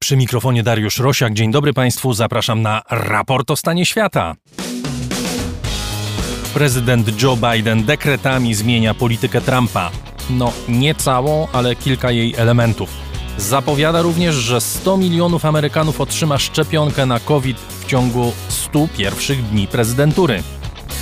[0.00, 1.34] Przy mikrofonie Dariusz Rosiak.
[1.34, 2.12] Dzień dobry Państwu.
[2.12, 4.34] Zapraszam na raport o stanie świata.
[6.54, 9.90] Prezydent Joe Biden dekretami zmienia politykę Trumpa.
[10.30, 12.90] No, nie całą, ale kilka jej elementów.
[13.38, 19.66] Zapowiada również, że 100 milionów Amerykanów otrzyma szczepionkę na COVID w ciągu 100 pierwszych dni
[19.66, 20.42] prezydentury.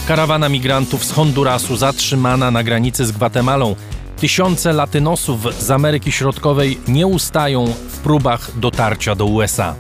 [0.08, 3.76] Karawana migrantów z Hondurasu zatrzymana na granicy z Gwatemalą.
[4.20, 9.74] Tysiące latynosów z Ameryki Środkowej nie ustają w próbach dotarcia do USA.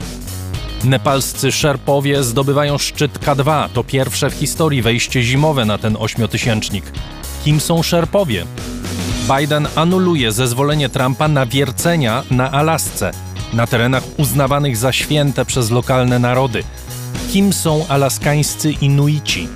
[0.84, 3.68] Nepalscy szerpowie zdobywają szczyt K2.
[3.68, 6.84] To pierwsze w historii wejście zimowe na ten ośmiotysięcznik.
[7.44, 8.46] Kim są szerpowie?
[9.38, 13.10] Biden anuluje zezwolenie Trumpa na wiercenia na Alasce,
[13.52, 16.62] na terenach uznawanych za święte przez lokalne narody.
[17.32, 19.48] Kim są alaskańscy Inuici?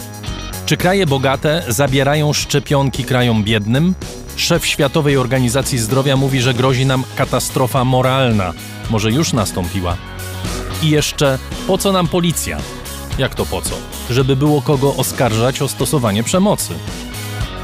[0.66, 3.94] Czy kraje bogate zabierają szczepionki krajom biednym?
[4.36, 8.52] Szef Światowej Organizacji Zdrowia mówi, że grozi nam katastrofa moralna.
[8.90, 9.96] Może już nastąpiła.
[10.82, 12.58] I jeszcze, po co nam policja?
[13.18, 13.74] Jak to po co?
[14.10, 16.74] Żeby było kogo oskarżać o stosowanie przemocy.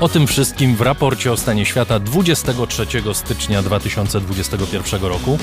[0.00, 5.38] O tym wszystkim w raporcie o stanie świata 23 stycznia 2021 roku.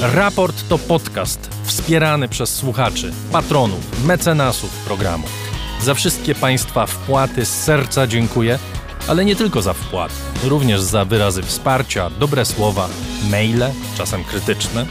[0.00, 5.26] Raport to podcast wspierany przez słuchaczy, patronów, mecenasów programu.
[5.82, 8.58] Za wszystkie Państwa wpłaty z serca dziękuję,
[9.08, 10.12] ale nie tylko za wpłat,
[10.44, 12.88] również za wyrazy wsparcia, dobre słowa,
[13.30, 13.64] maile,
[13.96, 14.86] czasem krytyczne.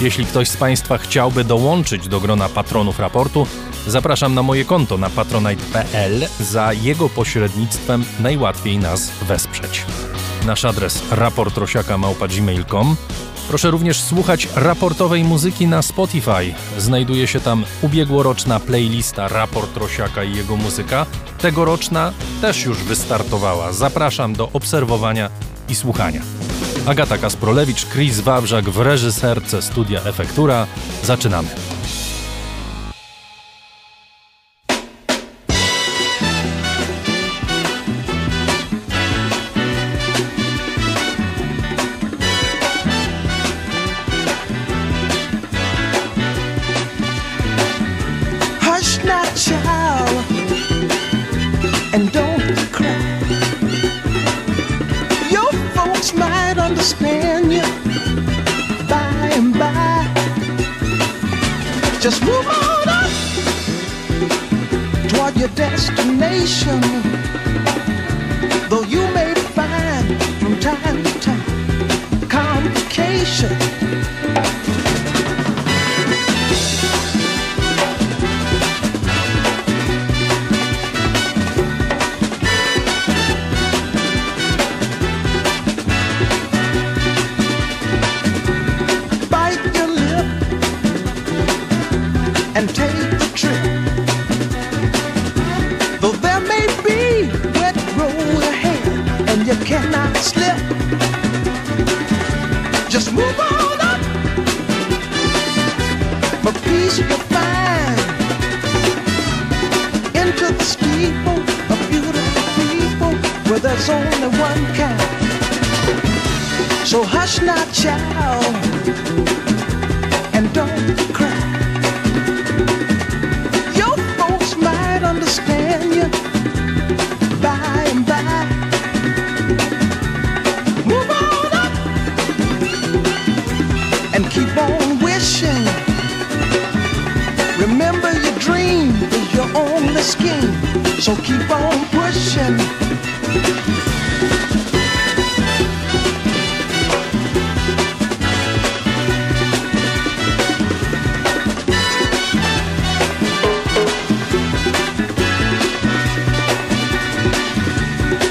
[0.00, 3.46] Jeśli ktoś z Państwa chciałby dołączyć do grona patronów raportu,
[3.86, 6.28] zapraszam na moje konto na patronite.pl.
[6.40, 9.84] Za jego pośrednictwem najłatwiej nas wesprzeć.
[10.46, 12.96] Nasz adres raportrosiaka.gmail.com
[13.48, 16.54] Proszę również słuchać raportowej muzyki na Spotify.
[16.78, 21.06] Znajduje się tam ubiegłoroczna playlista Raport Rosiaka i jego muzyka.
[21.38, 23.72] Tegoroczna też już wystartowała.
[23.72, 25.30] Zapraszam do obserwowania
[25.68, 26.20] i słuchania.
[26.86, 30.66] Agata Kasprolewicz, Chris Wawrzak w reżyserce Studia Efektura.
[31.02, 31.48] Zaczynamy.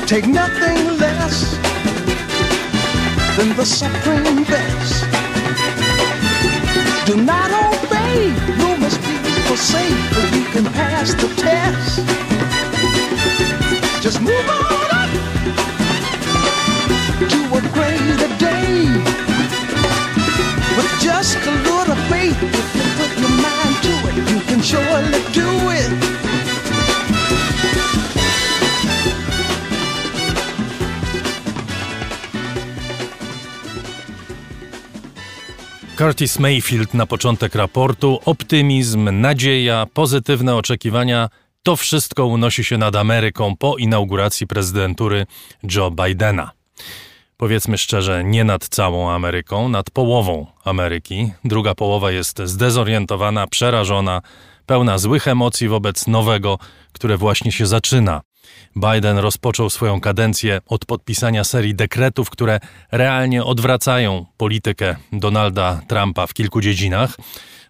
[0.07, 1.57] Take nothing less
[3.37, 5.03] than the supreme best.
[7.07, 9.17] Do not obey, you must be
[9.47, 12.05] forsake, but you can pass the test.
[14.03, 14.64] Just move on
[36.05, 38.19] Curtis Mayfield na początek raportu.
[38.25, 41.29] Optymizm, nadzieja, pozytywne oczekiwania
[41.63, 45.25] to wszystko unosi się nad Ameryką po inauguracji prezydentury
[45.75, 46.51] Joe Bidena.
[47.37, 51.31] powiedzmy szczerze, nie nad całą Ameryką, nad połową Ameryki.
[51.45, 54.21] Druga połowa jest zdezorientowana, przerażona,
[54.65, 56.59] pełna złych emocji wobec nowego,
[56.93, 58.21] które właśnie się zaczyna.
[58.75, 62.59] Biden rozpoczął swoją kadencję od podpisania serii dekretów, które
[62.91, 67.17] realnie odwracają politykę Donalda Trumpa w kilku dziedzinach.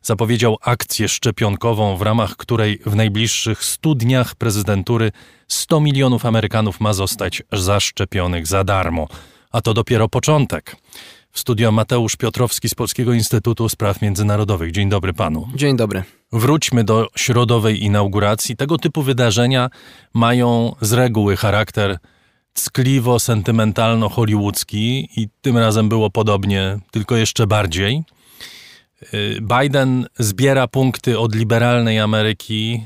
[0.01, 5.11] Zapowiedział akcję szczepionkową, w ramach której w najbliższych 100 dniach prezydentury
[5.47, 9.07] 100 milionów Amerykanów ma zostać zaszczepionych za darmo.
[9.51, 10.75] A to dopiero początek.
[11.31, 14.71] W studio Mateusz Piotrowski z Polskiego Instytutu Spraw Międzynarodowych.
[14.71, 15.47] Dzień dobry panu.
[15.55, 16.03] Dzień dobry.
[16.35, 18.57] Wróćmy do środowej inauguracji.
[18.57, 19.69] Tego typu wydarzenia
[20.13, 21.97] mają z reguły charakter
[22.55, 28.03] ckliwo-sentymentalno-hollywoodzki i tym razem było podobnie, tylko jeszcze bardziej.
[29.13, 32.85] Y, Biden zbiera punkty od liberalnej Ameryki.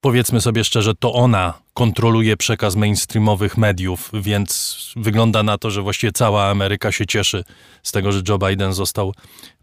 [0.00, 6.12] Powiedzmy sobie szczerze, to ona kontroluje przekaz mainstreamowych mediów, więc wygląda na to, że właściwie
[6.12, 7.44] cała Ameryka się cieszy
[7.82, 9.14] z tego, że Joe Biden został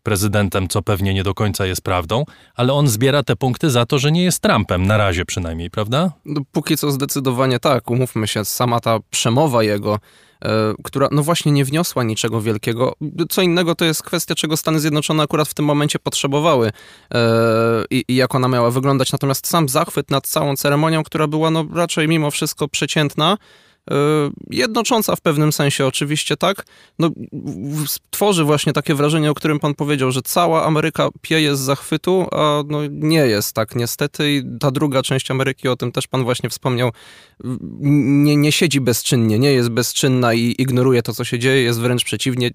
[0.03, 2.23] prezydentem, co pewnie nie do końca jest prawdą,
[2.55, 6.11] ale on zbiera te punkty za to, że nie jest Trumpem, na razie przynajmniej, prawda?
[6.25, 9.99] No, póki co zdecydowanie tak, umówmy się, sama ta przemowa jego,
[10.83, 12.95] która no właśnie nie wniosła niczego wielkiego.
[13.29, 16.71] Co innego to jest kwestia, czego Stany Zjednoczone akurat w tym momencie potrzebowały
[17.13, 17.21] e,
[17.89, 19.11] i, i jak ona miała wyglądać.
[19.11, 23.37] Natomiast sam zachwyt nad całą ceremonią, która była no raczej mimo wszystko przeciętna, E,
[24.49, 26.65] jednocząca w pewnym sensie oczywiście, tak?
[26.99, 27.09] No,
[28.09, 32.63] tworzy właśnie takie wrażenie, o którym pan powiedział, że cała Ameryka pieje z zachwytu, a
[32.67, 36.49] no nie jest tak niestety i ta druga część Ameryki, o tym też pan właśnie
[36.49, 36.91] wspomniał,
[37.79, 42.03] nie, nie siedzi bezczynnie, nie jest bezczynna i ignoruje to, co się dzieje, jest wręcz
[42.03, 42.51] przeciwnie,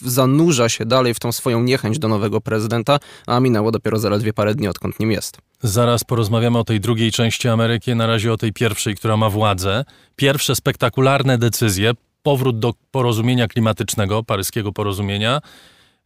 [0.00, 4.54] zanurza się dalej w tą swoją niechęć do nowego prezydenta, a minęło dopiero zaledwie parę
[4.54, 5.38] dni, odkąd nim jest.
[5.62, 9.84] Zaraz porozmawiamy o tej drugiej części Ameryki, na razie o tej pierwszej, która ma władzę.
[10.16, 11.92] Pierwsze spektakularne decyzje,
[12.22, 15.40] powrót do porozumienia klimatycznego, paryskiego porozumienia,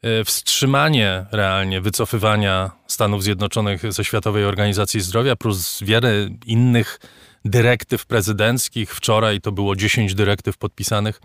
[0.02, 7.00] e, wstrzymanie realnie wycofywania Stanów Zjednoczonych ze Światowej Organizacji Zdrowia, plus wiele innych
[7.44, 8.94] dyrektyw prezydenckich.
[8.94, 11.20] Wczoraj to było 10 dyrektyw podpisanych,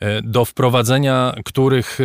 [0.00, 2.04] e, do wprowadzenia których e,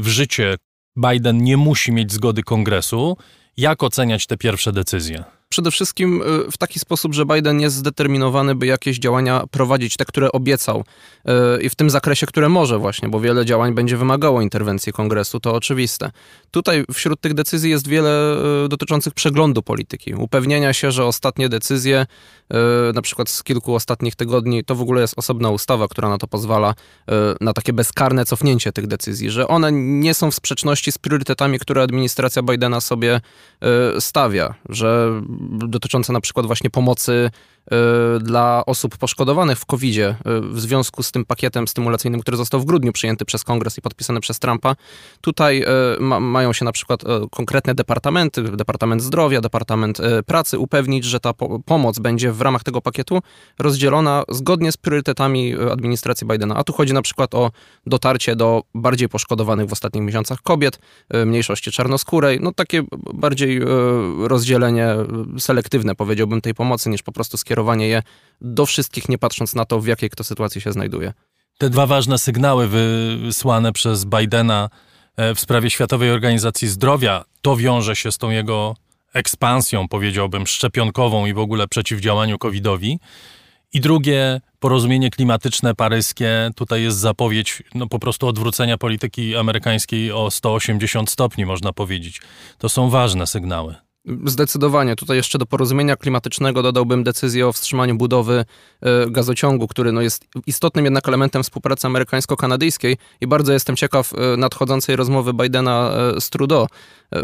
[0.00, 0.56] w życie
[0.96, 3.16] Biden nie musi mieć zgody kongresu.
[3.56, 5.24] Jak oceniać te pierwsze decyzje?
[5.54, 10.04] Przede wszystkim y, w taki sposób, że Biden jest zdeterminowany, by jakieś działania prowadzić, te,
[10.04, 10.84] które obiecał
[11.58, 15.40] y, i w tym zakresie, które może właśnie, bo wiele działań będzie wymagało interwencji kongresu,
[15.40, 16.10] to oczywiste.
[16.50, 22.06] Tutaj wśród tych decyzji jest wiele y, dotyczących przeglądu polityki, upewnienia się, że ostatnie decyzje,
[22.94, 26.26] na przykład z kilku ostatnich tygodni, to w ogóle jest osobna ustawa, która na to
[26.26, 26.74] pozwala,
[27.40, 31.82] na takie bezkarne cofnięcie tych decyzji, że one nie są w sprzeczności z priorytetami, które
[31.82, 33.20] administracja Bidena sobie
[33.98, 37.30] stawia, że dotyczące na przykład właśnie pomocy
[38.20, 42.64] dla osób poszkodowanych w covid y, w związku z tym pakietem stymulacyjnym, który został w
[42.64, 44.76] grudniu przyjęty przez Kongres i podpisany przez Trumpa.
[45.20, 51.20] Tutaj y, ma, mają się na przykład konkretne departamenty, Departament Zdrowia, Departament Pracy, upewnić, że
[51.20, 53.20] ta po pomoc będzie w ramach tego pakietu
[53.58, 56.56] rozdzielona zgodnie z priorytetami administracji Bidena.
[56.56, 57.50] A tu chodzi na przykład o
[57.86, 60.78] dotarcie do bardziej poszkodowanych w ostatnich miesiącach kobiet,
[61.26, 62.82] mniejszości czarnoskórej, no takie
[63.14, 63.60] bardziej
[64.22, 64.88] rozdzielenie
[65.38, 68.02] selektywne powiedziałbym tej pomocy niż po prostu skierowanie skierowanie je
[68.40, 71.12] do wszystkich, nie patrząc na to, w jakiej kto sytuacji się znajduje.
[71.58, 72.68] Te dwa ważne sygnały
[73.18, 74.68] wysłane przez Bidena
[75.16, 78.76] e, w sprawie Światowej Organizacji Zdrowia, to wiąże się z tą jego
[79.12, 82.98] ekspansją, powiedziałbym, szczepionkową i w ogóle przeciwdziałaniu COVID-owi.
[83.72, 90.30] I drugie, porozumienie klimatyczne paryskie, tutaj jest zapowiedź no, po prostu odwrócenia polityki amerykańskiej o
[90.30, 92.20] 180 stopni, można powiedzieć.
[92.58, 93.83] To są ważne sygnały.
[94.24, 94.96] Zdecydowanie.
[94.96, 98.44] Tutaj jeszcze do porozumienia klimatycznego dodałbym decyzję o wstrzymaniu budowy
[98.80, 104.36] e, gazociągu, który no jest istotnym jednak elementem współpracy amerykańsko-kanadyjskiej i bardzo jestem ciekaw e,
[104.36, 106.66] nadchodzącej rozmowy Bidena e, z Trudeau,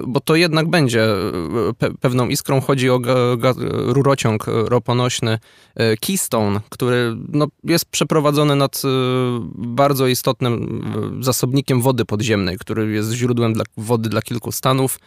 [0.06, 1.08] bo to jednak będzie
[1.78, 2.60] pe pewną iskrą.
[2.60, 3.00] Chodzi o
[3.66, 5.38] rurociąg roponośny
[6.00, 8.82] Keystone, który no, jest przeprowadzony nad
[9.54, 10.82] bardzo istotnym
[11.20, 14.99] zasobnikiem wody podziemnej, który jest źródłem dla wody dla kilku stanów.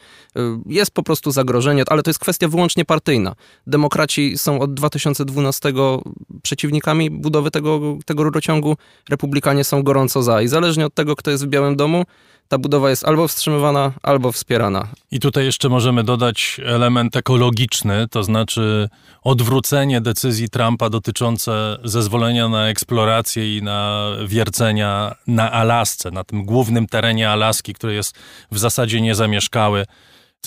[0.66, 3.36] Jest po prostu zagrożony ale to jest kwestia wyłącznie partyjna.
[3.68, 5.74] Demokraci są od 2012
[6.44, 8.78] przeciwnikami budowy tego, tego rurociągu,
[9.10, 12.06] republikanie są gorąco za i zależnie od tego, kto jest w Białym Domu,
[12.48, 14.88] ta budowa jest albo wstrzymywana, albo wspierana.
[15.12, 18.90] I tutaj jeszcze możemy dodać element ekologiczny, to znaczy
[19.24, 26.88] odwrócenie decyzji Trumpa dotyczące zezwolenia na eksplorację i na wiercenia na Alasce, na tym głównym
[26.88, 28.16] terenie Alaski, który jest
[28.52, 29.86] w zasadzie niezamieszkały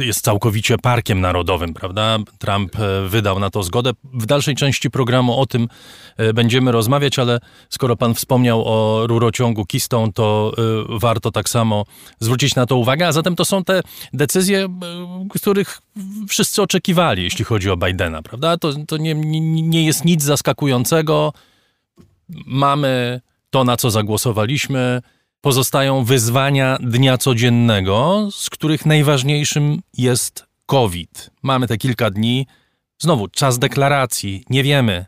[0.01, 2.19] jest całkowicie parkiem narodowym, prawda?
[2.39, 3.91] Trump e, wydał na to zgodę.
[4.05, 5.69] W dalszej części programu o tym
[6.17, 11.85] e, będziemy rozmawiać, ale skoro pan wspomniał o rurociągu Keystone, to e, warto tak samo
[12.21, 13.07] zwrócić na to uwagę.
[13.07, 13.81] A zatem to są te
[14.13, 14.69] decyzje,
[15.31, 15.81] których
[16.29, 18.57] wszyscy oczekiwali, jeśli chodzi o Bidena, prawda?
[18.57, 21.33] To, to nie, nie jest nic zaskakującego.
[22.47, 25.03] Mamy to, na co zagłosowaliśmy
[25.47, 31.31] pozostają wyzwania dnia codziennego, z których najważniejszym jest COVID.
[31.43, 32.47] Mamy te kilka dni,
[32.99, 35.07] znowu czas deklaracji, nie wiemy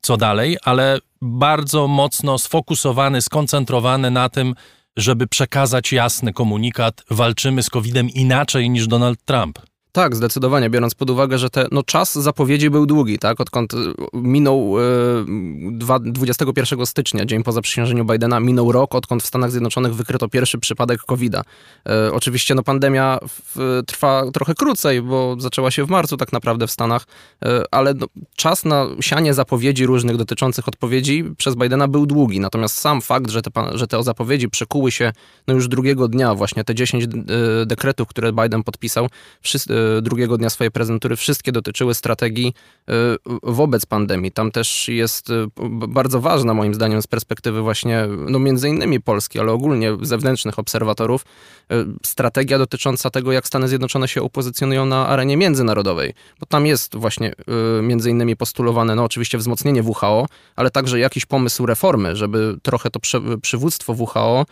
[0.00, 4.54] co dalej, ale bardzo mocno sfokusowany, skoncentrowany na tym,
[4.96, 9.58] żeby przekazać jasny komunikat: walczymy z COVID-em inaczej niż Donald Trump.
[9.92, 13.40] Tak, zdecydowanie, biorąc pod uwagę, że te, no, czas zapowiedzi był długi, tak?
[13.40, 13.76] Odkąd y,
[14.14, 14.82] minął e,
[16.02, 21.00] 21 stycznia, dzień po zaprzysiężeniu Bidena, minął rok, odkąd w Stanach Zjednoczonych wykryto pierwszy przypadek
[21.00, 21.42] COVID-a.
[21.88, 26.66] E, oczywiście no, pandemia w, trwa trochę krócej, bo zaczęła się w marcu tak naprawdę
[26.66, 27.06] w Stanach,
[27.44, 28.06] e, ale no,
[28.36, 32.40] czas na sianie zapowiedzi różnych dotyczących odpowiedzi przez Bidena był długi.
[32.40, 35.12] Natomiast sam fakt, że te, że te zapowiedzi przekuły się
[35.46, 37.08] no, już drugiego dnia, właśnie te 10 e,
[37.66, 39.08] dekretów, które Biden podpisał,
[39.40, 42.54] wszyscy drugiego dnia swojej prezentury, wszystkie dotyczyły strategii
[42.88, 42.92] e,
[43.42, 44.32] wobec pandemii.
[44.32, 45.46] Tam też jest e,
[45.88, 51.24] bardzo ważna moim zdaniem z perspektywy właśnie, no między innymi Polski, ale ogólnie zewnętrznych obserwatorów,
[51.70, 56.14] e, strategia dotycząca tego, jak Stany Zjednoczone się upozycjonują na arenie międzynarodowej.
[56.40, 57.32] Bo tam jest właśnie
[57.82, 63.00] między innymi postulowane, no oczywiście wzmocnienie WHO, ale także jakiś pomysł reformy, żeby trochę to
[63.42, 64.46] przywództwo WHO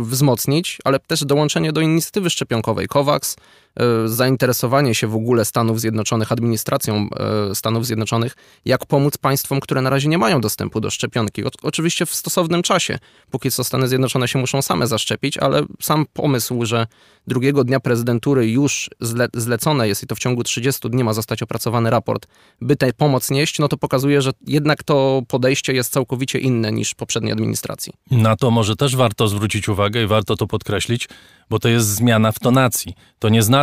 [0.00, 3.61] wzmocnić, ale też dołączenie do inicjatywy szczepionkowej COVAX, E,
[4.04, 7.08] zainteresowanie się w ogóle Stanów Zjednoczonych, administracją
[7.50, 11.42] e, Stanów Zjednoczonych, jak pomóc państwom, które na razie nie mają dostępu do szczepionki.
[11.62, 12.98] oczywiście w stosownym czasie.
[13.30, 16.86] Póki co Stany Zjednoczone się muszą same zaszczepić, ale sam pomysł, że
[17.26, 21.42] drugiego dnia prezydentury już zle zlecone jest i to w ciągu 30 dni ma zostać
[21.42, 22.26] opracowany raport,
[22.60, 26.94] by tę pomoc nieść, no to pokazuje, że jednak to podejście jest całkowicie inne niż
[26.94, 27.92] poprzedniej administracji.
[28.10, 31.08] Na to może też warto zwrócić uwagę i warto to podkreślić,
[31.50, 32.94] bo to jest zmiana w tonacji.
[33.18, 33.61] To nie znaczy,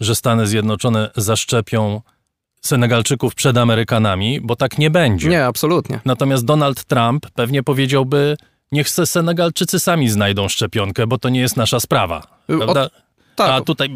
[0.00, 2.00] że Stany Zjednoczone zaszczepią
[2.60, 5.28] Senegalczyków przed Amerykanami, bo tak nie będzie.
[5.28, 6.00] Nie, absolutnie.
[6.04, 8.36] Natomiast Donald Trump pewnie powiedziałby,
[8.72, 12.26] niech se Senegalczycy sami znajdą szczepionkę, bo to nie jest nasza sprawa.
[12.46, 12.84] Prawda?
[12.84, 12.90] O,
[13.36, 13.50] tak.
[13.50, 13.88] A tutaj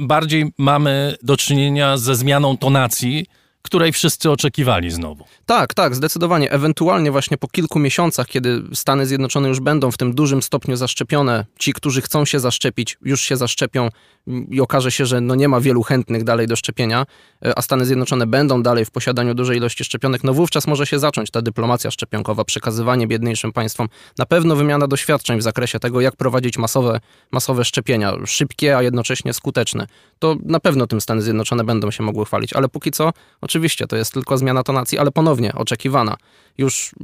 [0.00, 3.26] bardziej mamy do czynienia ze zmianą tonacji,
[3.66, 5.24] której wszyscy oczekiwali znowu.
[5.46, 6.50] Tak, tak, zdecydowanie.
[6.50, 11.44] Ewentualnie właśnie po kilku miesiącach, kiedy Stany Zjednoczone już będą w tym dużym stopniu zaszczepione,
[11.58, 13.88] ci, którzy chcą się zaszczepić, już się zaszczepią
[14.50, 17.06] i okaże się, że no nie ma wielu chętnych dalej do szczepienia,
[17.44, 20.98] e, a Stany Zjednoczone będą dalej w posiadaniu dużej ilości szczepionek, no wówczas może się
[20.98, 26.16] zacząć ta dyplomacja szczepionkowa, przekazywanie biedniejszym państwom, na pewno wymiana doświadczeń w zakresie tego, jak
[26.16, 27.00] prowadzić masowe,
[27.32, 29.86] masowe szczepienia, szybkie, a jednocześnie skuteczne.
[30.18, 33.55] To na pewno tym Stany Zjednoczone będą się mogły chwalić, ale póki co, oczywiście,
[33.88, 36.16] to jest tylko zmiana tonacji, ale ponownie oczekiwana.
[36.58, 36.94] Już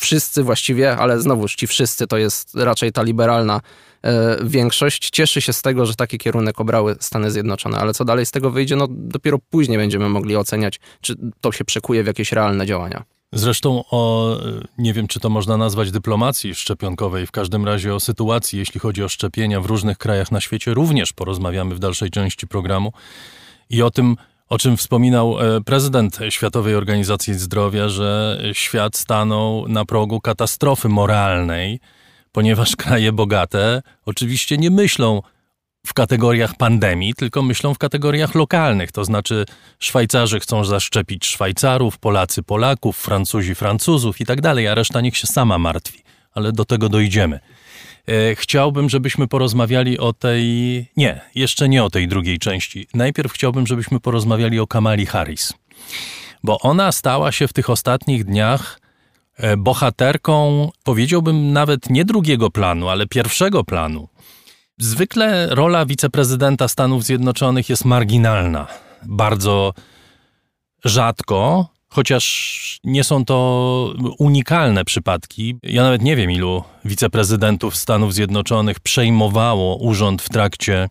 [0.00, 3.60] wszyscy właściwie, ale znowuż ci wszyscy to jest raczej ta liberalna
[4.02, 8.26] E, większość cieszy się z tego, że taki kierunek obrały Stany Zjednoczone, ale co dalej
[8.26, 12.32] z tego wyjdzie, no dopiero później będziemy mogli oceniać, czy to się przekuje w jakieś
[12.32, 13.04] realne działania.
[13.32, 14.36] Zresztą o,
[14.78, 19.04] nie wiem, czy to można nazwać dyplomacji szczepionkowej, w każdym razie o sytuacji, jeśli chodzi
[19.04, 22.92] o szczepienia w różnych krajach na świecie, również porozmawiamy w dalszej części programu
[23.70, 24.16] i o tym,
[24.50, 31.80] o czym wspominał e, prezydent Światowej Organizacji Zdrowia, że świat stanął na progu katastrofy moralnej,
[32.32, 35.22] ponieważ kraje bogate oczywiście nie myślą
[35.86, 38.92] w kategoriach pandemii, tylko myślą w kategoriach lokalnych.
[38.92, 39.44] To znaczy,
[39.78, 45.26] Szwajcarzy chcą zaszczepić Szwajcarów, Polacy Polaków, Francuzi Francuzów i tak dalej, a reszta niech się
[45.26, 46.02] sama martwi.
[46.32, 47.40] Ale do tego dojdziemy.
[48.06, 50.44] E, chciałbym, żebyśmy porozmawiali o tej.
[50.96, 52.86] Nie, jeszcze nie o tej drugiej części.
[52.94, 55.52] Najpierw chciałbym, żebyśmy porozmawiali o Kamali Harris,
[56.44, 58.80] bo ona stała się w tych ostatnich dniach
[59.40, 64.08] E, bohaterką, powiedziałbym nawet nie drugiego planu, ale pierwszego planu.
[64.78, 68.66] Zwykle rola wiceprezydenta Stanów Zjednoczonych jest marginalna.
[69.02, 69.74] Bardzo
[70.84, 75.56] rzadko, chociaż nie są to unikalne przypadki.
[75.62, 80.88] Ja nawet nie wiem, ilu wiceprezydentów Stanów Zjednoczonych przejmowało urząd w trakcie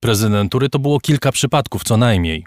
[0.00, 0.68] prezydentury.
[0.68, 2.44] To było kilka przypadków co najmniej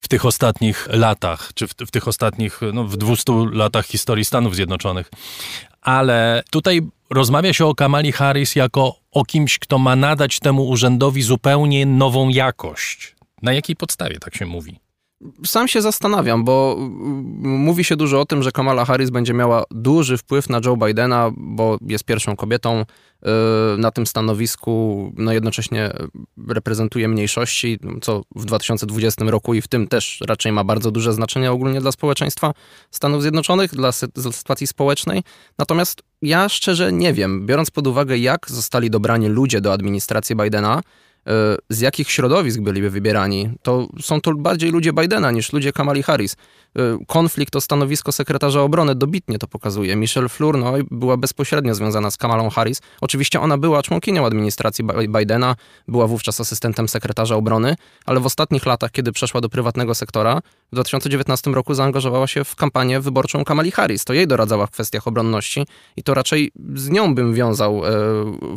[0.00, 4.54] w tych ostatnich latach, czy w, w tych ostatnich, no, w 200 latach historii Stanów
[4.54, 5.10] Zjednoczonych.
[5.80, 6.80] Ale tutaj
[7.10, 12.28] rozmawia się o Kamali Harris jako o kimś, kto ma nadać temu urzędowi zupełnie nową
[12.28, 13.16] jakość.
[13.42, 14.78] Na jakiej podstawie tak się mówi?
[15.46, 16.76] Sam się zastanawiam, bo
[17.42, 21.30] mówi się dużo o tym, że Kamala Harris będzie miała duży wpływ na Joe Bidena,
[21.36, 23.26] bo jest pierwszą kobietą y,
[23.78, 25.92] na tym stanowisku, no jednocześnie
[26.48, 31.52] reprezentuje mniejszości, co w 2020 roku i w tym też raczej ma bardzo duże znaczenie
[31.52, 32.52] ogólnie dla społeczeństwa
[32.90, 35.22] Stanów Zjednoczonych, dla sytuacji społecznej.
[35.58, 40.82] Natomiast ja szczerze nie wiem, biorąc pod uwagę, jak zostali dobrani ludzie do administracji Bidena,
[41.68, 46.36] z jakich środowisk byliby wybierani, to są to bardziej ludzie Bidena niż ludzie Kamali Harris.
[46.78, 49.96] Y, konflikt o stanowisko sekretarza obrony dobitnie to pokazuje.
[49.96, 52.80] Michelle Flournoy była bezpośrednio związana z Kamalą Harris.
[53.00, 55.56] Oczywiście ona była członkinią administracji Bidena,
[55.88, 57.76] była wówczas asystentem sekretarza obrony,
[58.06, 60.40] ale w ostatnich latach, kiedy przeszła do prywatnego sektora,
[60.72, 64.04] w 2019 roku zaangażowała się w kampanię wyborczą Kamali Harris.
[64.04, 67.90] To jej doradzała w kwestiach obronności i to raczej z nią bym wiązał e,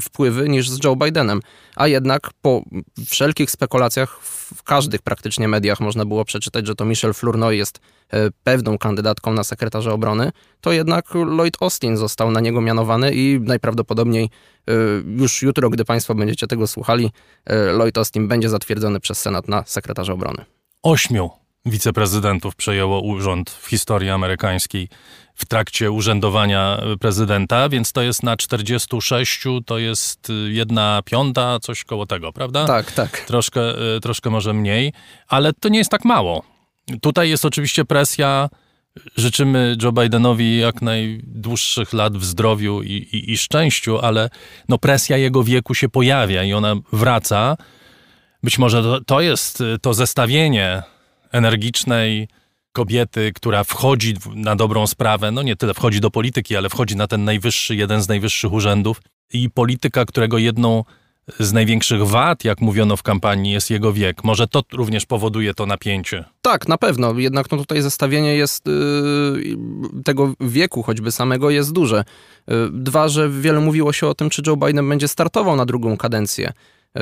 [0.02, 1.40] wpływy niż z Joe Bidenem.
[1.76, 2.64] A jednak po
[3.08, 4.20] wszelkich spekulacjach
[4.56, 7.80] w każdych praktycznie mediach można było przeczytać, że to Michelle Flournoy jest
[8.44, 10.32] pewną kandydatką na sekretarza obrony,
[10.62, 14.30] to jednak Lloyd Austin został na niego mianowany i najprawdopodobniej
[14.68, 14.74] e,
[15.18, 17.12] już jutro, gdy Państwo będziecie tego słuchali,
[17.46, 20.46] e, Lloyd Austin będzie zatwierdzony przez Senat na sekretarza obrony.
[20.84, 21.30] Ośmiu
[21.66, 24.90] wiceprezydentów przejęło urząd w historii amerykańskiej
[25.36, 32.06] w trakcie urzędowania prezydenta, więc to jest na 46, to jest jedna piąta, coś koło
[32.06, 32.66] tego, prawda?
[32.66, 33.20] Tak, tak.
[33.20, 33.62] Troszkę,
[34.02, 34.94] troszkę może mniej,
[35.28, 36.55] ale to nie jest tak mało.
[37.02, 38.50] Tutaj jest oczywiście presja.
[39.18, 44.30] Życzymy Joe Bidenowi jak najdłuższych lat w zdrowiu i, i, i szczęściu, ale
[44.70, 47.58] no presja jego wieku się pojawia i ona wraca.
[48.44, 50.84] Być może to, to jest to zestawienie
[51.32, 52.28] energicznej
[52.72, 57.08] kobiety, która wchodzi na dobrą sprawę, no nie tyle wchodzi do polityki, ale wchodzi na
[57.08, 59.02] ten najwyższy, jeden z najwyższych urzędów
[59.34, 60.84] i polityka, którego jedną
[61.40, 64.24] z największych wad, jak mówiono w kampanii, jest jego wiek.
[64.24, 66.26] Może to również powoduje to napięcie.
[66.42, 67.20] Tak, na pewno.
[67.20, 72.04] Jednak no tutaj zestawienie jest yy, tego wieku choćby samego jest duże.
[72.48, 75.98] Yy, dwa, że wiele mówiło się o tym, czy Joe Biden będzie startował na drugą
[75.98, 76.54] kadencję.
[76.96, 77.02] Yy,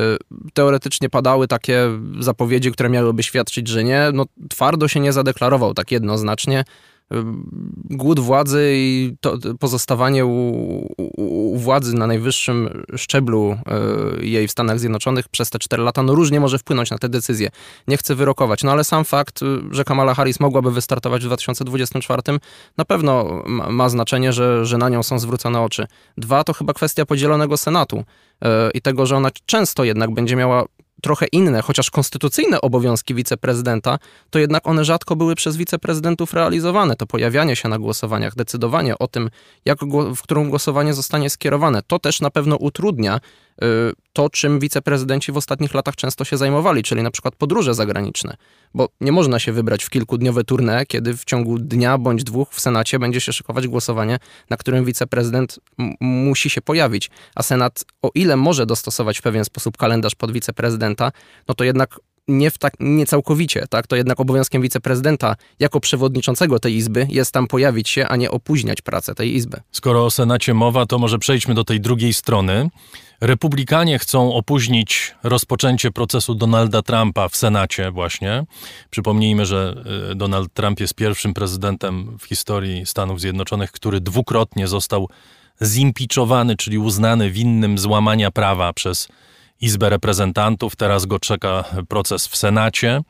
[0.53, 1.89] teoretycznie padały takie
[2.19, 4.09] zapowiedzi, które miałyby świadczyć, że nie.
[4.13, 6.63] No, twardo się nie zadeklarował tak jednoznacznie
[7.89, 10.29] głód władzy i to pozostawanie u,
[10.97, 13.57] u, u, władzy na najwyższym szczeblu
[14.21, 17.09] e, jej w Stanach Zjednoczonych przez te 4 lata, no różnie może wpłynąć na te
[17.09, 17.49] decyzje.
[17.87, 19.39] Nie chcę wyrokować, no ale sam fakt,
[19.71, 22.21] że Kamala Harris mogłaby wystartować w 2024
[22.77, 25.87] na pewno ma, znaczenie, że, że na nią są zwrócone oczy.
[26.17, 28.03] Dwa, to chyba kwestia podzielonego Senatu
[28.73, 30.65] i tego, że ona często jednak będzie miała
[31.03, 36.95] trochę inne, chociaż konstytucyjne obowiązki wiceprezydenta, to jednak one rzadko były przez wiceprezydentów realizowane.
[36.95, 39.29] To pojawianie się na głosowaniach, decydowanie o tym,
[39.65, 39.79] jak,
[40.15, 43.19] w którą głosowanie zostanie skierowane, to też na pewno utrudnia
[44.13, 48.37] to, czym wiceprezydenci w ostatnich latach często się zajmowali, czyli na przykład podróże zagraniczne.
[48.73, 52.59] Bo nie można się wybrać w kilkudniowe tournée, kiedy w ciągu dnia bądź dwóch w
[52.61, 55.59] Senacie będzie się szykować głosowanie, na którym wiceprezydent
[55.99, 57.09] musi się pojawić.
[57.35, 61.11] A Senat, o ile może dostosować w pewien sposób kalendarz pod wiceprezydenta,
[61.47, 63.87] no to jednak nie, w tak, nie całkowicie, tak?
[63.87, 68.81] To jednak obowiązkiem wiceprezydenta jako przewodniczącego tej izby jest tam pojawić się, a nie opóźniać
[68.81, 69.57] pracę tej izby.
[69.71, 72.69] Skoro o Senacie mowa, to może przejdźmy do tej drugiej strony.
[73.23, 78.43] Republikanie chcą opóźnić rozpoczęcie procesu Donalda Trumpa w Senacie właśnie.
[78.89, 85.09] Przypomnijmy, że y, Donald Trump jest pierwszym prezydentem w historii Stanów Zjednoczonych, który dwukrotnie został
[85.61, 89.07] zimpiczowany, czyli uznany winnym złamania prawa przez
[89.61, 90.75] Izbę Reprezentantów.
[90.75, 93.01] Teraz go czeka proces w Senacie.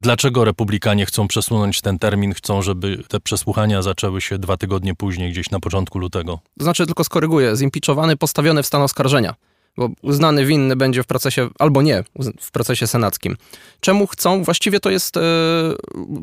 [0.00, 2.34] Dlaczego republikanie chcą przesunąć ten termin?
[2.34, 6.40] Chcą, żeby te przesłuchania zaczęły się dwa tygodnie później, gdzieś na początku lutego.
[6.58, 9.34] To znaczy, tylko skoryguję, zimpiczowany, postawiony w stan oskarżenia
[9.76, 12.04] bo uznany winny będzie w procesie, albo nie,
[12.40, 13.36] w procesie senackim.
[13.80, 14.44] Czemu chcą?
[14.44, 15.20] Właściwie to jest e,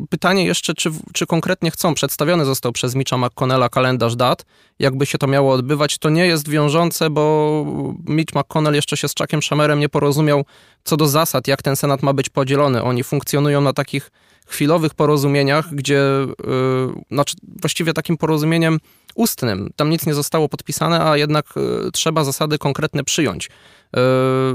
[0.10, 1.94] pytanie jeszcze, czy, czy konkretnie chcą.
[1.94, 4.46] Przedstawiony został przez Mitcha McConnella kalendarz dat.
[4.80, 7.66] Jakby się to miało odbywać, to nie jest wiążące, bo
[8.06, 10.46] Mitch McConnell jeszcze się z Chuckiem Schumerem nie porozumiał
[10.84, 12.84] co do zasad, jak ten senat ma być podzielony.
[12.84, 14.12] Oni funkcjonują na takich
[14.48, 16.02] chwilowych porozumieniach, gdzie,
[16.46, 18.80] yy, znaczy właściwie takim porozumieniem
[19.16, 19.70] ustnym.
[19.76, 21.46] Tam nic nie zostało podpisane, a jednak
[21.88, 23.46] y, trzeba zasady konkretne przyjąć.
[23.48, 24.00] Y,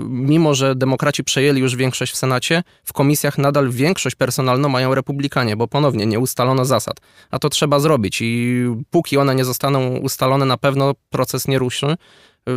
[0.09, 5.57] mimo, że demokraci przejęli już większość w Senacie, w komisjach nadal większość personalną mają republikanie,
[5.57, 6.97] bo ponownie nie ustalono zasad.
[7.31, 11.97] A to trzeba zrobić i póki one nie zostaną ustalone, na pewno proces nie ruszy.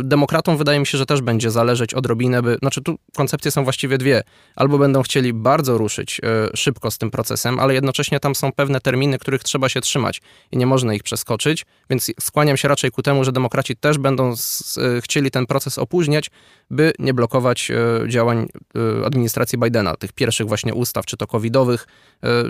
[0.04, 3.98] Demokratom wydaje mi się, że też będzie zależeć odrobinę, by, znaczy tu koncepcje są właściwie
[3.98, 4.22] dwie.
[4.56, 6.20] Albo będą chcieli bardzo ruszyć
[6.52, 10.20] y, szybko z tym procesem, ale jednocześnie tam są pewne terminy, których trzeba się trzymać
[10.52, 14.36] i nie można ich przeskoczyć, więc skłaniam się raczej ku temu, że demokraci też będą
[14.36, 16.30] z, y, chcieli ten proces opóźniać,
[16.70, 18.48] by nie blokować y, działań
[19.06, 21.86] administracji Bidena, tych pierwszych właśnie ustaw, czy to covidowych,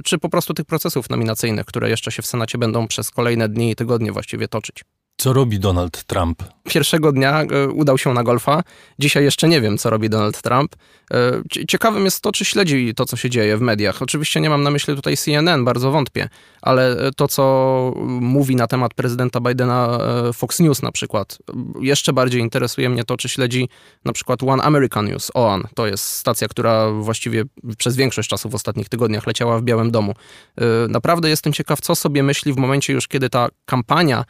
[0.04, 3.70] czy po prostu tych procesów nominacyjnych, które jeszcze się w Senacie będą przez kolejne dni
[3.70, 4.84] i tygodnie właściwie toczyć.
[5.16, 6.42] Co robi Donald Trump?
[6.64, 8.62] Pierwszego dnia e, udał się na golfa.
[8.98, 10.76] Dzisiaj jeszcze nie wiem, co robi Donald Trump.
[11.12, 14.02] E, ciekawym jest to, czy śledzi to, co się dzieje w mediach.
[14.02, 16.28] Oczywiście nie mam na myśli tutaj CNN, bardzo wątpię,
[16.62, 19.98] ale e, to, co mówi na temat prezydenta Bidena
[20.34, 21.38] Fox News na przykład.
[21.80, 23.68] Jeszcze bardziej interesuje mnie to, czy śledzi
[24.04, 25.68] na przykład One American News, OAN.
[25.74, 27.44] To jest stacja, która właściwie
[27.78, 30.14] przez większość czasu w ostatnich tygodniach leciała w Białym Domu.
[30.88, 34.24] Naprawdę jestem ciekaw, co sobie myśli w momencie już, kiedy ta kampania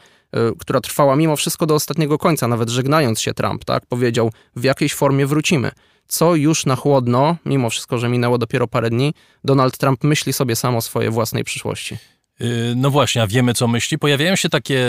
[0.58, 4.94] która trwała mimo wszystko do ostatniego końca, nawet żegnając się Trump, tak, powiedział, w jakiejś
[4.94, 5.70] formie wrócimy.
[6.06, 9.14] Co już na chłodno, mimo wszystko, że minęło dopiero parę dni,
[9.44, 11.96] Donald Trump myśli sobie sam o swojej własnej przyszłości.
[12.40, 13.98] Y, no właśnie, a wiemy co myśli.
[13.98, 14.84] Pojawiają się takie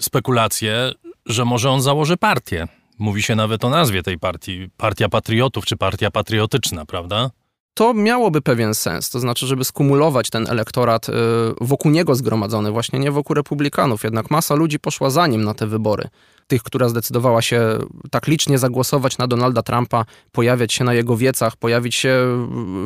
[0.00, 0.92] spekulacje,
[1.26, 2.68] że może on założy partię.
[2.98, 7.30] Mówi się nawet o nazwie tej partii, Partia Patriotów czy Partia Patriotyczna, prawda?
[7.78, 11.12] To miałoby pewien sens, to znaczy, żeby skumulować ten elektorat y,
[11.60, 14.04] wokół niego zgromadzony, właśnie nie wokół republikanów.
[14.04, 16.08] Jednak masa ludzi poszła za nim na te wybory.
[16.46, 17.78] Tych, która zdecydowała się
[18.10, 22.10] tak licznie zagłosować na Donalda Trumpa, pojawiać się na jego wiecach, pojawić się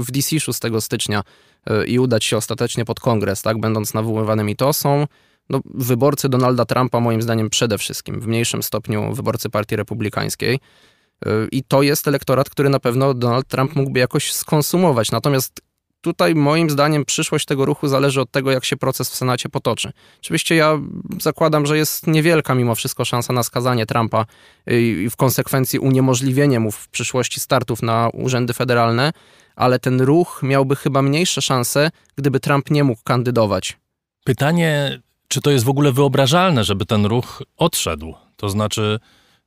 [0.00, 1.22] w DC 6 stycznia
[1.70, 4.56] y, i udać się ostatecznie pod kongres, tak, będąc nawoływanymi.
[4.56, 5.06] To są
[5.50, 10.58] no, wyborcy Donalda Trumpa, moim zdaniem przede wszystkim, w mniejszym stopniu wyborcy Partii Republikańskiej.
[11.52, 15.10] I to jest elektorat, który na pewno Donald Trump mógłby jakoś skonsumować.
[15.10, 15.60] Natomiast
[16.00, 19.92] tutaj moim zdaniem przyszłość tego ruchu zależy od tego, jak się proces w Senacie potoczy.
[20.20, 20.78] Oczywiście ja
[21.20, 24.26] zakładam, że jest niewielka mimo wszystko szansa na skazanie Trumpa
[24.66, 29.12] i w konsekwencji uniemożliwienie mu w przyszłości startów na urzędy federalne,
[29.56, 33.76] ale ten ruch miałby chyba mniejsze szanse, gdyby Trump nie mógł kandydować.
[34.24, 38.14] Pytanie, czy to jest w ogóle wyobrażalne, żeby ten ruch odszedł?
[38.36, 39.00] To znaczy,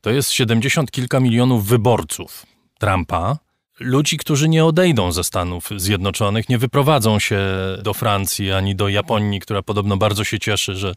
[0.05, 2.45] to jest 70 kilka milionów wyborców
[2.79, 3.37] Trumpa,
[3.79, 7.39] ludzi, którzy nie odejdą ze Stanów Zjednoczonych, nie wyprowadzą się
[7.83, 10.93] do Francji ani do Japonii, która podobno bardzo się cieszy, że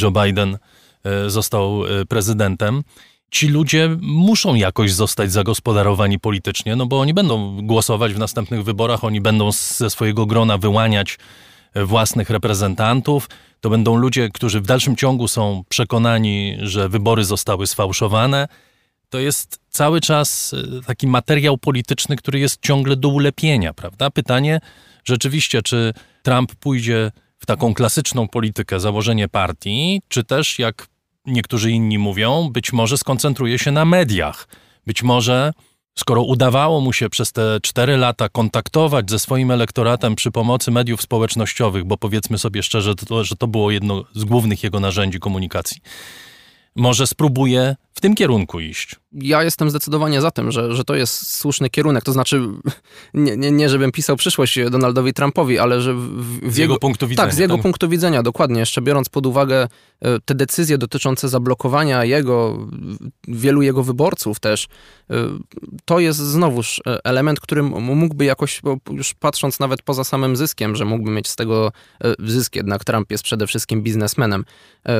[0.00, 0.58] Joe Biden
[1.04, 2.82] e, został e, prezydentem.
[3.30, 9.04] Ci ludzie muszą jakoś zostać zagospodarowani politycznie, no bo oni będą głosować w następnych wyborach,
[9.04, 11.18] oni będą ze swojego grona wyłaniać
[11.74, 13.28] własnych reprezentantów.
[13.60, 18.48] To będą ludzie, którzy w dalszym ciągu są przekonani, że wybory zostały sfałszowane.
[19.08, 24.10] To jest cały czas e, taki materiał polityczny, który jest ciągle do ulepienia, prawda?
[24.10, 24.60] Pytanie
[25.04, 30.86] rzeczywiście, czy Trump pójdzie w taką klasyczną politykę, założenie partii, czy też, jak
[31.26, 34.48] niektórzy inni mówią, być może skoncentruje się na mediach.
[34.86, 35.52] Być może
[35.94, 41.02] Skoro udawało mu się przez te cztery lata kontaktować ze swoim elektoratem przy pomocy mediów
[41.02, 45.80] społecznościowych, bo powiedzmy sobie szczerze, to, że to było jedno z głównych jego narzędzi komunikacji,
[46.76, 49.01] może spróbuje w tym kierunku iść.
[49.14, 52.04] Ja jestem zdecydowanie za tym, że, że to jest słuszny kierunek.
[52.04, 52.40] To znaczy,
[53.14, 56.00] nie, nie, nie żebym pisał przyszłość Donaldowi Trumpowi, ale że w,
[56.40, 57.26] w z jego, jego, punktu widzenia.
[57.26, 57.62] Tak, z jego tak?
[57.62, 58.60] punktu widzenia, dokładnie.
[58.60, 59.68] Jeszcze biorąc pod uwagę
[60.00, 62.68] e, te decyzje dotyczące zablokowania jego,
[63.28, 64.68] wielu jego wyborców też,
[65.10, 65.14] e,
[65.84, 70.84] to jest znowuż e, element, który mógłby jakoś, już patrząc nawet poza samym zyskiem, że
[70.84, 71.72] mógłby mieć z tego
[72.18, 74.44] zysk, jednak Trump jest przede wszystkim biznesmenem,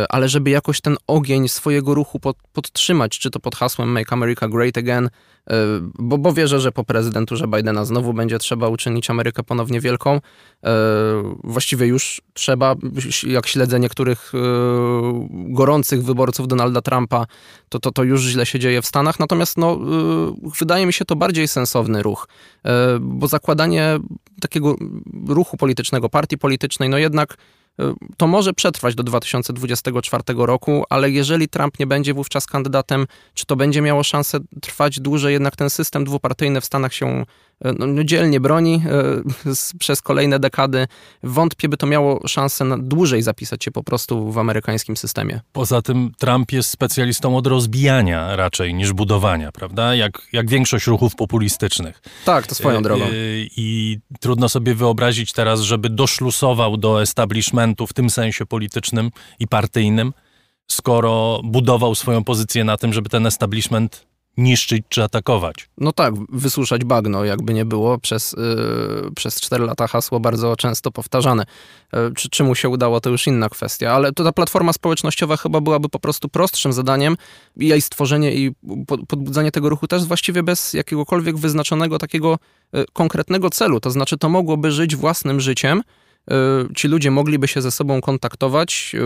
[0.08, 4.48] ale żeby jakoś ten ogień swojego ruchu pod, podtrzymać, czy to pod hasłem Make America
[4.48, 5.10] Great Again,
[5.50, 5.54] e,
[5.98, 10.20] bo, bo wierzę, że po prezydenturze Bidena znowu będzie trzeba uczynić Amerykę ponownie wielką.
[10.64, 10.70] E,
[11.44, 12.74] właściwie już trzeba,
[13.26, 14.38] jak śledzę niektórych e,
[15.30, 17.26] gorących wyborców Donalda Trumpa,
[17.68, 19.20] to, to, to już źle się dzieje w Stanach.
[19.20, 19.78] Natomiast no,
[20.58, 22.28] wydaje mi się to bardziej sensowny ruch,
[23.00, 23.98] bo zakładanie
[24.40, 24.76] takiego
[25.28, 27.36] ruchu politycznego, partii politycznej, no jednak
[28.16, 33.56] to może przetrwać do 2024 roku, ale jeżeli Trump nie będzie wówczas kandydatem, czy to
[33.56, 37.24] będzie miało szansę trwać dłużej, jednak ten system dwupartyjny w Stanach się
[37.60, 38.82] no, no, dzielnie broni
[39.46, 40.86] e, przez kolejne dekady.
[41.22, 45.40] Wątpię, by to miało szansę na dłużej zapisać się po prostu w amerykańskim systemie.
[45.52, 49.94] Poza tym Trump jest specjalistą od rozbijania raczej niż budowania, prawda?
[49.94, 52.02] Jak, jak większość ruchów populistycznych.
[52.24, 53.04] Tak, to swoją e, drogą.
[53.12, 59.10] I, I trudno sobie wyobrazić teraz, żeby doszlusował do establishmentu w tym sensie politycznym
[59.40, 60.12] i partyjnym,
[60.70, 65.68] skoro budował swoją pozycję na tym, żeby ten establishment niszczyć czy atakować.
[65.78, 68.32] No tak, wysuszać bagno, jakby nie było, przez,
[69.02, 71.44] yy, przez 4 lata hasło bardzo często powtarzane.
[71.92, 75.36] Yy, czy, czy mu się udało, to już inna kwestia, ale to ta platforma społecznościowa
[75.36, 77.16] chyba byłaby po prostu prostszym zadaniem
[77.56, 78.52] i jej stworzenie i
[78.86, 82.38] podbudzanie tego ruchu też właściwie bez jakiegokolwiek wyznaczonego takiego
[82.72, 83.80] yy, konkretnego celu.
[83.80, 85.82] To znaczy, to mogłoby żyć własnym życiem,
[86.30, 88.96] y, ci ludzie mogliby się ze sobą kontaktować,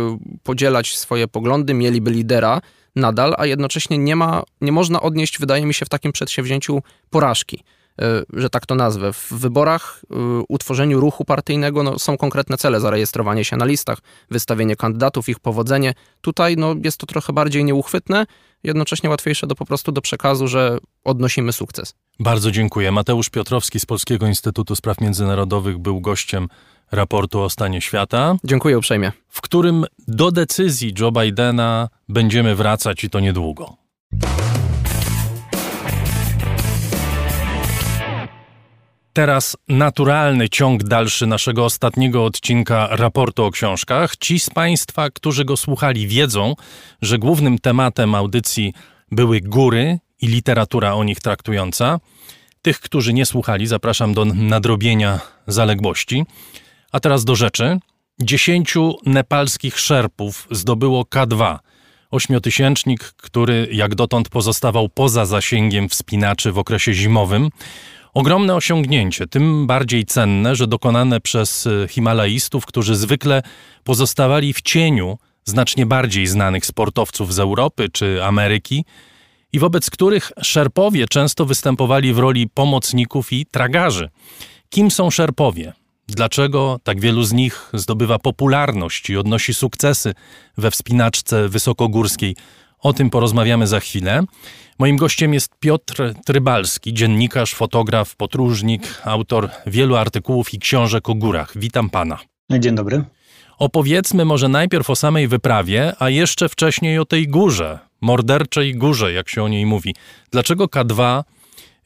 [0.42, 2.60] podzielać swoje poglądy, mieliby lidera,
[2.96, 7.64] nadal, a jednocześnie nie ma, nie można odnieść, wydaje mi się, w takim przedsięwzięciu porażki
[8.00, 9.12] e, że tak to nazwę.
[9.12, 10.16] W wyborach, e,
[10.48, 13.98] utworzeniu ruchu partyjnego no, są konkretne cele, zarejestrowanie się na listach,
[14.30, 15.94] wystawienie kandydatów, ich powodzenie.
[16.20, 18.26] Tutaj no, jest to trochę bardziej nieuchwytne,
[18.66, 21.94] jednocześnie łatwiejsze do po prostu do przekazu, że odnosimy sukces.
[22.20, 22.92] Bardzo dziękuję.
[22.92, 26.48] Mateusz Piotrowski z Polskiego Instytutu Spraw Międzynarodowych był gościem
[26.92, 28.36] raportu o stanie świata.
[28.44, 29.12] Dziękuję uprzejmie.
[29.28, 33.76] W którym do decyzji Joe Bidena będziemy wracać i to niedługo.
[39.16, 44.16] Teraz naturalny ciąg dalszy naszego ostatniego odcinka raportu o książkach.
[44.16, 46.54] Ci z Państwa, którzy go słuchali, wiedzą,
[47.02, 48.74] że głównym tematem audycji
[49.10, 52.00] były góry i literatura o nich traktująca.
[52.62, 56.24] Tych, którzy nie słuchali, zapraszam do nadrobienia zaległości.
[56.92, 57.78] A teraz do rzeczy.
[58.20, 61.58] Dziesięciu nepalskich szerpów zdobyło K2,
[62.10, 67.50] ośmiotysięcznik, który jak dotąd pozostawał poza zasięgiem wspinaczy w okresie zimowym.
[68.16, 73.42] Ogromne osiągnięcie, tym bardziej cenne, że dokonane przez e, Himalajstów, którzy zwykle
[73.84, 78.84] pozostawali w cieniu znacznie bardziej znanych sportowców z Europy czy Ameryki
[79.52, 84.10] i wobec których szerpowie często występowali w roli pomocników i tragarzy.
[84.68, 85.72] Kim są szerpowie?
[86.08, 90.14] Dlaczego tak wielu z nich zdobywa popularność i odnosi sukcesy
[90.58, 92.36] we wspinaczce wysokogórskiej?
[92.78, 94.22] O tym porozmawiamy za chwilę.
[94.78, 101.58] Moim gościem jest Piotr Trybalski, dziennikarz, fotograf, podróżnik, autor wielu artykułów i książek o górach.
[101.58, 102.18] Witam pana.
[102.50, 103.04] Dzień dobry.
[103.58, 109.28] Opowiedzmy może najpierw o samej wyprawie, a jeszcze wcześniej o tej górze, morderczej górze, jak
[109.28, 109.94] się o niej mówi.
[110.30, 111.22] Dlaczego K2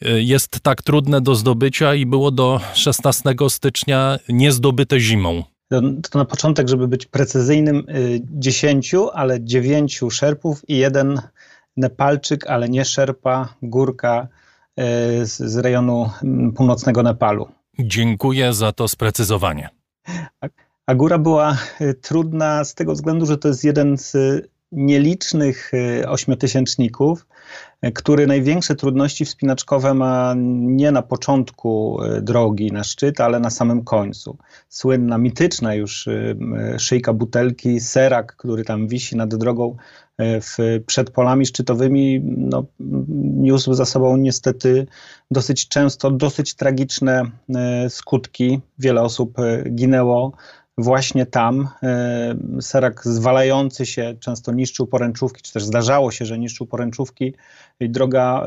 [0.07, 5.43] Y, jest tak trudne do zdobycia i było do 16 stycznia niezdobyte zimą.
[6.11, 7.87] To na początek, żeby być precyzyjnym,
[8.31, 11.21] 10, y, ale 9 szerpów i jeden
[11.81, 14.29] Nepalczyk, ale nie szerpa, górka
[14.81, 17.49] y, z, rejonu mm, północnego Nepalu.
[17.79, 19.69] Dziękuję za to sprecyzowanie.
[20.87, 21.59] A góra była
[22.03, 24.17] trudna z tego względu, że to jest jeden z
[24.73, 25.73] nielicznych
[26.09, 27.27] ośmiotysięczników,
[27.95, 33.85] który największe trudności wspinaczkowe ma nie na początku e, drogi na szczyt, ale na samym
[33.85, 34.39] końcu.
[34.69, 36.35] Słynna, mityczna już e,
[36.79, 39.79] szyjka butelki, serak, który tam wisi nad drogą e,
[40.21, 42.65] w, przed polami szczytowymi, no,
[43.19, 44.87] niósł za sobą niestety
[45.31, 47.23] dosyć często dosyć tragiczne
[47.89, 48.61] skutki.
[48.79, 49.37] Wiele osób
[49.71, 50.33] ginęło
[50.79, 51.69] właśnie tam.
[51.83, 57.35] E, serak zwalający się często niszczył poręczówki, czy też zdarzało się, że niszczył poręczówki.
[57.81, 58.47] I droga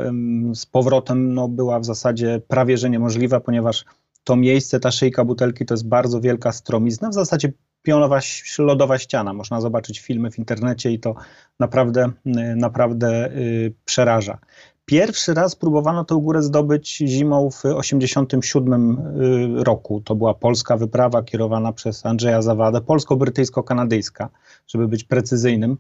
[0.54, 3.86] z powrotem no, była w zasadzie prawie że niemożliwa, ponieważ
[4.24, 8.20] to miejsce, ta szyjka butelki to jest bardzo wielka stromizna, w zasadzie pionowa,
[8.60, 9.34] lodowa ściana.
[9.34, 11.16] Można zobaczyć filmy w internecie i to
[11.60, 12.12] naprawdę,
[12.56, 14.38] naprawdę y, przeraża.
[14.86, 18.98] Pierwszy raz próbowano tę górę zdobyć zimą w 1987
[19.60, 20.02] y, roku.
[20.02, 24.28] To była polska wyprawa kierowana przez Andrzeja Zawadę, polsko-brytyjsko-kanadyjska,
[24.68, 25.78] żeby być precyzyjnym.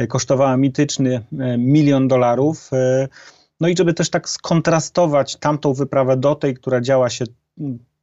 [0.00, 2.70] Y, kosztowała mityczny y, milion dolarów.
[3.60, 7.24] No i żeby też tak skontrastować tamtą wyprawę do tej, która działa się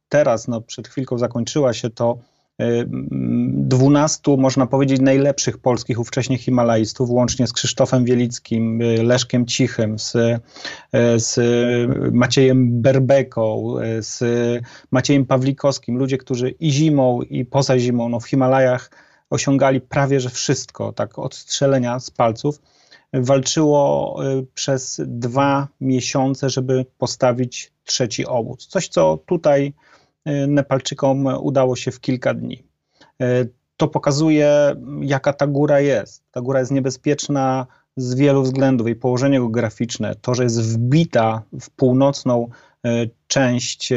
[0.08, 2.18] teraz, no przed chwilką zakończyła się to
[2.58, 10.14] 12, można powiedzieć, najlepszych polskich ówcześnie Himalajstów, łącznie z Krzysztofem Wielickim, y, Leszkiem Cichym, z,
[10.14, 10.40] y,
[11.16, 11.38] z
[12.12, 14.22] Maciejem Berbeką, z
[14.90, 15.98] Maciejem Pawlikowskim.
[15.98, 18.90] Ludzie, którzy i zimą, i poza zimą no w Himalajach
[19.30, 22.60] osiągali prawie że wszystko, tak od strzelenia z palców.
[23.12, 24.16] Walczyło
[24.54, 28.66] przez dwa miesiące, żeby postawić trzeci obóz.
[28.66, 29.72] Coś, co tutaj
[30.48, 32.64] Nepalczykom udało się w kilka dni.
[33.20, 36.22] E, to pokazuje, jaka ta góra jest.
[36.30, 38.86] Ta góra jest niebezpieczna z wielu względów.
[38.86, 42.48] Jej położenie geograficzne, to, że jest wbita w północną
[42.84, 43.92] e, część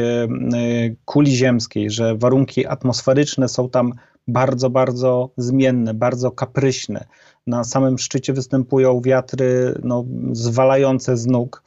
[1.06, 3.94] kuli ziemskiej, że warunki atmosferyczne są tam
[4.28, 7.06] bardzo, bardzo zmienne, bardzo kapryśne.
[7.48, 11.64] Na samym szczycie występują wiatry no, zwalające z nóg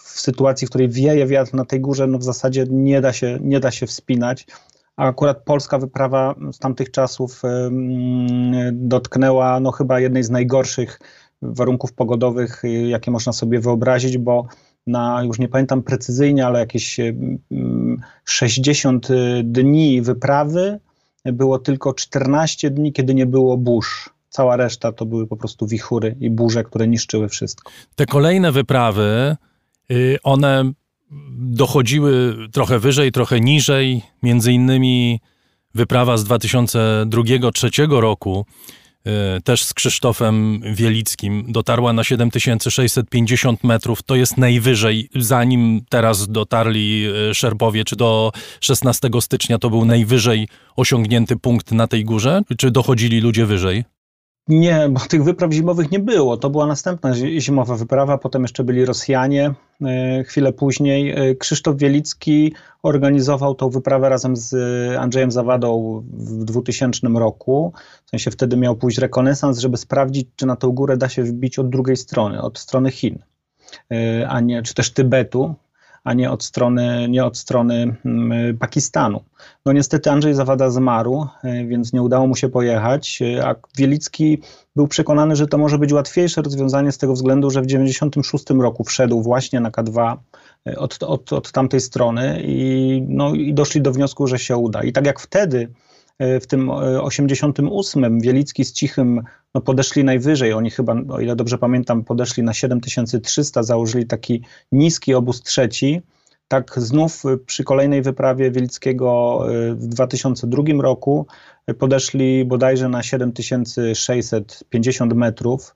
[0.00, 3.38] w sytuacji, w której wieje wiatr na tej górze, no w zasadzie nie da się,
[3.42, 4.46] nie da się wspinać.
[4.96, 7.42] A akurat polska wyprawa z tamtych czasów
[8.72, 11.00] dotknęła no chyba jednej z najgorszych
[11.42, 14.46] warunków pogodowych, jakie można sobie wyobrazić, bo
[14.86, 17.00] na, już nie pamiętam precyzyjnie, ale jakieś
[18.24, 19.08] 60
[19.44, 20.80] dni wyprawy
[21.24, 24.13] było tylko 14 dni, kiedy nie było burz.
[24.34, 27.72] Cała reszta to były po prostu wichury i burze, które niszczyły wszystko.
[27.96, 29.36] Te kolejne wyprawy,
[29.90, 30.72] y, one
[31.38, 34.02] dochodziły trochę wyżej, trochę niżej.
[34.22, 35.20] Między innymi
[35.74, 38.46] wyprawa z 2002-2003 roku,
[39.38, 44.02] y, też z Krzysztofem Wielickim, dotarła na 7650 metrów.
[44.02, 50.48] To jest najwyżej, zanim teraz dotarli y, Szerbowie, czy do 16 stycznia to był najwyżej
[50.76, 52.42] osiągnięty punkt na tej górze?
[52.58, 53.93] Czy dochodzili ludzie wyżej?
[54.48, 56.36] Nie, bo tych wypraw zimowych nie było.
[56.36, 59.54] To była następna zimowa wyprawa, potem jeszcze byli Rosjanie.
[59.82, 64.54] E, chwilę później e, Krzysztof Wielicki organizował tą wyprawę razem z
[64.96, 67.72] Andrzejem Zawadą w 2000 roku.
[68.06, 71.58] W sensie wtedy miał pójść rekonesans, żeby sprawdzić, czy na tą górę da się wbić
[71.58, 73.18] od drugiej strony, od strony Chin,
[73.92, 75.54] e, a nie, czy też Tybetu,
[76.04, 79.20] a nie od strony, nie od strony mm, Pakistanu.
[79.66, 84.42] No niestety Andrzej Zawada zmarł, e, więc nie udało mu się pojechać, e, a Wielicki
[84.76, 88.84] był przekonany, że to może być łatwiejsze rozwiązanie z tego względu, że w 1996 roku
[88.84, 90.16] wszedł właśnie na K2
[90.66, 94.82] e, od, od, od tamtej strony i, no, i doszli do wniosku, że się uda.
[94.82, 95.68] I tak jak wtedy
[96.40, 99.22] w tym 88 e, Wielicki z Cichym
[99.54, 100.52] no, podeszli najwyżej.
[100.52, 106.02] Oni chyba, o ile dobrze pamiętam, podeszli na 7300, założyli taki niski obóz trzeci.
[106.48, 109.40] Tak znów e, przy kolejnej wyprawie Wielickiego
[109.74, 111.26] w 2002 roku
[111.78, 115.74] podeszli bodajże na 7650 metrów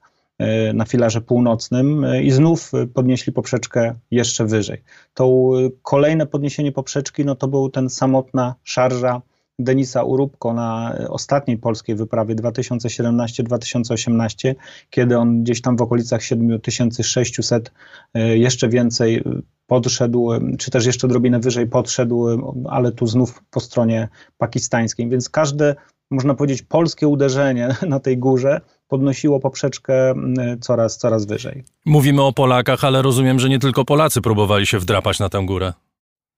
[0.74, 4.82] na filarze północnym i znów podnieśli poprzeczkę jeszcze wyżej.
[5.14, 5.50] To
[5.82, 9.22] kolejne podniesienie poprzeczki no to był ten samotna szarża
[9.58, 14.54] Denisa Urubko na ostatniej polskiej wyprawie 2017-2018,
[14.90, 17.72] kiedy on gdzieś tam w okolicach 7600
[18.14, 19.22] e, jeszcze więcej e,
[19.66, 22.26] podszedł, czy też jeszcze odrobinę wyżej podszedł,
[22.68, 25.08] ale tu znów po stronie pakistańskiej.
[25.08, 25.74] Więc każde,
[26.10, 30.14] można powiedzieć, polskie uderzenie na tej górze podnosiło poprzeczkę
[30.60, 31.64] coraz, coraz wyżej.
[31.86, 35.72] Mówimy o Polakach, ale rozumiem, że nie tylko Polacy próbowali się wdrapać na tę górę.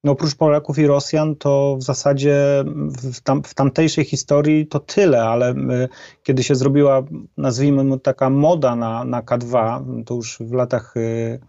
[0.05, 2.65] No oprócz Polaków i Rosjan, to w zasadzie
[3.13, 5.89] w, tam, w tamtejszej historii to tyle, ale y,
[6.23, 7.03] kiedy się zrobiła,
[7.37, 11.41] nazwijmy taka moda na, na K2, to już w latach Y,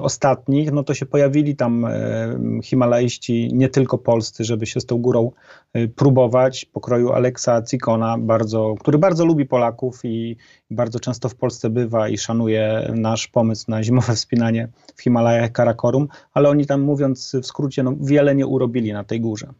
[0.00, 4.98] ostatnich, no to się pojawili tam y, Himalaiści, nie tylko polscy, żeby się z tą
[4.98, 5.30] górą
[5.76, 10.36] y, próbować, pokroju Aleksa Cikona, bardzo, który bardzo lubi Polaków i
[10.70, 16.08] bardzo często w Polsce bywa i szanuje nasz pomysł na zimowe wspinanie w Himalajach Karakorum,
[16.32, 19.52] ale oni tam mówiąc w skrócie, no, wiele nie urobili na tej górze.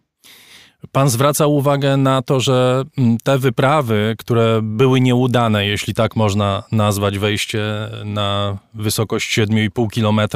[0.92, 6.62] Pan zwraca uwagę na to, że mm, te wyprawy, które były nieudane, jeśli tak można
[6.73, 7.62] nazwać wejście
[8.05, 10.29] na wysokość 7,5 km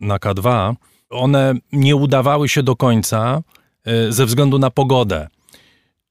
[0.00, 0.74] na K2,
[1.10, 3.42] one nie udawały się do końca
[4.08, 5.28] y, ze względu na pogodę.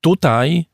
[0.02, 0.66] Tutaj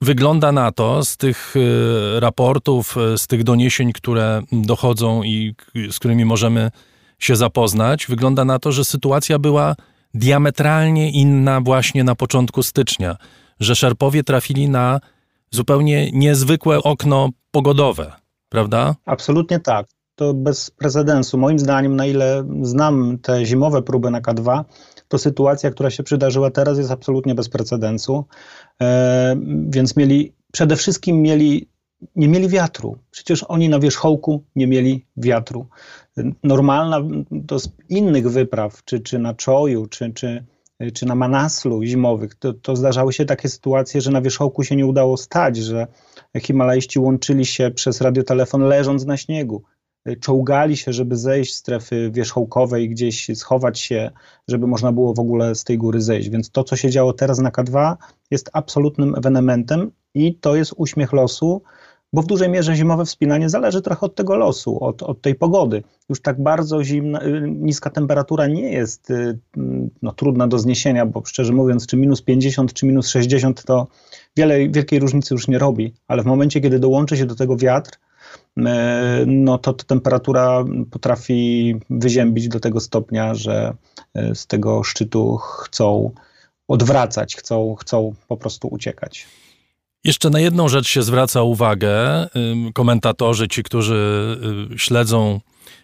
[0.00, 5.54] wygląda na to z tych y, raportów, y, z tych doniesień, które dochodzą i
[5.90, 6.70] z którymi możemy
[7.18, 9.76] się zapoznać, wygląda na to, że sytuacja była
[10.14, 13.16] diametralnie inna właśnie na początku stycznia,
[13.60, 15.00] że Szerpowie trafili na
[15.50, 18.12] zupełnie niezwykłe okno pogodowe,
[18.48, 18.94] prawda?
[19.06, 19.86] Absolutnie tak.
[20.16, 21.38] To bez precedensu.
[21.38, 24.64] Moim zdaniem, na ile znam te zimowe próby na K2,
[25.08, 28.24] to sytuacja, która się przydarzyła teraz, jest absolutnie bez precedensu.
[28.82, 29.36] E,
[29.68, 31.68] więc mieli, przede wszystkim mieli,
[32.16, 32.98] nie mieli wiatru.
[33.10, 35.66] Przecież oni na wierzchołku nie mieli wiatru
[36.42, 37.00] normalna
[37.58, 40.44] z innych wypraw, czy, czy na Czoju, czy, czy,
[40.94, 44.86] czy na Manaslu zimowych, to, to zdarzały się takie sytuacje, że na wierzchołku się nie
[44.86, 45.86] udało stać, że
[46.40, 49.62] Himalaiści łączyli się przez radiotelefon leżąc na śniegu.
[50.20, 54.10] Czołgali się, żeby zejść z strefy wierzchołkowej, gdzieś schować się,
[54.48, 56.28] żeby można było w ogóle z tej góry zejść.
[56.28, 57.96] Więc to, co się działo teraz na K2,
[58.30, 61.62] jest absolutnym ewenementem i to jest uśmiech losu,
[62.14, 65.82] bo w dużej mierze zimowe wspinanie zależy trochę od tego losu, od, od tej pogody.
[66.08, 69.38] Już tak bardzo zimna, y, niska temperatura nie jest y,
[70.02, 73.86] no, trudna do zniesienia, bo szczerze mówiąc, czy minus 50, czy minus 60 to
[74.36, 77.98] wiele, wielkiej różnicy już nie robi, ale w momencie, kiedy dołączy się do tego wiatr,
[78.58, 78.62] y,
[79.26, 83.74] no to temperatura potrafi wyziębić do tego stopnia, że
[84.34, 86.10] z tego szczytu chcą
[86.68, 89.26] odwracać, chcą, chcą po prostu uciekać.
[90.04, 92.26] Jeszcze na jedną rzecz się zwraca uwagę.
[92.74, 93.96] Komentatorzy, ci, którzy
[94.74, 95.40] y, śledzą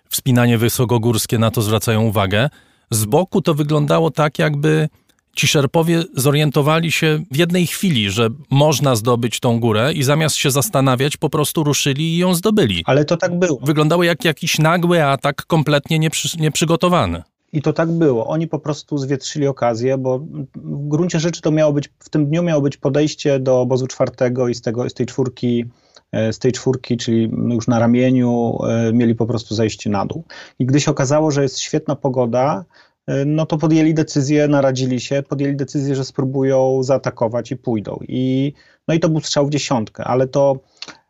[0.08, 2.50] wspinanie wysokogórskie, na to zwracają uwagę.
[2.90, 4.88] Z boku to wyglądało tak, jakby
[5.36, 10.50] ci szerpowie zorientowali się w jednej chwili, że można zdobyć tą górę i zamiast się
[10.50, 12.82] zastanawiać, po prostu ruszyli i ją zdobyli.
[12.86, 13.60] Ale to tak było.
[13.62, 17.22] Wyglądało jak jakiś nagły atak, kompletnie nieprzy, nieprzygotowany.
[17.52, 18.26] I to tak było.
[18.26, 20.18] Oni po prostu zwietrzyli okazję, bo
[20.54, 24.48] w gruncie rzeczy to miało być, w tym dniu miało być podejście do obozu czwartego
[24.48, 25.64] i z, tego, z tej czwórki
[26.12, 30.24] z tej czwórki, czyli już na ramieniu, e, mieli po prostu zejście na dół.
[30.58, 32.64] I gdy się okazało, że jest świetna pogoda,
[33.06, 37.98] e, no to podjęli decyzję, naradzili się, podjęli decyzję, że spróbują zaatakować i pójdą.
[38.08, 38.52] I,
[38.88, 40.56] no i to był strzał w dziesiątkę, ale to,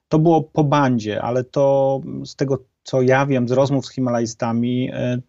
[0.08, 4.90] to było po bandzie, ale to z tego, co ja wiem z rozmów z Himalajstami,
[4.92, 5.20] e,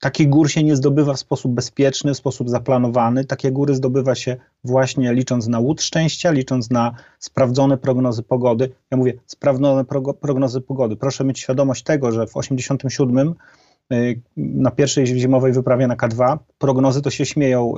[0.00, 3.24] Takich gór się nie zdobywa w sposób bezpieczny, w sposób zaplanowany.
[3.24, 8.70] Takie góry zdobywa się właśnie licząc na łód szczęścia, licząc na sprawdzone prognozy pogody.
[8.90, 9.84] Ja mówię sprawdzone
[10.20, 10.96] prognozy pogody.
[10.96, 13.34] Proszę mieć świadomość tego, że w 87 y,
[14.36, 17.74] na pierwszej zimowej wyprawie na K2 prognozy to się śmieją.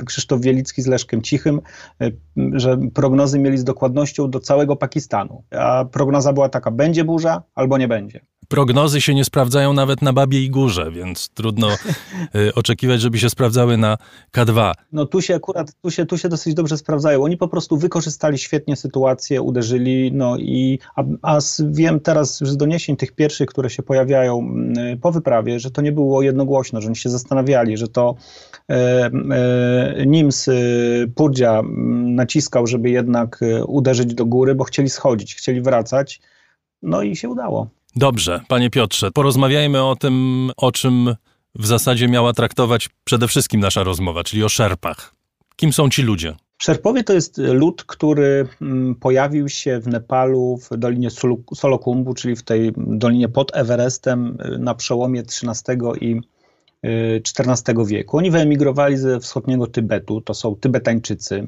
[0.00, 1.60] Y, Krzysztof Wielicki z Leszkiem Cichym,
[2.02, 2.12] y,
[2.52, 5.44] że prognozy mieli z dokładnością do całego Pakistanu.
[5.50, 10.12] A prognoza była taka, będzie burza albo nie będzie prognozy się nie sprawdzają nawet na
[10.12, 11.68] Babiej Górze, więc trudno
[12.54, 13.96] oczekiwać, żeby się sprawdzały na
[14.36, 14.72] K2.
[14.92, 17.22] No tu się akurat, tu się, tu się dosyć dobrze sprawdzają.
[17.22, 21.38] Oni po prostu wykorzystali świetnie sytuację, uderzyli, no i, a, a
[21.70, 25.92] wiem teraz z doniesień tych pierwszych, które się pojawiają mm, po wyprawie, że to nie
[25.92, 28.14] było jednogłośno, że oni się zastanawiali, że to
[28.70, 30.52] e, e, Nims e,
[31.14, 31.62] Purdzia
[32.04, 36.20] naciskał, żeby jednak e, uderzyć do góry, bo chcieli schodzić, chcieli wracać,
[36.82, 37.68] no i się udało.
[37.96, 41.14] Dobrze, panie Piotrze, porozmawiajmy o tym, o czym
[41.54, 45.14] w zasadzie miała traktować przede wszystkim nasza rozmowa, czyli o szerpach.
[45.56, 46.34] Kim są ci ludzie?
[46.58, 51.08] Szerpowie to jest lud, który mm, pojawił się w Nepalu w dolinie
[51.54, 56.20] Solokumbu, czyli w tej dolinie pod Everestem y, na przełomie XIII i
[57.38, 58.16] XIV y, wieku.
[58.16, 61.46] Oni wyemigrowali ze wschodniego Tybetu, to są Tybetańczycy.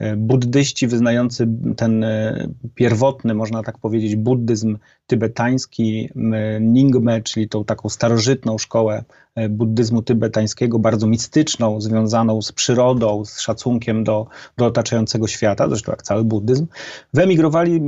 [0.00, 6.08] E, buddyści wyznający ten e, pierwotny, można tak powiedzieć, buddyzm tybetański,
[6.60, 13.40] Ningme, czyli tą taką starożytną szkołę e, buddyzmu tybetańskiego, bardzo mistyczną, związaną z przyrodą, z
[13.40, 14.26] szacunkiem do,
[14.56, 16.66] do otaczającego świata, zresztą jak cały buddyzm,
[17.14, 17.80] wyemigrowali,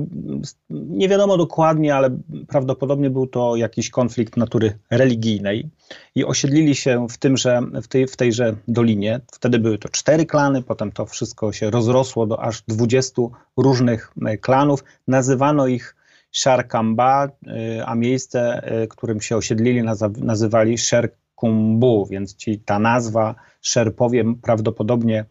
[0.70, 5.70] nie wiadomo dokładnie, ale prawdopodobnie był to jakiś konflikt natury religijnej
[6.14, 9.20] i osiedlili się w, tymże, w, tej, w tejże dolinie.
[9.32, 13.22] Wtedy były to cztery klany, potem to wszystko się rozrosło do aż 20
[13.56, 14.84] różnych e, klanów.
[15.08, 15.96] Nazywano ich
[16.32, 19.82] Sharkamba, e, a miejsce, e, którym się osiedlili,
[20.16, 25.24] nazywali Sherkumbu, więc ci, ta nazwa Szerpowie prawdopodobnie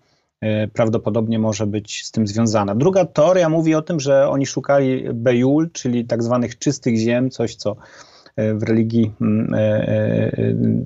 [0.73, 2.75] prawdopodobnie może być z tym związana.
[2.75, 7.55] Druga teoria mówi o tym, że oni szukali Bejul, czyli tak zwanych czystych ziem, coś
[7.55, 7.75] co
[8.37, 9.57] w religii mm, e,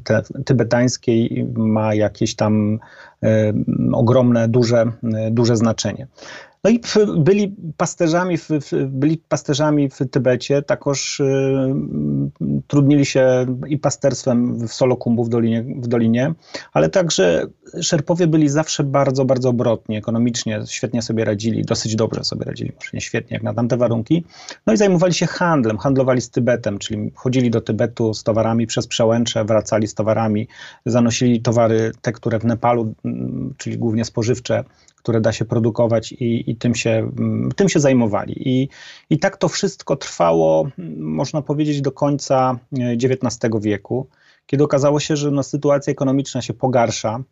[0.09, 2.79] e, tybetańskiej ma jakieś tam
[3.93, 4.91] ogromne, duże,
[5.31, 6.07] duże znaczenie.
[6.66, 6.80] No i
[7.18, 8.49] byli pasterzami w,
[8.88, 11.24] byli pasterzami w Tybecie, takoż y,
[12.68, 16.34] trudnili się i pasterstwem w Solokumbu w dolinie, w dolinie,
[16.74, 17.47] ale także
[17.82, 22.89] Szerpowie byli zawsze bardzo, bardzo obrotni, ekonomicznie świetnie sobie radzili, dosyć dobrze sobie radzili, może
[22.93, 24.26] nie świetnie jak na tamte warunki.
[24.68, 28.88] No i zajmowali się handlem, handlowali z Tybetem, czyli chodzili do Tybetu z towarami przez
[28.88, 30.47] przełęcze, wracali z towarami,
[30.86, 32.93] zanosili towary, te, które w Nepalu,
[33.57, 34.63] czyli głównie spożywcze,
[35.06, 38.49] które da się produkować i, i tym, się, mm, tym się zajmowali.
[38.49, 38.70] I,
[39.10, 42.60] I tak to wszystko trwało, można powiedzieć, do końca
[43.03, 44.08] XIX e, wieku,
[44.45, 47.24] kiedy okazało się, że no, sytuacja ekonomiczna się pogarsza,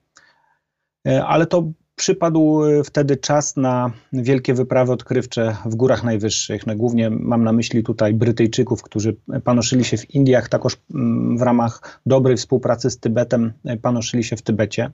[1.08, 1.64] e, ale to
[1.96, 6.68] przypadł e, wtedy czas na wielkie wyprawy odkrywcze w górach najwyższych.
[6.68, 11.42] No, głównie mam na myśli tutaj Brytyjczyków, którzy panoszyli się w Indiach, takoż mm, w
[11.42, 14.92] ramach dobrej współpracy z Tybetem panoszyli się w Tybecie.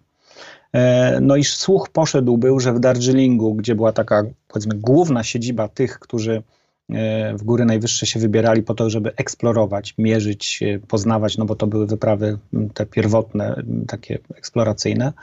[0.73, 5.67] E, no i słuch poszedł był, że w Darjeelingu, gdzie była taka powiedzmy główna siedziba
[5.67, 6.43] tych, którzy
[6.89, 11.55] e, w góry najwyższe się wybierali po to, żeby eksplorować, mierzyć, e, poznawać, no bo
[11.55, 12.37] to były wyprawy
[12.73, 15.13] te pierwotne, takie eksploracyjne,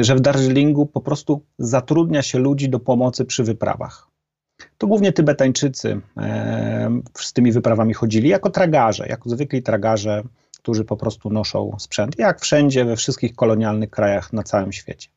[0.00, 4.08] że w Darjeelingu po prostu zatrudnia się ludzi do pomocy przy wyprawach.
[4.78, 6.00] To głównie Tybetańczycy
[7.18, 10.22] z tymi wyprawami chodzili jako tragarze, jako zwykli tragarze,
[10.64, 15.08] którzy po prostu noszą sprzęt, jak wszędzie, we wszystkich kolonialnych krajach na całym świecie.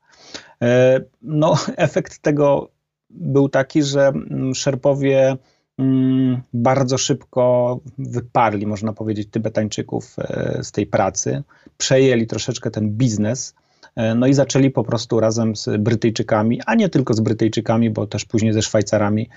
[0.61, 1.55] E, no,
[1.87, 2.69] efekt tego
[3.09, 5.37] był taki, że mm, Szerpowie
[5.77, 11.43] mm, bardzo szybko wyparli, można powiedzieć, Tybetańczyków e, z tej pracy,
[11.77, 13.55] przejęli troszeczkę ten biznes,
[13.95, 18.07] e, no i zaczęli po prostu razem z Brytyjczykami, a nie tylko z Brytyjczykami, bo
[18.07, 19.29] też później ze Szwajcarami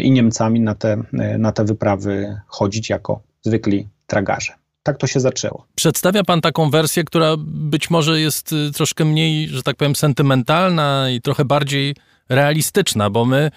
[0.00, 1.02] i Niemcami na te,
[1.38, 4.61] na te wyprawy chodzić jako zwykli tragarze.
[4.82, 5.66] Tak to się zaczęło.
[5.74, 11.10] Przedstawia pan taką wersję, która być może jest y, troszkę mniej, że tak powiem, sentymentalna
[11.10, 11.94] i trochę bardziej
[12.28, 13.50] realistyczna, bo my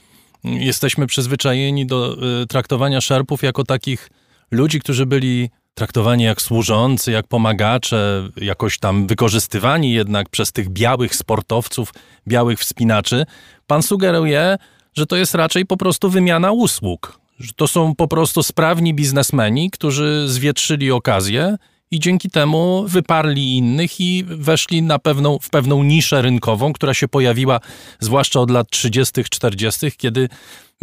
[0.44, 4.10] jesteśmy przyzwyczajeni do y, traktowania szerpów jako takich
[4.52, 11.16] ludzi, którzy byli traktowani jak służący, jak pomagacze, jakoś tam wykorzystywani jednak przez tych białych
[11.16, 11.94] sportowców,
[12.28, 13.26] białych wspinaczy.
[13.68, 14.58] Pan sugeruje,
[14.94, 17.20] że to jest raczej po prostu wymiana usług.
[17.40, 21.58] Że to są po prostu sprawni biznesmeni, którzy zwietrzyli okazję
[21.92, 27.08] i dzięki temu wyparli innych i weszli na pewną, w pewną niszę rynkową, która się
[27.08, 27.60] pojawiła
[28.00, 30.30] zwłaszcza od lat 30., 40., kiedy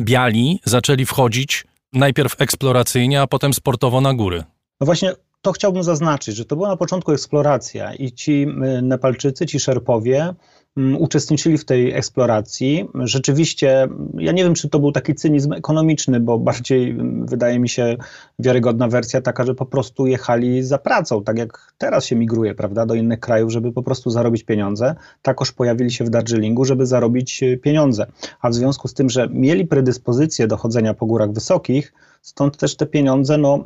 [0.00, 4.44] biali zaczęli wchodzić najpierw eksploracyjnie, a potem sportowo na góry.
[4.80, 8.42] No właśnie to chciałbym zaznaczyć, że to była na początku eksploracja i ci
[8.78, 10.34] y, Nepalczycy, ci Szerpowie
[10.76, 12.88] uczestniczyli w tej eksploracji.
[12.94, 17.68] Rzeczywiście, ja nie wiem, czy to był taki cynizm ekonomiczny, bo bardziej mm, wydaje mi
[17.68, 17.96] się
[18.38, 22.86] wiarygodna wersja taka, że po prostu jechali za pracą, tak jak teraz się migruje, prawda,
[22.86, 24.94] do innych krajów, żeby po prostu zarobić pieniądze.
[25.22, 28.06] Takoż pojawili się w Darjeelingu, żeby zarobić e, pieniądze.
[28.40, 31.92] A w związku z tym, że mieli predyspozycję do chodzenia po górach wysokich,
[32.22, 33.64] stąd też te pieniądze, no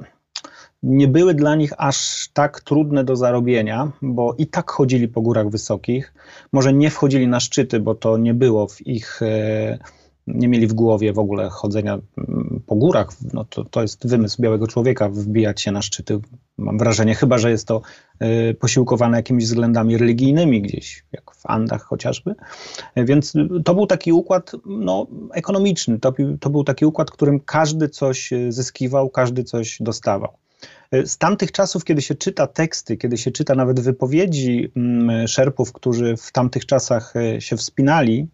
[0.83, 5.51] nie były dla nich aż tak trudne do zarobienia, bo i tak chodzili po górach
[5.51, 6.15] wysokich.
[6.53, 9.79] Może nie wchodzili na szczyty, bo to nie było w ich, e,
[10.27, 13.09] nie mieli w głowie w ogóle chodzenia mm, po górach.
[13.33, 16.21] No to, to jest wymysł białego człowieka, wbijać się na szczyty.
[16.59, 17.83] Mam wrażenie, chyba że jest to
[18.19, 22.35] e, posiłkowane jakimiś względami religijnymi gdzieś, jak w Andach chociażby.
[22.95, 23.33] E, więc
[23.65, 25.99] to był taki układ no, ekonomiczny.
[25.99, 30.46] To, to był taki układ, którym każdy coś zyskiwał, każdy coś dostawał.
[30.93, 36.17] Z tamtych czasów, kiedy się czyta teksty, kiedy się czyta nawet wypowiedzi mm, szerpów, którzy
[36.17, 38.29] w tamtych czasach e, się wspinali,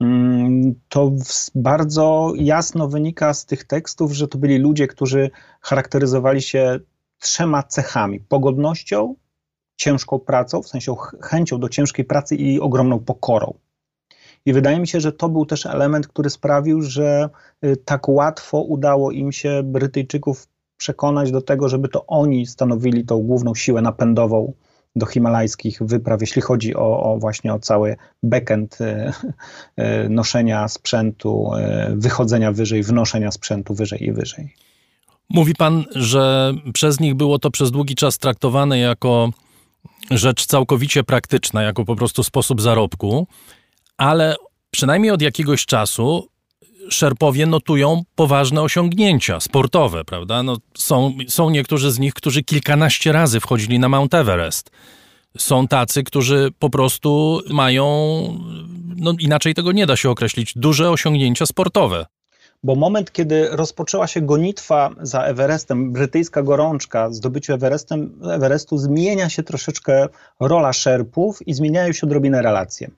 [0.00, 1.12] mm, to
[1.54, 5.30] bardzo jasno wynika z tych tekstów, że to byli ludzie, którzy
[5.60, 6.80] charakteryzowali się
[7.18, 9.14] trzema cechami: pogodnością,
[9.76, 13.54] ciężką pracą, w sensie chęcią do ciężkiej pracy i ogromną pokorą.
[14.46, 17.28] I wydaje mi się, że to był też element, który sprawił, że
[17.62, 20.46] e, tak łatwo udało im się Brytyjczyków
[20.78, 24.52] przekonać do tego, żeby to oni stanowili tą główną siłę napędową
[24.96, 29.12] do himalajskich wypraw, jeśli chodzi o, o właśnie o cały backend e,
[29.76, 34.54] e, noszenia sprzętu, e, wychodzenia wyżej, wnoszenia sprzętu wyżej i wyżej.
[35.30, 39.30] Mówi pan, że przez nich było to przez długi czas traktowane jako
[40.10, 43.26] rzecz całkowicie praktyczna, jako po prostu sposób zarobku,
[43.96, 44.36] ale
[44.70, 46.28] przynajmniej od jakiegoś czasu
[46.88, 50.42] Szerpowie notują poważne osiągnięcia sportowe, prawda?
[50.42, 54.70] No, są, są niektórzy z nich, którzy kilkanaście razy wchodzili na Mount Everest.
[55.38, 57.84] Są tacy, którzy po prostu mają,
[58.96, 62.06] no inaczej tego nie da się określić, duże osiągnięcia sportowe.
[62.62, 69.42] Bo moment, kiedy rozpoczęła się gonitwa za Everestem, brytyjska gorączka, zdobyciu Everestem, Everestu, zmienia się
[69.42, 70.08] troszeczkę
[70.40, 72.90] rola szerpów i zmieniają się odrobinę relacje.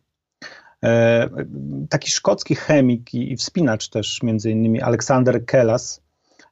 [0.84, 1.28] E,
[1.88, 6.02] taki szkocki chemik i wspinacz też, między innymi Aleksander Kelas,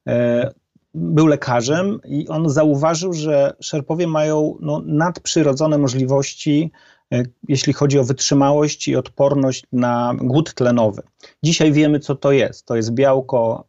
[0.07, 0.51] e,
[0.95, 6.73] był lekarzem i on zauważył, że szerpowie mają no, nadprzyrodzone możliwości,
[7.13, 11.03] e, jeśli chodzi o wytrzymałość i odporność na głód tlenowy.
[11.43, 12.67] Dzisiaj wiemy, co to jest.
[12.67, 13.65] To jest białko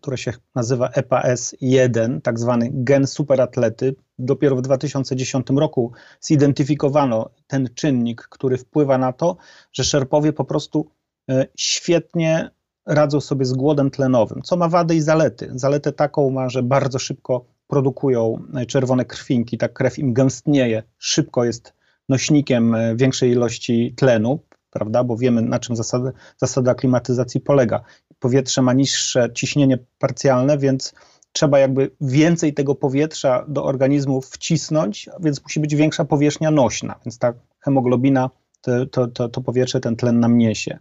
[0.00, 3.94] które się nazywa EPAS-1, tak zwany gen superatlety.
[4.18, 9.36] Dopiero w 2010 roku zidentyfikowano ten czynnik, który wpływa na to,
[9.72, 10.90] że szerpowie po prostu
[11.30, 12.50] e, świetnie
[12.86, 15.50] radzą sobie z głodem tlenowym, co ma wady i zalety.
[15.54, 21.44] Zaletę taką ma, że bardzo szybko produkują e, czerwone krwinki, ta krew im gęstnieje, szybko
[21.44, 21.74] jest
[22.08, 24.38] nośnikiem e, większej ilości tlenu,
[24.70, 27.80] prawda, bo wiemy na czym zasada, zasada aklimatyzacji polega.
[28.22, 30.94] Powietrze ma niższe ciśnienie parcjalne, więc
[31.32, 37.18] trzeba jakby więcej tego powietrza do organizmu wcisnąć, więc musi być większa powierzchnia nośna, więc
[37.18, 40.78] ta hemoglobina to, to, to, to, powietrze, ten tlen nam niesie.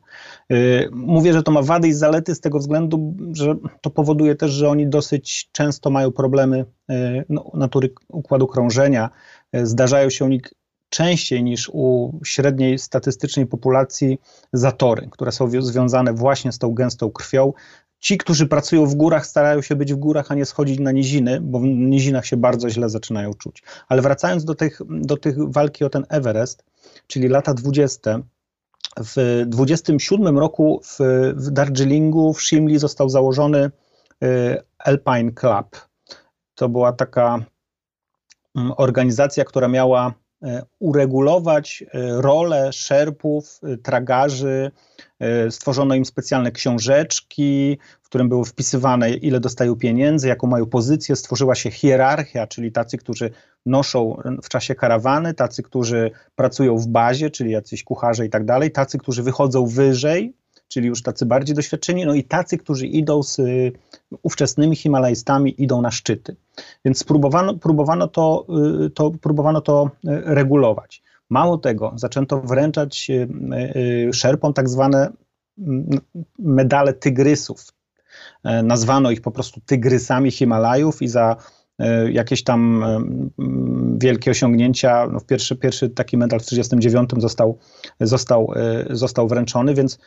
[0.51, 4.51] Y, mówię, że to ma wady i zalety z tego względu, że to powoduje też,
[4.51, 9.09] że oni dosyć często mają problemy y, no, natury układu krążenia.
[9.55, 10.41] Y, zdarzają się u nich
[10.91, 14.19] częściej niż u średniej statystycznej populacji
[14.53, 17.53] zatory, które są związane właśnie z tą gęstą krwią.
[17.99, 21.41] Ci, którzy pracują w górach, starają się być w górach, a nie schodzić na niziny,
[21.41, 23.63] bo w nizinach się bardzo źle zaczynają czuć.
[23.87, 26.65] Ale wracając do tych, do tych walki o ten Everest,
[27.07, 28.19] czyli lata 20.
[28.99, 30.97] W 27 roku w,
[31.35, 33.71] w Darjeelingu, w Shimli został założony
[34.23, 35.87] y, Alpine Club.
[36.55, 37.39] To była taka
[38.55, 40.20] mm, organizacja, która miała
[40.79, 41.83] uregulować
[42.17, 44.71] rolę szerpów, tragarzy.
[45.49, 51.15] Stworzono im specjalne książeczki, w którym było wpisywane, ile dostają pieniędzy, jaką mają pozycję.
[51.15, 53.29] Stworzyła się hierarchia, czyli tacy, którzy
[53.65, 58.71] noszą w czasie karawany, tacy, którzy pracują w bazie, czyli jacyś kucharze i tak dalej,
[58.71, 60.33] tacy, którzy wychodzą wyżej,
[60.71, 63.71] czyli już tacy bardziej doświadczeni, no i tacy, którzy idą z y,
[64.23, 66.35] ówczesnymi Himalajstami, idą na szczyty.
[66.85, 68.45] Więc spróbowano, próbowano, to,
[68.85, 71.01] y, to, próbowano to y, regulować.
[71.29, 73.11] Mało tego, zaczęto wręczać
[74.13, 75.11] szerpom tak zwane
[76.39, 77.65] medale tygrysów.
[78.43, 81.35] E, nazwano ich po prostu tygrysami Himalajów i za
[81.79, 82.85] e, jakieś tam
[83.97, 85.07] wielkie osiągnięcia.
[85.11, 87.57] No pierwszy, pierwszy taki medal w 1939 został,
[87.99, 89.99] został, e, został wręczony, więc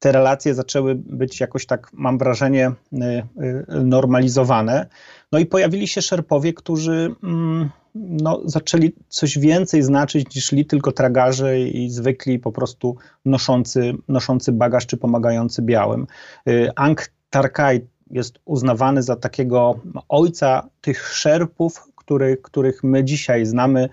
[0.00, 2.96] te relacje zaczęły być jakoś tak, mam wrażenie, y,
[3.42, 4.86] y, normalizowane.
[5.32, 10.92] No i pojawili się szerpowie, którzy mm, no, zaczęli coś więcej znaczyć niż li tylko
[10.92, 16.06] tragarze i zwykli po prostu noszący, noszący bagaż czy pomagający białym.
[16.48, 23.88] Y, Ang Tarkaj jest uznawany za takiego ojca tych szerpów, który, których my dzisiaj znamy,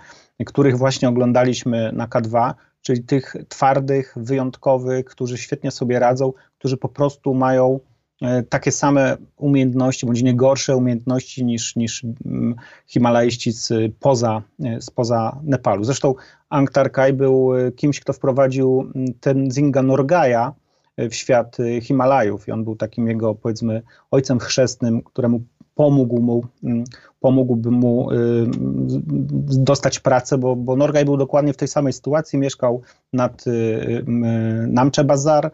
[0.46, 2.54] których właśnie oglądaliśmy na K2
[2.88, 7.80] czyli tych twardych, wyjątkowych, którzy świetnie sobie radzą, którzy po prostu mają
[8.22, 12.56] e, takie same umiejętności, bądź nie gorsze umiejętności niż, niż mm,
[12.88, 15.84] Himalajści spoza, e, spoza Nepalu.
[15.84, 16.16] Zresztą
[16.50, 20.54] Angtar Kai był e, kimś, kto wprowadził mm, ten Zinga Norgaja
[20.98, 23.82] w świat Himalajów i on był takim jego, powiedzmy,
[24.12, 25.42] ojcem chrzestnym, któremu
[25.78, 26.84] pomógł mu, mm,
[27.20, 28.16] pomógłby mu y,
[29.60, 32.82] dostać pracę, bo, bo Norgaj był dokładnie w tej samej sytuacji, mieszkał
[33.14, 34.04] nad y, y,
[34.68, 35.52] Namche Bazar,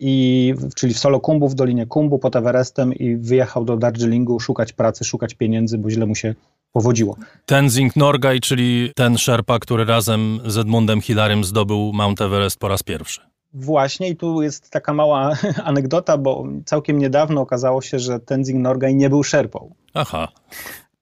[0.00, 5.04] i, czyli w Solokumbu, w Dolinie Kumbu pod Everestem i wyjechał do Darjeelingu szukać pracy,
[5.04, 6.34] szukać pieniędzy, bo źle mu się
[6.72, 7.16] powodziło.
[7.46, 12.82] Tenzing Norgay, czyli ten szerpa, który razem z Edmundem Hillarym zdobył Mount Everest po raz
[12.82, 13.20] pierwszy.
[13.58, 15.32] Właśnie i tu jest taka mała
[15.64, 19.74] anegdota, bo całkiem niedawno okazało się, że Tenzing Norgay nie był szerpą.
[19.94, 20.28] Aha.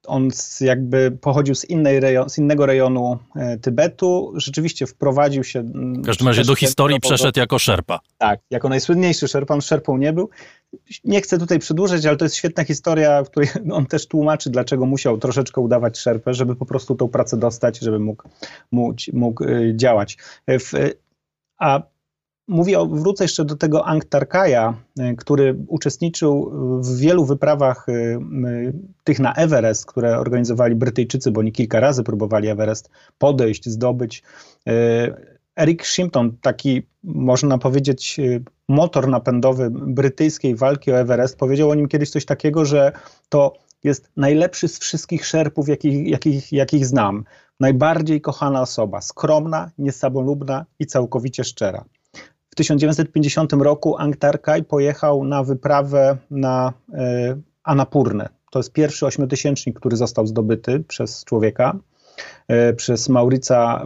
[0.07, 0.29] On
[0.61, 4.33] jakby pochodził z, innej rejon, z innego rejonu e, Tybetu.
[4.35, 5.63] Rzeczywiście wprowadził się.
[5.63, 7.99] W każdym razie do historii przeszedł jako szerpa.
[8.17, 9.53] Tak, jako najsłynniejszy szerpa.
[9.53, 10.29] On szerpą nie był.
[11.03, 14.85] Nie chcę tutaj przedłużać, ale to jest świetna historia, w której on też tłumaczy, dlaczego
[14.85, 18.23] musiał troszeczkę udawać szerpę, żeby po prostu tą pracę dostać, żeby mógł,
[18.71, 20.17] mógł, mógł e, działać.
[20.47, 20.73] E, w,
[21.57, 21.81] a
[22.47, 27.93] Mówię, wrócę jeszcze do tego Angtarkaja, e, który uczestniczył w wielu wyprawach e,
[29.03, 34.23] tych na Everest, które organizowali Brytyjczycy, bo oni kilka razy próbowali Everest podejść, zdobyć.
[34.67, 38.17] E, Eric Shimpton, taki można powiedzieć
[38.67, 42.91] motor napędowy brytyjskiej walki o Everest, powiedział o nim kiedyś coś takiego, że
[43.29, 47.23] to jest najlepszy z wszystkich szerpów, jakich, jakich, jakich znam.
[47.59, 51.85] Najbardziej kochana osoba, skromna, niesamolubna i całkowicie szczera.
[52.55, 58.29] W 1950 roku Angtarkaj pojechał na wyprawę na e, Anapurnę.
[58.51, 61.79] To jest pierwszy ośmiotysięcznik, który został zdobyty przez człowieka.
[62.47, 63.85] E, przez Maurica,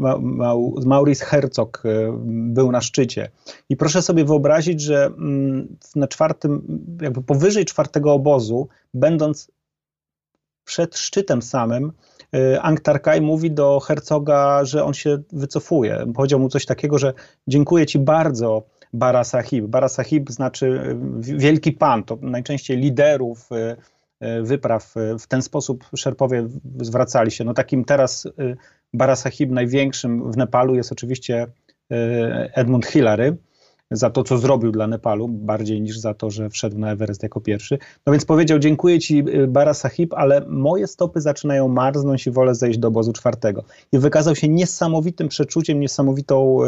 [0.85, 1.89] Maurice Herzog e,
[2.25, 3.29] był na szczycie.
[3.69, 9.51] I proszę sobie wyobrazić, że mm, na czwartym, jakby powyżej czwartego obozu, będąc
[10.63, 11.91] przed szczytem samym,
[12.61, 16.05] Angtarkaj mówi do hercoga, że on się wycofuje.
[16.15, 17.13] Powiedział mu coś takiego, że
[17.47, 18.63] dziękuję ci bardzo,
[18.93, 19.65] Bara Sahib.
[19.65, 20.65] Bara Sahib znaczy
[21.27, 26.47] y, wielki pan, to najczęściej liderów y, wypraw w ten sposób szerpowie
[26.81, 27.43] zwracali się.
[27.43, 28.27] No takim teraz
[28.93, 31.47] Bara Sahib największym w Nepalu jest oczywiście
[32.53, 33.37] Edmund Hillary,
[33.91, 37.41] za to, co zrobił dla Nepalu, bardziej niż za to, że wszedł na Everest jako
[37.41, 37.77] pierwszy.
[38.05, 42.55] No więc powiedział, dziękuję ci y, Bara Sahib, ale moje stopy zaczynają marznąć i wolę
[42.55, 43.63] zejść do obozu czwartego.
[43.91, 46.67] I wykazał się niesamowitym przeczuciem, niesamowitą y,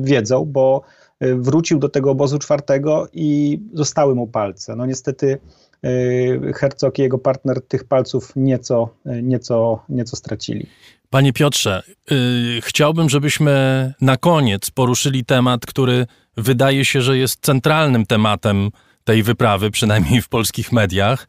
[0.00, 0.82] wiedzą, bo
[1.24, 4.76] y, wrócił do tego obozu czwartego i zostały mu palce.
[4.76, 5.38] No niestety
[5.84, 10.66] y, Herzog i jego partner tych palców nieco, y, nieco, nieco stracili.
[11.10, 12.16] Panie Piotrze, yy,
[12.60, 16.06] chciałbym, żebyśmy na koniec poruszyli temat, który
[16.36, 18.70] wydaje się, że jest centralnym tematem
[19.04, 21.28] tej wyprawy, przynajmniej w polskich mediach.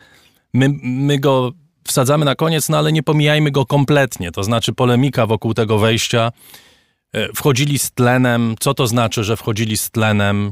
[0.53, 1.51] My, my go
[1.87, 4.31] wsadzamy na koniec, no ale nie pomijajmy go kompletnie.
[4.31, 6.31] To znaczy polemika wokół tego wejścia.
[7.13, 8.55] Yy, wchodzili z tlenem.
[8.59, 10.51] Co to znaczy, że wchodzili z tlenem?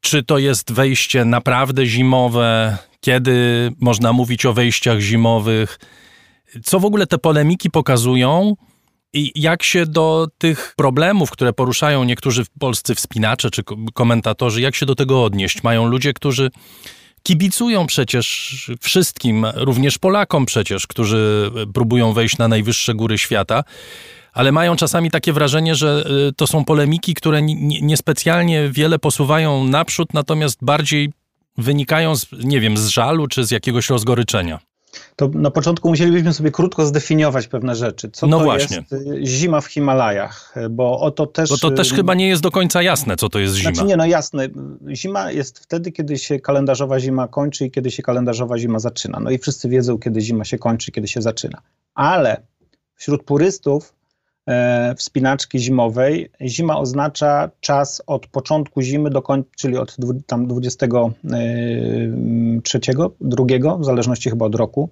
[0.00, 2.78] Czy to jest wejście naprawdę zimowe?
[3.04, 5.78] Kiedy można mówić o wejściach zimowych?
[6.64, 8.56] Co w ogóle te polemiki pokazują
[9.12, 13.62] i jak się do tych problemów, które poruszają niektórzy polscy wspinacze czy
[13.94, 15.62] komentatorzy, jak się do tego odnieść?
[15.62, 16.50] Mają ludzie, którzy
[17.22, 23.64] kibicują przecież wszystkim, również Polakom przecież, którzy próbują wejść na najwyższe góry świata,
[24.32, 27.42] ale mają czasami takie wrażenie, że y, to są polemiki, które
[27.82, 31.12] niespecjalnie wiele posuwają naprzód, natomiast bardziej
[31.58, 34.58] wynikają z, nie wiem, z żalu czy z jakiegoś rozgoryczenia
[35.16, 38.10] to na początku musielibyśmy sobie krótko zdefiniować pewne rzeczy.
[38.10, 38.76] Co no to właśnie.
[38.76, 40.54] jest y, zima w Himalajach?
[40.70, 41.50] Bo o to też...
[41.50, 43.74] Bo to też y, chyba nie jest do końca jasne, co to jest zima.
[43.74, 44.48] Znaczy nie, no jasne.
[44.94, 49.20] Zima jest wtedy, kiedy się kalendarzowa zima kończy i kiedy się kalendarzowa zima zaczyna.
[49.20, 51.62] No i wszyscy wiedzą, kiedy zima się kończy, kiedy się zaczyna.
[51.94, 52.42] Ale
[52.94, 53.94] wśród purystów
[54.96, 56.30] wspinaczki zimowej.
[56.40, 63.84] Zima oznacza czas od początku zimy do końca, czyli od tam 23, e, drugiego, w
[63.84, 64.90] zależności chyba od roku,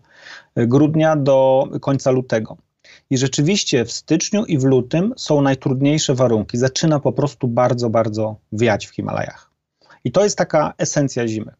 [0.54, 2.56] e, grudnia do końca lutego.
[3.10, 6.58] I rzeczywiście w styczniu i w lutym są najtrudniejsze warunki.
[6.58, 9.50] Zaczyna po prostu bardzo, bardzo wiać w Himalajach.
[10.04, 11.52] I to jest taka esencja zimy.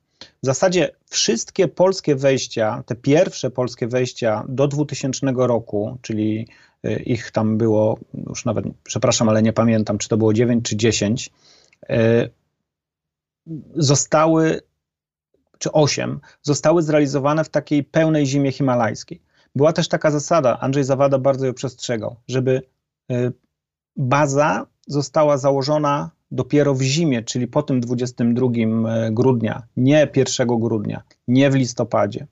[0.43, 6.49] W zasadzie wszystkie polskie wejścia, te pierwsze polskie wejścia do 2000 roku, czyli
[7.07, 11.31] ich tam było, już nawet, przepraszam, ale nie pamiętam, czy to było 9 czy 10,
[11.91, 12.31] y,
[13.75, 14.61] zostały,
[15.59, 19.23] czy 8, zostały zrealizowane w takiej pełnej zimie himalajskiej.
[19.55, 22.63] Była też taka zasada, Andrzej Zawada bardzo ją przestrzegał, żeby
[23.13, 23.33] y,
[23.97, 31.03] baza została założona dopiero w zimie, czyli po tym 22 e, grudnia, nie 1 grudnia,
[31.29, 32.27] nie w listopadzie.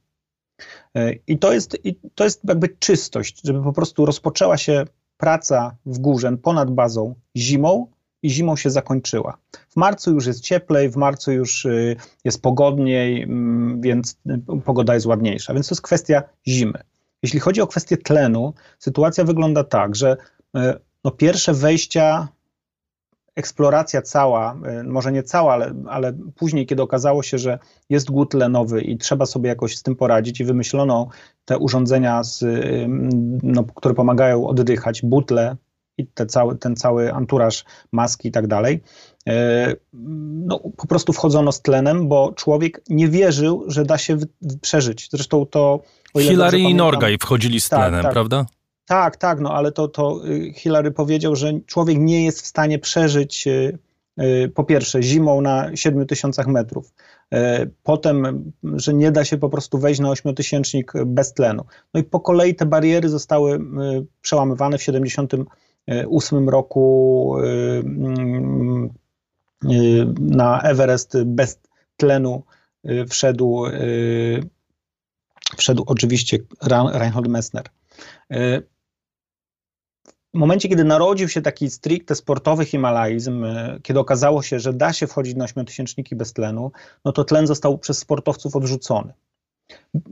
[0.95, 4.85] E, I to jest, i to jest jakby czystość, żeby po prostu rozpoczęła się
[5.17, 7.87] praca w górze ponad bazą zimą
[8.23, 9.39] i zimą się zakończyła.
[9.69, 14.19] W marcu już jest cieplej, w marcu już e, jest pogodniej, mm, więc
[14.65, 15.55] pogoda jest ładniejsza.
[15.55, 16.79] Więc to jest kwestia zimy.
[17.23, 20.17] Jeśli chodzi o kwestię tlenu, sytuacja wygląda tak, że
[21.05, 22.29] no pierwsze wejścia
[23.39, 27.59] eksploracja cała, y, może nie cała, ale, ale później, kiedy okazało się, że
[27.91, 31.09] jest głód tlenowy i trzeba sobie jakoś z tym poradzić i wymyślono
[31.45, 32.87] te urządzenia, z, y,
[33.43, 35.57] no, które pomagają oddychać, butle
[35.99, 38.83] i te cały, ten cały anturaż, maski i tak dalej,
[39.29, 39.33] y,
[40.47, 44.17] no, po prostu wchodzono z tlenem, bo człowiek nie wierzył, że da się
[44.61, 45.09] przeżyć.
[45.13, 45.81] Zresztą to...
[46.19, 48.13] Hillary i Norgay wchodzili z tak, tlenem, tak, tak.
[48.13, 48.58] prawda?
[48.89, 52.79] Tak, tak, no ale to, to y, Hillary powiedział, że człowiek nie jest w stanie
[52.79, 53.79] przeżyć y,
[54.21, 56.93] y, po pierwsze zimą na 7 tysiącach metrów,
[57.83, 61.65] potem, że nie da się po prostu wejść na ośmiotysięcznik bez tlenu.
[61.95, 63.61] No i po kolei te bariery zostały
[64.21, 67.37] przełamywane w 78 roku
[70.21, 71.61] na Everest bez
[71.97, 72.43] tlenu
[73.09, 73.65] wszedł,
[75.57, 76.39] wszedł oczywiście
[76.93, 77.65] Reinhold Messner.
[80.35, 84.93] W momencie, kiedy narodził się taki stricte sportowy himalaizm, e, kiedy okazało się, że da
[84.93, 86.73] się wchodzić na ośmiotysięczniki bez tlenu,
[87.05, 89.13] no to tlen został przez sportowców odrzucony.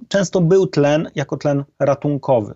[0.09, 2.55] Często był tlen jako tlen ratunkowy.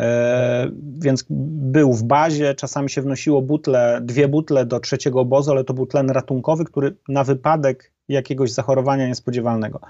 [0.00, 5.64] E, więc był w bazie, czasami się wnosiło butle, dwie butle do trzeciego obozu, ale
[5.64, 9.80] to był tlen ratunkowy, który na wypadek jakiegoś zachorowania niespodziewalnego.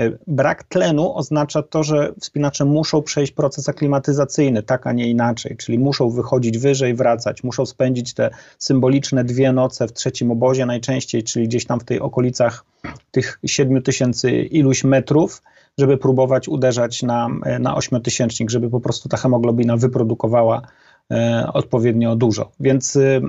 [0.00, 5.56] E, brak tlenu oznacza to, że wspinacze muszą przejść proces aklimatyzacyjny, tak a nie inaczej,
[5.56, 11.22] czyli muszą wychodzić wyżej, wracać, muszą spędzić te symboliczne dwie noce w trzecim obozie najczęściej,
[11.22, 12.64] czyli gdzieś tam w tej okolicach
[13.10, 15.42] tych siedmiu tysięcy iluś metrów,
[15.78, 17.28] żeby próbować uderzać na,
[17.60, 20.62] na ośmiotysięcznik, żeby po prostu ta hemoglobina wyprodukowała
[21.10, 22.52] e, odpowiednio dużo.
[22.60, 23.20] Więc y,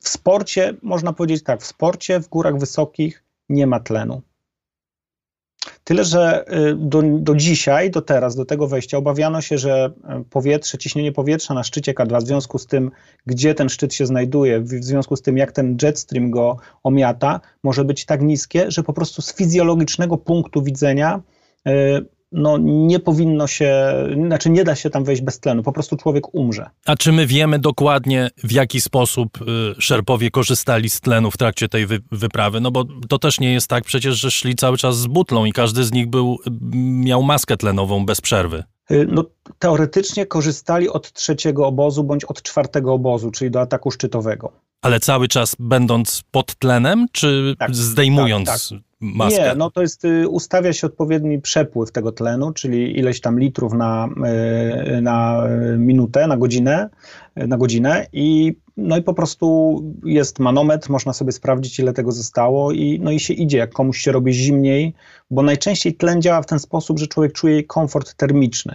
[0.00, 4.22] w sporcie, można powiedzieć tak, w sporcie w górach wysokich nie ma tlenu.
[5.84, 10.24] Tyle, że y, do, do dzisiaj, do teraz, do tego wejścia obawiano się, że y,
[10.24, 12.90] powietrze, ciśnienie powietrza na szczycie K2 w związku z tym,
[13.26, 17.84] gdzie ten szczyt się znajduje, w związku z tym, jak ten jetstream go omiata, może
[17.84, 21.22] być tak niskie, że po prostu z fizjologicznego punktu widzenia
[21.68, 21.70] y,
[22.32, 23.94] no, nie powinno się,
[24.26, 26.70] znaczy nie da się tam wejść bez tlenu, po prostu człowiek umrze.
[26.86, 29.44] A czy my wiemy dokładnie, w jaki sposób y,
[29.78, 32.60] szerpowie korzystali z tlenu w trakcie tej wy wyprawy?
[32.60, 35.52] No bo to też nie jest tak przecież, że szli cały czas z butlą i
[35.52, 36.38] każdy z nich był,
[36.82, 38.64] miał maskę tlenową bez przerwy.
[38.90, 39.24] Y, no,
[39.58, 44.52] teoretycznie korzystali od trzeciego obozu bądź od czwartego obozu, czyli do ataku szczytowego.
[44.82, 48.89] Ale cały czas będąc pod tlenem, czy tak, zdejmując tak, tak.
[49.00, 49.42] Maskę?
[49.42, 53.72] Nie, no to jest, y, ustawia się odpowiedni przepływ tego tlenu, czyli ileś tam litrów
[53.72, 54.08] na,
[54.96, 55.46] y, na
[55.78, 56.88] minutę, na godzinę,
[57.36, 62.72] na godzinę i no i po prostu jest manometr, można sobie sprawdzić, ile tego zostało,
[62.72, 64.94] i, no i się idzie, jak komuś się robi zimniej,
[65.30, 68.74] bo najczęściej tlen działa w ten sposób, że człowiek czuje komfort termiczny.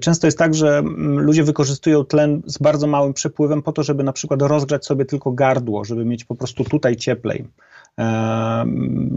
[0.00, 4.04] Często jest tak, że mm, ludzie wykorzystują tlen z bardzo małym przepływem po to, żeby
[4.04, 7.44] na przykład rozgrzać sobie tylko gardło, żeby mieć po prostu tutaj cieplej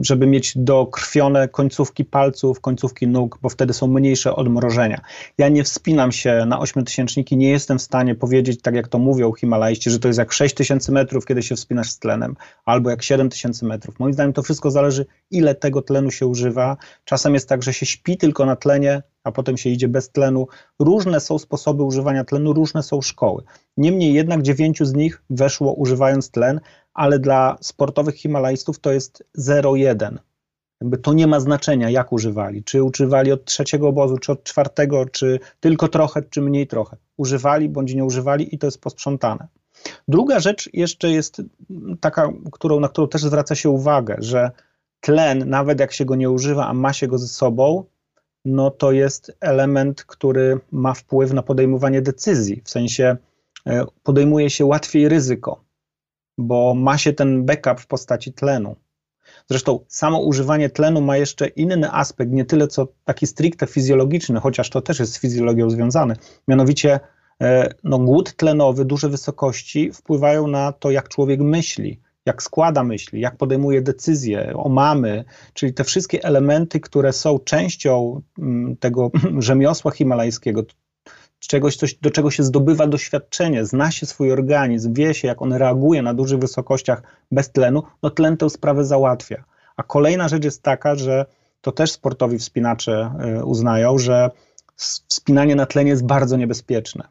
[0.01, 5.01] żeby mieć dokrwione końcówki palców, końcówki nóg, bo wtedy są mniejsze odmrożenia.
[5.37, 9.33] Ja nie wspinam się na ośmiotysięczniki, nie jestem w stanie powiedzieć, tak jak to mówią
[9.33, 13.65] Himalajści, że to jest jak 6000 metrów, kiedy się wspinasz z tlenem, albo jak 7000
[13.65, 13.99] metrów.
[13.99, 16.77] Moim zdaniem to wszystko zależy, ile tego tlenu się używa.
[17.05, 20.47] Czasem jest tak, że się śpi tylko na tlenie, a potem się idzie bez tlenu.
[20.79, 23.43] Różne są sposoby używania tlenu, różne są szkoły.
[23.77, 26.59] Niemniej jednak dziewięciu z nich weszło używając tlen,
[26.95, 30.17] ale dla sportowych himalajstów to jest 0,1.
[30.81, 32.63] Jakby to nie ma znaczenia, jak używali.
[32.63, 36.97] Czy używali od trzeciego obozu, czy od czwartego, czy tylko trochę, czy mniej trochę.
[37.17, 39.47] Używali bądź nie używali i to jest posprzątane.
[40.07, 41.41] Druga rzecz jeszcze jest
[41.99, 44.51] taka, którą, na którą też zwraca się uwagę, że
[44.99, 47.83] tlen, nawet jak się go nie używa, a ma się go ze sobą,
[48.45, 52.61] no to jest element, który ma wpływ na podejmowanie decyzji.
[52.63, 53.17] W sensie
[53.67, 55.64] e, podejmuje się łatwiej ryzyko
[56.37, 58.75] bo ma się ten backup w postaci tlenu.
[59.49, 64.69] Zresztą samo używanie tlenu ma jeszcze inny aspekt, nie tyle co taki stricte fizjologiczny, chociaż
[64.69, 66.15] to też jest z fizjologią związane.
[66.47, 66.99] Mianowicie
[67.41, 73.21] e, no, głód tlenowy, duże wysokości wpływają na to, jak człowiek myśli, jak składa myśli,
[73.21, 75.23] jak podejmuje decyzje o mamy,
[75.53, 80.63] czyli te wszystkie elementy, które są częścią mm, tego rzemiosła himalajskiego,
[81.47, 85.53] czegoś, coś, do czego się zdobywa doświadczenie, zna się swój organizm, wie się, jak on
[85.53, 89.43] reaguje na dużych wysokościach bez tlenu, no tlen tę sprawę załatwia.
[89.77, 91.25] A kolejna rzecz jest taka, że
[91.61, 94.29] to też sportowi wspinacze y, uznają, że
[94.75, 97.07] wspinanie na tlenie jest bardzo niebezpieczne,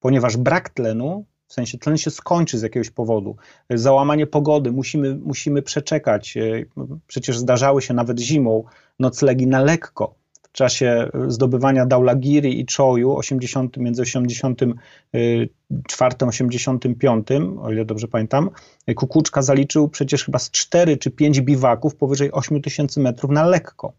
[0.00, 3.36] ponieważ brak tlenu, w sensie tlen się skończy z jakiegoś powodu,
[3.70, 6.68] załamanie pogody, musimy, musimy przeczekać, y,
[7.06, 8.64] przecież zdarzały się nawet zimą
[8.98, 10.21] noclegi na lekko,
[10.52, 17.28] w czasie zdobywania Daulagiri i Choju 80, między 84 a 85,
[17.62, 18.50] o ile dobrze pamiętam,
[18.96, 23.92] Kukuczka zaliczył przecież chyba z 4 czy 5 biwaków powyżej 8 tysięcy metrów na lekko.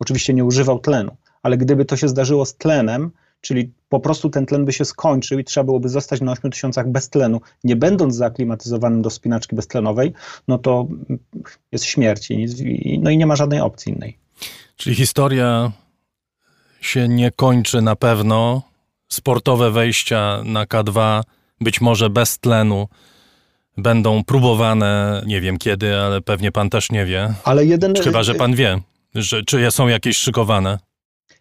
[0.00, 4.46] Oczywiście nie używał tlenu, ale gdyby to się zdarzyło z tlenem, czyli po prostu ten
[4.46, 8.14] tlen by się skończył i trzeba byłoby zostać na 8 tysiącach bez tlenu, nie będąc
[8.14, 10.12] zaaklimatyzowanym do spinaczki beztlenowej,
[10.48, 10.88] no to
[11.72, 14.18] jest śmierć i, no i nie ma żadnej opcji innej.
[14.76, 15.72] Czyli historia
[16.86, 18.62] się nie kończy na pewno.
[19.08, 21.22] Sportowe wejścia na K2,
[21.60, 22.88] być może bez tlenu,
[23.76, 27.34] będą próbowane, nie wiem kiedy, ale pewnie pan też nie wie.
[27.44, 27.94] Ale jeden...
[27.94, 28.80] Chyba, że pan wie,
[29.14, 30.78] że, czy są jakieś szykowane.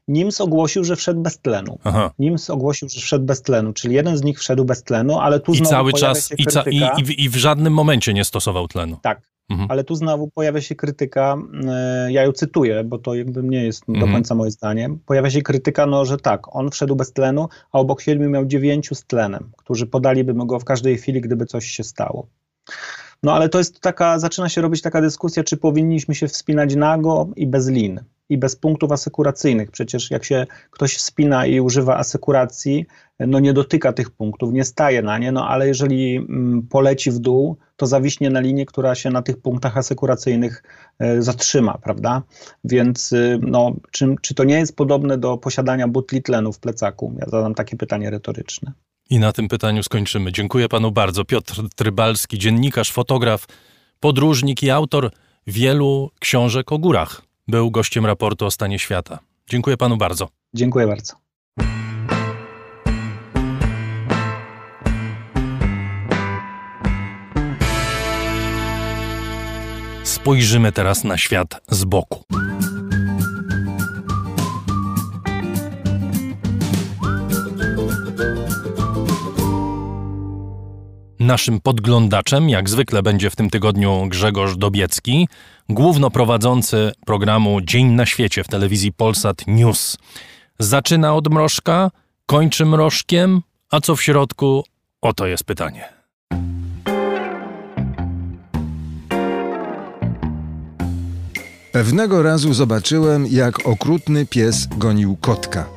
[0.07, 1.79] NIMS ogłosił, że wszedł bez tlenu.
[1.83, 2.11] Aha.
[2.19, 5.53] NIMS ogłosił, że wszedł bez tlenu, czyli jeden z nich wszedł bez tlenu, ale tu
[5.53, 8.97] I cały czas i, i, i, i, w żadnym momencie nie stosował tlenu.
[9.01, 9.71] Tak, Mhm.
[9.71, 11.37] Ale tu znowu pojawia się krytyka,
[11.67, 14.07] e, ja ją cytuję, bo to jakby nie jest mhm.
[14.07, 14.89] do końca moje zdanie.
[15.05, 18.95] Pojawia się krytyka, no, że tak, on wszedł bez tlenu, a obok siedmiu miał dziewięciu
[18.95, 22.27] z tlenem, którzy podaliby mu go w każdej chwili, gdyby coś się stało.
[23.23, 27.27] No ale to jest taka, zaczyna się robić taka dyskusja, czy powinniśmy się wspinać nago
[27.35, 27.99] i bez lin
[28.29, 29.71] i bez punktów asekuracyjnych.
[29.71, 32.85] Przecież jak się ktoś wspina i używa asekuracji,
[33.19, 37.19] no nie dotyka tych punktów, nie staje na nie, no ale jeżeli mm, poleci w
[37.19, 40.63] dół, to zawiśnie na linię, która się na tych punktach asekuracyjnych
[40.99, 42.21] e, zatrzyma, prawda?
[42.63, 47.15] Więc y, no, czy, czy to nie jest podobne do posiadania butli tlenu w plecaku?
[47.19, 48.71] Ja zadam takie pytanie retoryczne.
[49.09, 50.31] I na tym pytaniu skończymy.
[50.31, 51.25] Dziękuję panu bardzo.
[51.25, 53.47] Piotr Trybalski, dziennikarz, fotograf,
[53.99, 55.11] podróżnik i autor
[55.47, 57.21] wielu książek o górach.
[57.47, 59.19] Był gościem raportu o stanie świata.
[59.49, 60.29] Dziękuję panu bardzo.
[60.53, 61.13] Dziękuję bardzo.
[70.03, 72.23] Spojrzymy teraz na świat z boku.
[81.19, 85.27] Naszym podglądaczem, jak zwykle, będzie w tym tygodniu Grzegorz Dobiecki,
[85.69, 89.97] głównoprowadzący programu Dzień na świecie w telewizji Polsat News.
[90.59, 91.91] Zaczyna od mrożka,
[92.25, 93.41] kończy mrożkiem,
[93.71, 94.63] a co w środku?
[95.01, 95.89] Oto jest pytanie.
[101.71, 105.74] Pewnego razu zobaczyłem, jak okrutny pies gonił kotka.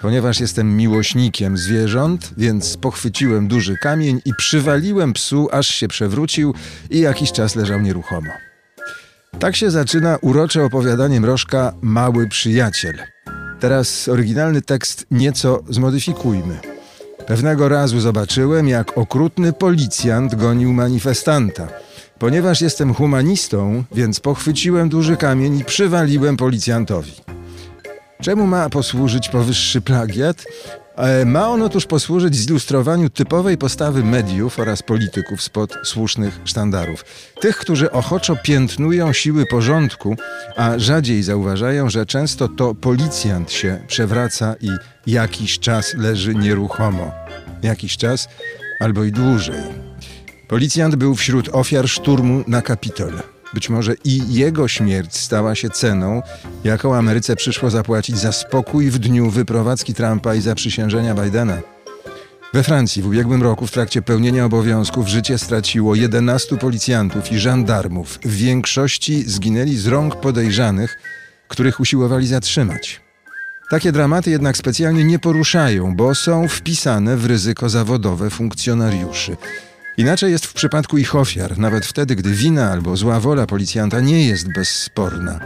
[0.00, 6.54] Ponieważ jestem miłośnikiem zwierząt, więc pochwyciłem duży kamień i przywaliłem psu, aż się przewrócił
[6.90, 8.30] i jakiś czas leżał nieruchomo.
[9.38, 12.98] Tak się zaczyna urocze opowiadanie mrożka Mały Przyjaciel.
[13.60, 16.58] Teraz oryginalny tekst nieco zmodyfikujmy.
[17.26, 21.68] Pewnego razu zobaczyłem, jak okrutny policjant gonił manifestanta.
[22.18, 27.12] Ponieważ jestem humanistą, więc pochwyciłem duży kamień i przywaliłem policjantowi.
[28.20, 30.44] Czemu ma posłużyć powyższy plagiat?
[30.96, 37.04] E, ma on otóż posłużyć zilustrowaniu typowej postawy mediów oraz polityków spod słusznych sztandarów.
[37.40, 40.16] Tych, którzy ochoczo piętnują siły porządku,
[40.56, 44.70] a rzadziej zauważają, że często to policjant się przewraca i
[45.06, 47.12] jakiś czas leży nieruchomo.
[47.62, 48.28] Jakiś czas
[48.80, 49.62] albo i dłużej.
[50.48, 53.12] Policjant był wśród ofiar szturmu na Kapitol.
[53.54, 56.22] Być może i jego śmierć stała się ceną,
[56.64, 61.58] jaką Ameryce przyszło zapłacić za spokój w dniu wyprowadzki Trumpa i zaprzysiężenia Bidena.
[62.54, 68.18] We Francji w ubiegłym roku w trakcie pełnienia obowiązków życie straciło 11 policjantów i żandarmów.
[68.24, 70.98] W większości zginęli z rąk podejrzanych,
[71.48, 73.00] których usiłowali zatrzymać.
[73.70, 79.36] Takie dramaty jednak specjalnie nie poruszają, bo są wpisane w ryzyko zawodowe funkcjonariuszy.
[80.00, 84.26] Inaczej jest w przypadku ich ofiar, nawet wtedy, gdy wina albo zła wola policjanta nie
[84.26, 85.40] jest bezsporna.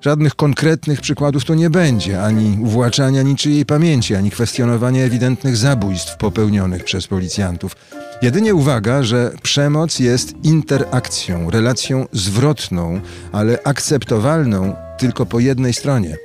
[0.00, 6.84] Żadnych konkretnych przykładów tu nie będzie, ani uwłaczania niczyjej pamięci, ani kwestionowania ewidentnych zabójstw popełnionych
[6.84, 7.76] przez policjantów.
[8.22, 13.00] Jedynie uwaga, że przemoc jest interakcją, relacją zwrotną,
[13.32, 16.16] ale akceptowalną tylko po jednej stronie.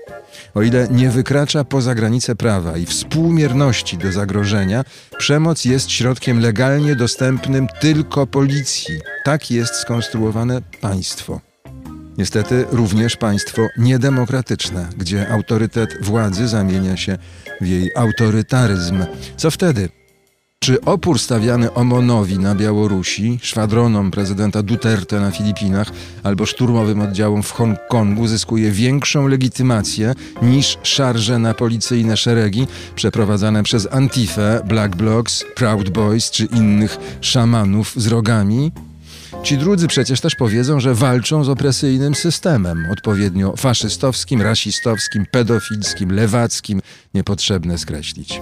[0.56, 4.84] O ile nie wykracza poza granice prawa i współmierności do zagrożenia,
[5.18, 9.00] przemoc jest środkiem legalnie dostępnym tylko policji.
[9.24, 11.42] Tak jest skonstruowane państwo.
[12.18, 17.18] Niestety również państwo niedemokratyczne, gdzie autorytet władzy zamienia się
[17.62, 19.06] w jej autorytaryzm.
[19.38, 19.90] Co wtedy?
[20.66, 25.92] Czy opór stawiany Omonowi na Białorusi, szwadronom prezydenta Duterte na Filipinach
[26.24, 33.88] albo szturmowym oddziałom w Hongkongu zyskuje większą legitymację niż szarże na policyjne szeregi przeprowadzane przez
[33.92, 38.72] Antifę, Black Blocs, Proud Boys czy innych szamanów z rogami?
[39.44, 46.82] Ci drudzy przecież też powiedzą, że walczą z opresyjnym systemem, odpowiednio faszystowskim, rasistowskim, pedofilskim, lewackim,
[47.14, 48.40] niepotrzebne skreślić.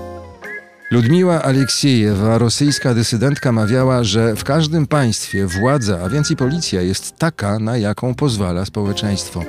[0.93, 7.17] Ludmiła Aleksiejewa, rosyjska dysydentka, mawiała, że w każdym państwie władza, a więc i policja, jest
[7.17, 9.43] taka, na jaką pozwala społeczeństwo.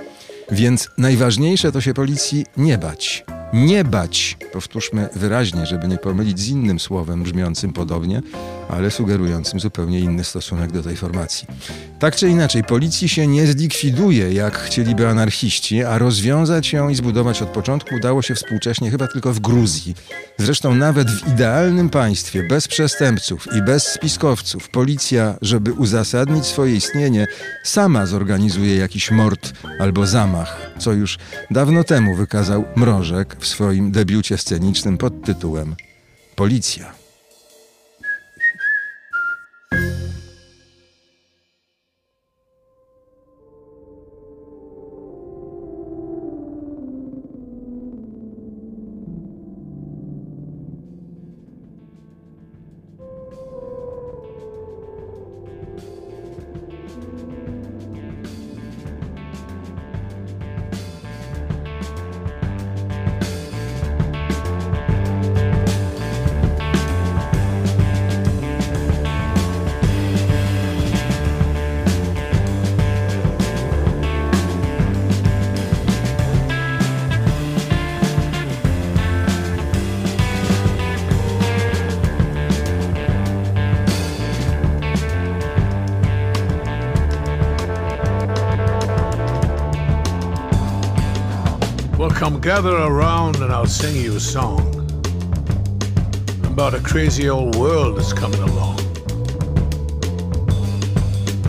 [0.50, 3.24] Więc najważniejsze to się policji nie bać.
[3.52, 8.22] Nie bać, powtórzmy wyraźnie, żeby nie pomylić z innym słowem brzmiącym podobnie,
[8.68, 11.48] ale sugerującym zupełnie inny stosunek do tej formacji.
[11.98, 17.42] Tak czy inaczej, policji się nie zlikwiduje, jak chcieliby anarchiści, a rozwiązać ją i zbudować
[17.42, 19.94] od początku udało się współcześnie chyba tylko w Gruzji.
[20.38, 27.26] Zresztą nawet w idealnym państwie, bez przestępców i bez spiskowców, policja, żeby uzasadnić swoje istnienie,
[27.64, 31.18] sama zorganizuje jakiś mord albo zamach, co już
[31.50, 35.76] dawno temu wykazał Mrożek w swoim debiucie scenicznym pod tytułem
[36.36, 37.03] Policja.
[93.84, 94.60] Sing you a song
[96.46, 98.78] about a crazy old world that's coming along.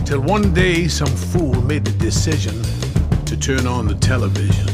[0.04, 2.62] Till one day some fool made the decision
[3.24, 4.68] to turn on the television.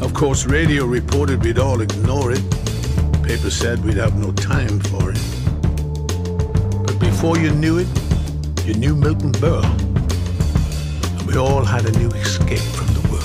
[0.00, 2.44] Of course, radio reported we'd all ignore it.
[3.24, 5.20] Paper said we'd have no time for it.
[6.86, 7.88] But before you knew it,
[8.64, 9.85] you knew Milton Berle
[11.36, 13.22] we all had a new escape from the world.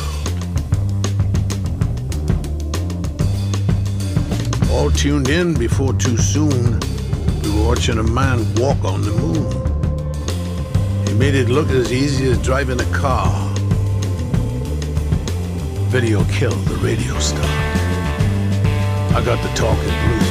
[4.70, 6.78] All tuned in before too soon,
[7.42, 9.46] we were watching a man walk on the moon.
[11.08, 13.32] He made it look as easy as driving a car.
[15.88, 17.46] Video killed the radio star.
[19.16, 20.31] I got the talking blues.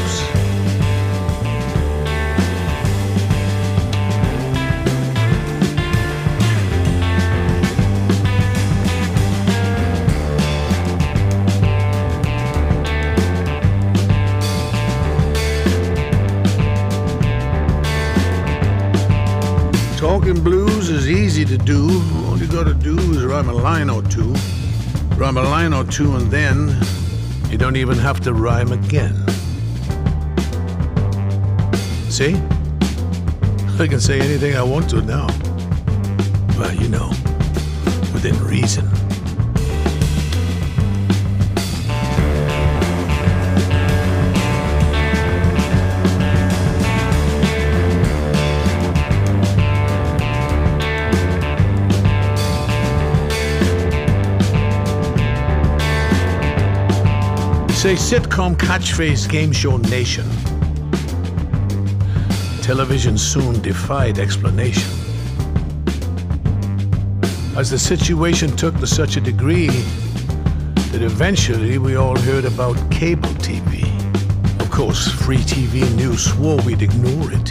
[21.64, 22.02] Do.
[22.26, 24.34] All you gotta do is rhyme a line or two.
[25.16, 26.76] Rhyme a line or two, and then
[27.50, 29.14] you don't even have to rhyme again.
[32.08, 32.34] See?
[33.78, 35.28] I can say anything I want to now.
[36.58, 37.08] Well, you know,
[38.12, 38.89] within reason.
[57.90, 60.24] Say sitcom catchphrase game show nation.
[62.62, 64.88] Television soon defied explanation.
[67.56, 69.70] As the situation took to such a degree
[70.92, 73.82] that eventually we all heard about cable TV.
[74.60, 77.46] Of course, free TV news swore we'd ignore it,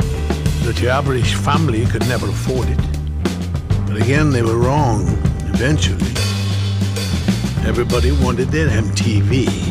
[0.64, 2.84] that your average family could never afford it.
[3.88, 5.02] But again, they were wrong,
[5.54, 6.14] eventually.
[7.68, 9.69] Everybody wanted their MTV.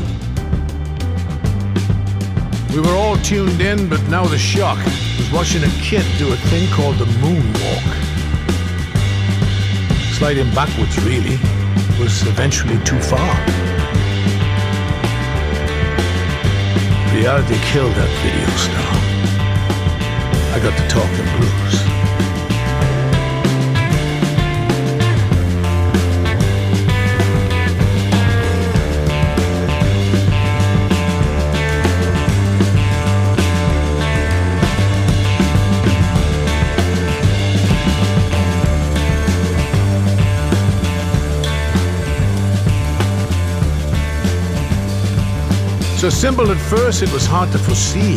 [2.75, 4.79] We were all tuned in, but now the shock
[5.17, 7.89] was watching a kid do a thing called the moonwalk.
[10.19, 11.39] Sliding backwards, really,
[11.99, 13.35] was eventually too far.
[17.15, 19.09] Reality killed that video star.
[20.55, 21.98] I got to talking blues.
[45.99, 48.15] So simple at first, it was hard to foresee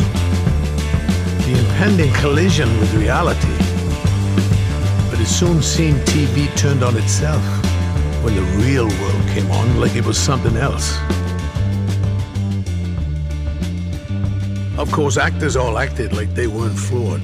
[1.48, 3.58] the impending collision with reality.
[5.10, 7.42] But it soon seemed TV turned on itself
[8.24, 10.96] when the real world came on like it was something else.
[14.78, 17.24] Of course, actors all acted like they weren't flawed,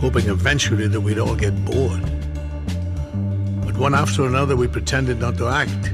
[0.00, 2.00] hoping eventually that we'd all get bored.
[3.66, 5.85] But one after another, we pretended not to act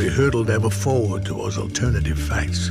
[0.00, 2.70] we hurtled ever forward towards alternative facts.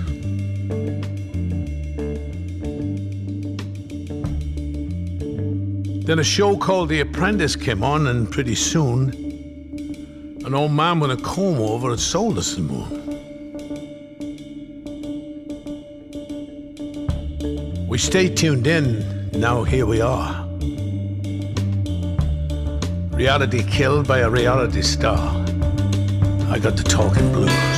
[6.08, 9.10] Then a show called The Apprentice came on, and pretty soon,
[10.44, 12.90] an old man with a comb over had sold us the moon.
[17.88, 20.48] We stayed tuned in, now here we are.
[23.16, 25.49] Reality killed by a reality star.
[26.52, 27.69] I got the talking blues.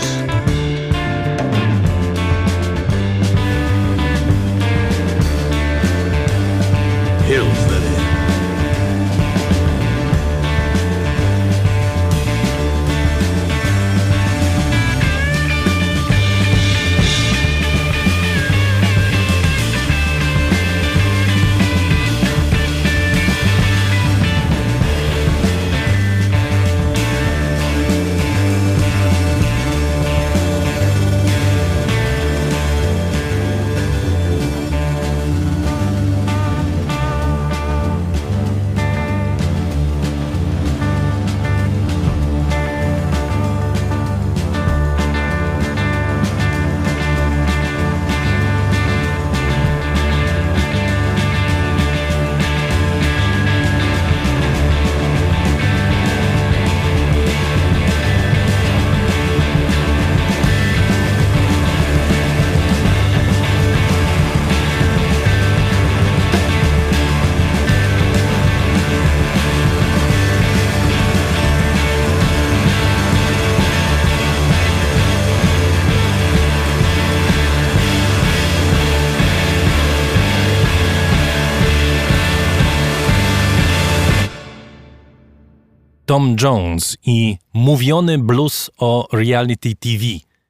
[86.12, 90.03] Tom Jones i Mówiony blues o reality TV,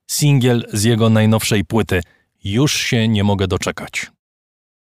[0.07, 2.01] singiel z jego najnowszej płyty.
[2.43, 4.11] Już się nie mogę doczekać.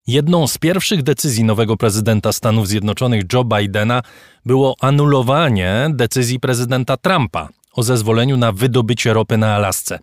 [0.07, 4.01] Jedną z pierwszych decyzji nowego prezydenta Stanów Zjednoczonych Joe Bidena
[4.45, 9.99] było anulowanie decyzji prezydenta Trumpa o zezwoleniu na wydobycie ropy na Alasce.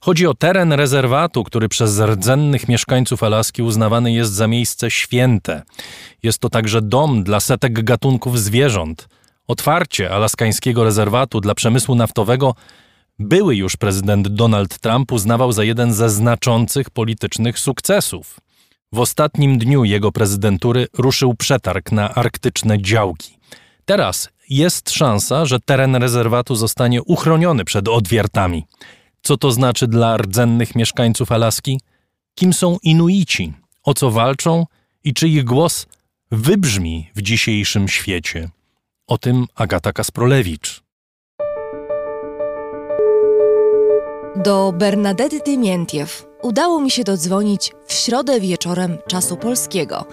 [0.00, 5.62] Chodzi o teren rezerwatu, który przez rdzennych mieszkańców Alaski uznawany jest za miejsce święte.
[6.22, 9.08] Jest to także dom dla setek gatunków zwierząt–
[9.50, 12.54] Otwarcie alaskańskiego rezerwatu dla przemysłu naftowego
[13.18, 18.40] były już prezydent Donald Trump uznawał za jeden ze znaczących politycznych sukcesów.
[18.92, 23.38] W ostatnim dniu jego prezydentury ruszył przetarg na arktyczne działki.
[23.84, 28.66] Teraz jest szansa, że teren rezerwatu zostanie uchroniony przed odwiertami.
[29.22, 31.80] Co to znaczy dla rdzennych mieszkańców Alaski?
[32.34, 33.52] Kim są Inuici?
[33.82, 34.66] O co walczą?
[35.04, 35.86] I czy ich głos
[36.30, 38.50] wybrzmi w dzisiejszym świecie?
[39.10, 40.82] O tym Agata Kasprolewicz.
[44.36, 50.04] Do Bernadety Dymientiew udało mi się dodzwonić w środę wieczorem czasu polskiego,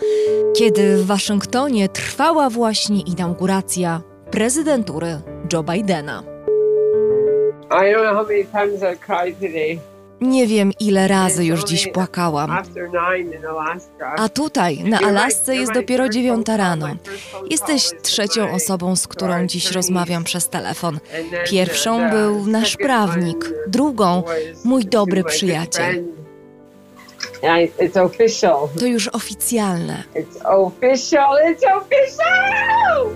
[0.55, 4.01] kiedy w Waszyngtonie trwała właśnie inauguracja
[4.31, 5.21] prezydentury
[5.53, 6.23] Joe Bidena.
[7.71, 9.79] I don't know how many times I cried today.
[10.21, 12.57] Nie wiem, ile razy już dziś płakałam.
[14.17, 16.87] A tutaj, na Alasce, jest dopiero dziewiąta rano.
[17.49, 20.99] Jesteś trzecią osobą, z którą dziś rozmawiam przez telefon.
[21.45, 24.23] Pierwszą był nasz prawnik, drugą
[24.63, 26.03] mój dobry przyjaciel.
[28.79, 30.03] To już oficjalne.
[30.15, 31.37] It's official.
[31.45, 33.07] It's official.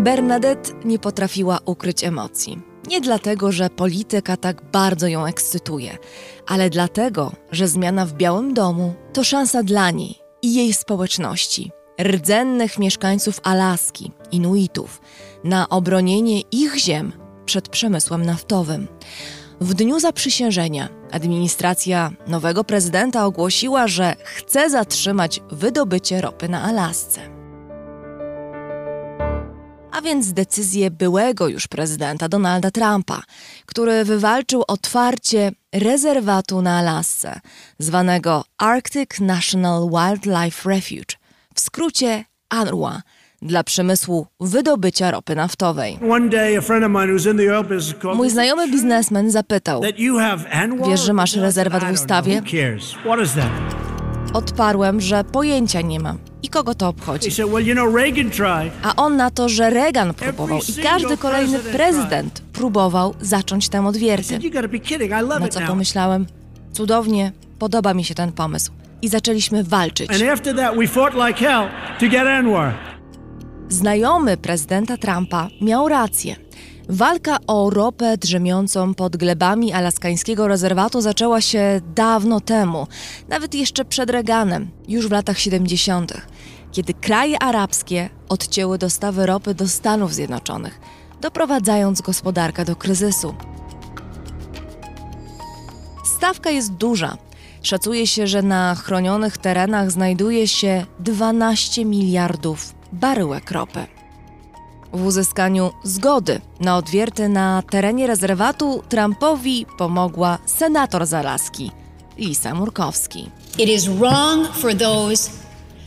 [0.00, 2.58] Bernadette nie potrafiła ukryć emocji.
[2.88, 5.98] Nie dlatego, że polityka tak bardzo ją ekscytuje,
[6.46, 11.70] ale dlatego, że zmiana w Białym Domu to szansa dla niej i jej społeczności,
[12.02, 15.00] rdzennych mieszkańców Alaski, Inuitów,
[15.44, 17.12] na obronienie ich ziem
[17.44, 18.88] przed przemysłem naftowym.
[19.60, 27.39] W dniu zaprzysiężenia administracja nowego prezydenta ogłosiła, że chce zatrzymać wydobycie ropy na Alasce
[29.92, 33.22] a więc decyzję byłego już prezydenta Donalda Trumpa,
[33.66, 37.40] który wywalczył otwarcie rezerwatu na Alasce,
[37.78, 41.16] zwanego Arctic National Wildlife Refuge,
[41.54, 43.02] w skrócie ANRWA,
[43.42, 45.98] dla przemysłu wydobycia ropy naftowej.
[48.14, 49.82] Mój znajomy biznesmen zapytał?
[50.88, 52.42] Wiesz, że masz rezerwat w ustawie?
[54.32, 57.30] Odparłem, że pojęcia nie mam i kogo to obchodzi.
[58.82, 63.82] A on na to, że Reagan próbował i każdy kolejny prezydent próbował zacząć tę
[65.20, 66.26] love Na co pomyślałem,
[66.72, 68.72] cudownie, podoba mi się ten pomysł.
[69.02, 70.10] I zaczęliśmy walczyć.
[73.68, 76.36] Znajomy prezydenta Trumpa miał rację.
[76.92, 82.86] Walka o ropę drzemiącą pod glebami alaskańskiego rezerwatu zaczęła się dawno temu,
[83.28, 86.12] nawet jeszcze przed Reaganem, już w latach 70.,
[86.72, 90.80] kiedy kraje arabskie odcięły dostawy ropy do Stanów Zjednoczonych,
[91.20, 93.34] doprowadzając gospodarkę do kryzysu.
[96.16, 97.16] Stawka jest duża.
[97.62, 103.99] Szacuje się, że na chronionych terenach znajduje się 12 miliardów baryłek ropy.
[104.92, 111.70] W uzyskaniu zgody na odwierty na terenie rezerwatu Trumpowi pomogła senator z Alaski,
[112.18, 113.30] Lisa Murkowski.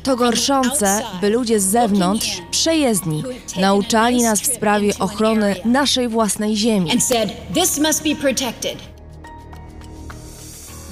[0.04, 3.24] To gorszące, by ludzie z zewnątrz, przejezdni,
[3.58, 6.92] nauczali nas w sprawie ochrony naszej własnej ziemi.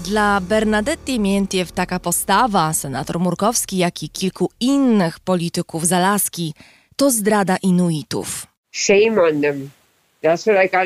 [0.04, 6.54] Dla Bernadette Mientiew taka postawa, senator Murkowski, jak i kilku innych polityków z Alaski,
[7.02, 8.48] to zdrada Inuitów.
[8.72, 9.70] Shame on them.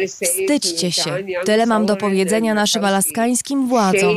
[0.08, 1.18] Wstydźcie się.
[1.46, 4.16] Tyle mam do powiedzenia naszym alaskańskim władzom.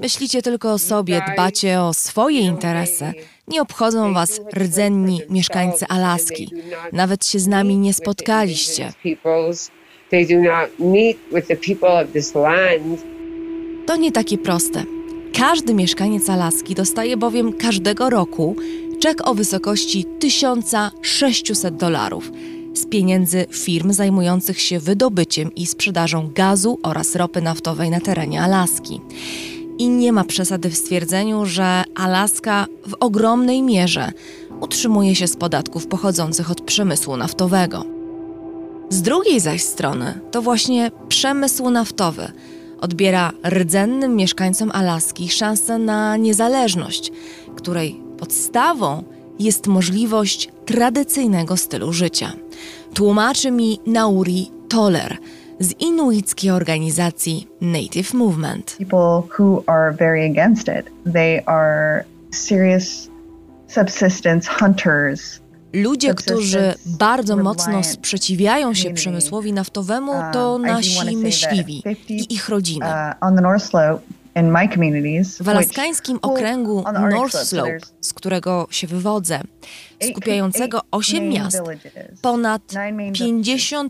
[0.00, 3.12] Myślicie tylko o sobie, dbacie o swoje interesy.
[3.48, 6.50] Nie obchodzą was rdzenni mieszkańcy Alaski.
[6.92, 8.92] Nawet się z nami nie spotkaliście.
[13.86, 14.84] To nie takie proste.
[15.38, 18.56] Każdy mieszkaniec Alaski dostaje bowiem każdego roku
[19.00, 22.32] czek o wysokości 1600 dolarów
[22.74, 29.00] z pieniędzy firm zajmujących się wydobyciem i sprzedażą gazu oraz ropy naftowej na terenie Alaski.
[29.78, 34.12] I nie ma przesady w stwierdzeniu, że Alaska w ogromnej mierze
[34.60, 37.84] utrzymuje się z podatków pochodzących od przemysłu naftowego.
[38.90, 42.32] Z drugiej zaś strony to właśnie przemysł naftowy
[42.80, 47.12] odbiera rdzennym mieszkańcom Alaski szansę na niezależność,
[47.56, 49.02] której podstawą
[49.38, 52.32] jest możliwość tradycyjnego stylu życia.
[52.94, 55.16] Tłumaczy mi Nauri Toller
[55.60, 58.76] z inuickiej organizacji Native Movement.
[58.78, 61.12] people who are very against it.
[61.12, 63.08] They are serious
[63.68, 65.40] subsistence hunters.
[65.72, 72.34] Ludzie, którzy bardzo mocno sprzeciwiają się przemysłowi naftowemu, Um, to wanna nasi myśliwi 50, i
[72.34, 72.86] ich rodziny.
[75.40, 79.40] W alaskańskim okręgu North Slope, z którego się wywodzę,
[80.10, 81.62] skupiającego eight 8 main miast,
[82.22, 83.88] ponad Nine main 50%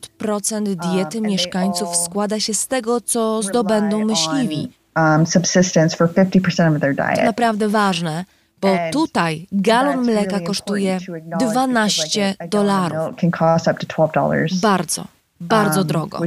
[0.63, 4.73] diety Um, and mieszkańców składa się z tego, co zdobędą myśliwi.
[4.97, 8.25] um, subsistence for 50% of their To naprawdę ważne,
[8.61, 12.51] bo tutaj galon mleka kosztuje important to acknowledge because, 12 like, a- a gallon of
[12.51, 13.07] dolarów.
[13.07, 14.61] milk Can cost up to $12.
[14.61, 15.05] Bardzo,
[15.41, 16.19] bardzo um, drogo.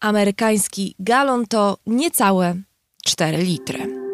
[0.00, 2.54] Amerykański galon to niecałe
[3.04, 4.04] 4 litry.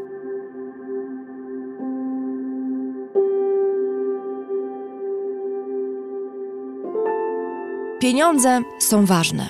[8.01, 9.49] Pieniądze są ważne,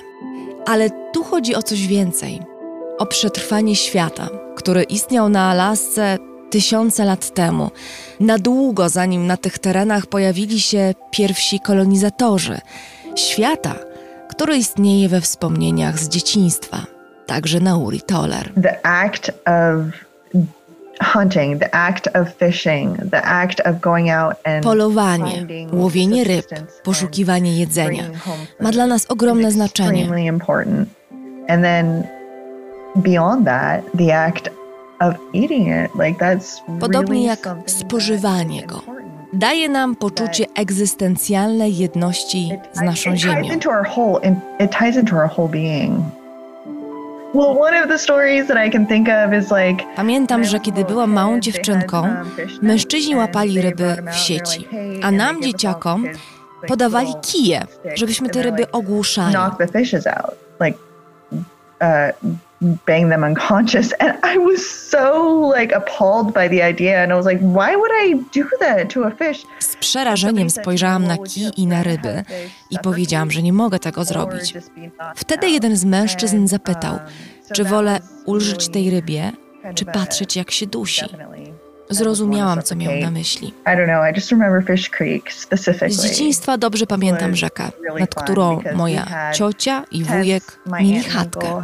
[0.65, 2.39] ale tu chodzi o coś więcej.
[2.97, 6.17] O przetrwanie świata, który istniał na Alasce
[6.49, 7.71] tysiące lat temu,
[8.19, 12.59] na długo zanim na tych terenach pojawili się pierwsi kolonizatorzy.
[13.15, 13.75] Świata,
[14.29, 16.77] który istnieje we wspomnieniach z dzieciństwa,
[17.25, 18.49] także na Uri Toller.
[18.63, 19.77] The act of
[21.01, 26.45] hunting, the act of fishing, the act of going out and Polowanie, łowienie ryb,
[26.83, 28.03] poszukiwanie jedzenia
[28.59, 30.09] ma dla nas ogromne znaczenie.
[31.47, 32.03] And then
[32.95, 34.49] beyond that, the act
[34.99, 38.81] of eating it, like that's Podobnie jak spożywanie go.
[39.33, 43.49] Daje nam poczucie egzystencjalnej jedności z naszą ziemią.
[49.95, 52.07] Pamiętam, że kiedy byłam małą dziewczynką,
[52.61, 54.67] mężczyźni łapali ryby w sieci,
[55.03, 56.05] a nam, dzieciakom,
[56.67, 59.35] podawali kije, żebyśmy te ryby ogłuszali.
[62.61, 63.93] Bang them unconscious.
[63.99, 67.91] And I was so like appalled by the idea, and I was like, why would
[67.91, 69.45] I do that to a fish?
[69.59, 72.23] Z przerażeniem spojrzałam na kij i na ryby
[72.69, 74.53] i powiedziałam, że nie mogę tego zrobić.
[75.15, 76.99] Wtedy jeden z mężczyzn zapytał,
[77.53, 79.31] czy wolę ulżyć tej rybie,
[79.75, 81.05] czy patrzeć jak się dusi.
[81.91, 83.53] Zrozumiałam, co miał na myśli.
[85.89, 87.63] Z dzieciństwa dobrze pamiętam rzekę,
[87.99, 91.63] nad którą moja ciocia i wujek mieli chatkę.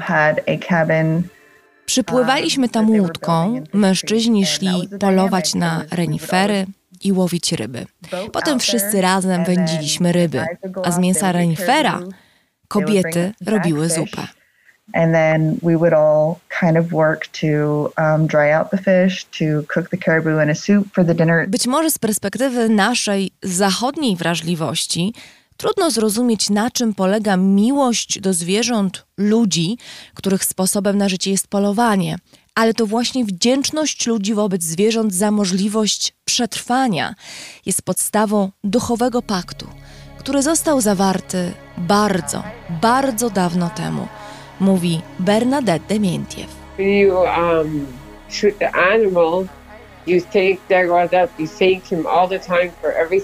[1.86, 6.66] Przypływaliśmy tam łódką, mężczyźni szli polować na renifery
[7.04, 7.86] i łowić ryby.
[8.32, 10.46] Potem wszyscy razem wędziliśmy ryby,
[10.84, 12.00] a z mięsa renifera
[12.68, 14.28] kobiety robiły zupę.
[14.94, 19.64] And then we would all kind of work to um, dry out the fish, to
[19.74, 21.50] cook the caribou in a soup for the dinner.
[21.50, 25.14] Być może z perspektywy naszej zachodniej wrażliwości
[25.58, 29.78] trudno zrozumieć, na czym polega miłość do zwierząt ludzi,
[30.14, 32.16] których sposobem na życie jest polowanie.
[32.56, 37.16] Ale to właśnie wdzięczność ludzi wobec zwierząt za możliwość przetrwania
[37.66, 39.68] jest podstawą duchowego paktu,
[40.20, 42.44] który został zawarty bardzo,
[42.82, 44.08] bardzo dawno temu,
[44.60, 46.48] mówi Bernadette Demientiew.
[46.78, 47.86] You um,
[48.30, 49.46] shoot the animal.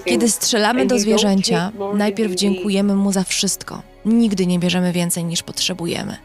[0.04, 3.82] Kiedy strzelamy do zwierzęcia, najpierw dziękujemy mu za wszystko.
[4.04, 6.16] Nigdy nie bierzemy więcej niż potrzebujemy.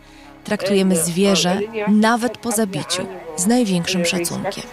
[0.44, 3.02] Traktujemy zwierzę, nawet po zabiciu,
[3.38, 4.64] z największym szacunkiem.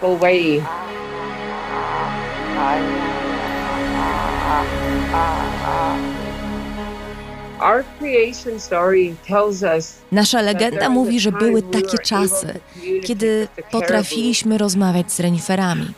[10.11, 12.59] Nasza legenda mówi, że były takie czasy,
[13.05, 15.93] kiedy potrafiliśmy rozmawiać z reniferami.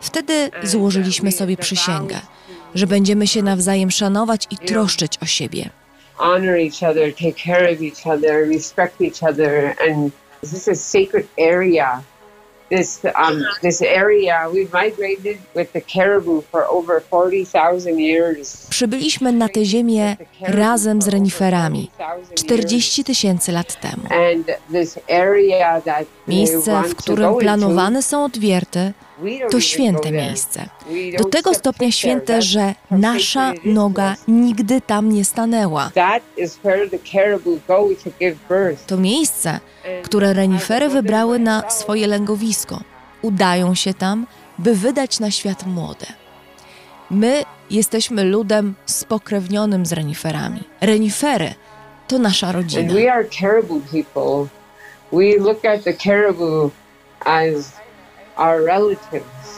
[0.00, 2.16] Wtedy złożyliśmy sobie przysięgę,
[2.74, 5.70] że będziemy się nawzajem szanować i troszczyć o siebie.
[6.18, 6.58] honor
[12.70, 18.66] this um, this area we migrated with the caribou for over forty thousand years.
[18.70, 21.90] Przybyliśmy na tę ziemię razem z reniferami
[22.34, 24.02] 40 tysięcy lat temu.
[26.28, 28.92] Miejsce, w którym planowane są odwierty,
[29.50, 30.68] to święte miejsce.
[31.18, 35.90] Do tego stopnia święte, że nasza noga nigdy tam nie stanęła.
[38.86, 39.60] To miejsce,
[40.02, 42.80] które renifery wybrały na swoje lęgowisko.
[43.22, 44.26] Udają się tam,
[44.58, 46.06] by wydać na świat młode.
[47.10, 50.62] My jesteśmy ludem spokrewnionym z reniferami.
[50.80, 51.54] Renifery
[52.08, 52.94] to nasza And rodzina.
[52.94, 54.48] we are caribou people.
[55.12, 56.70] We look at the caribou
[57.24, 57.77] as
[58.38, 59.48] our relatives.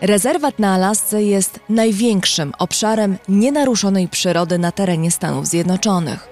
[0.00, 6.28] Rezerwat na Alasce jest największym obszarem nienaruszonej przyrody na terenie Stanów Zjednoczonych.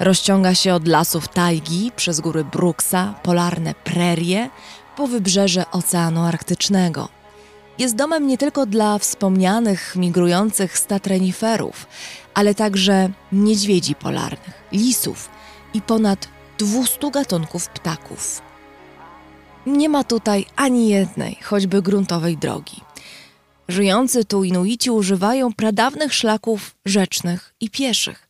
[0.00, 4.50] Rozciąga się od lasów tajgi przez góry Brooksa, polarne prerie,
[4.96, 7.08] po wybrzeże Oceanu Arktycznego.
[7.78, 11.86] jest domem nie tylko dla wspomnianych migrujących stad reniferów,
[12.34, 15.28] ale także niedźwiedzi polarnych, lisów
[15.74, 16.28] i ponad
[16.58, 18.42] 200 gatunków ptaków.
[19.66, 22.80] Nie ma tutaj ani jednej, choćby gruntowej drogi.
[23.68, 28.28] Żyjący tu Inuici używają pradawnych szlaków rzecznych i pieszych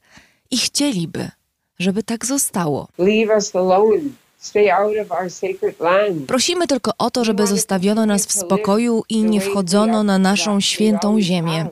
[0.51, 1.31] i chcieliby,
[1.79, 2.89] żeby tak zostało.
[2.99, 4.01] Leave us alone.
[4.39, 6.27] Stay out of our sacred land.
[6.27, 11.21] Prosimy tylko o to, żeby zostawiono nas w spokoju i nie wchodzono na naszą świętą
[11.21, 11.67] ziemię.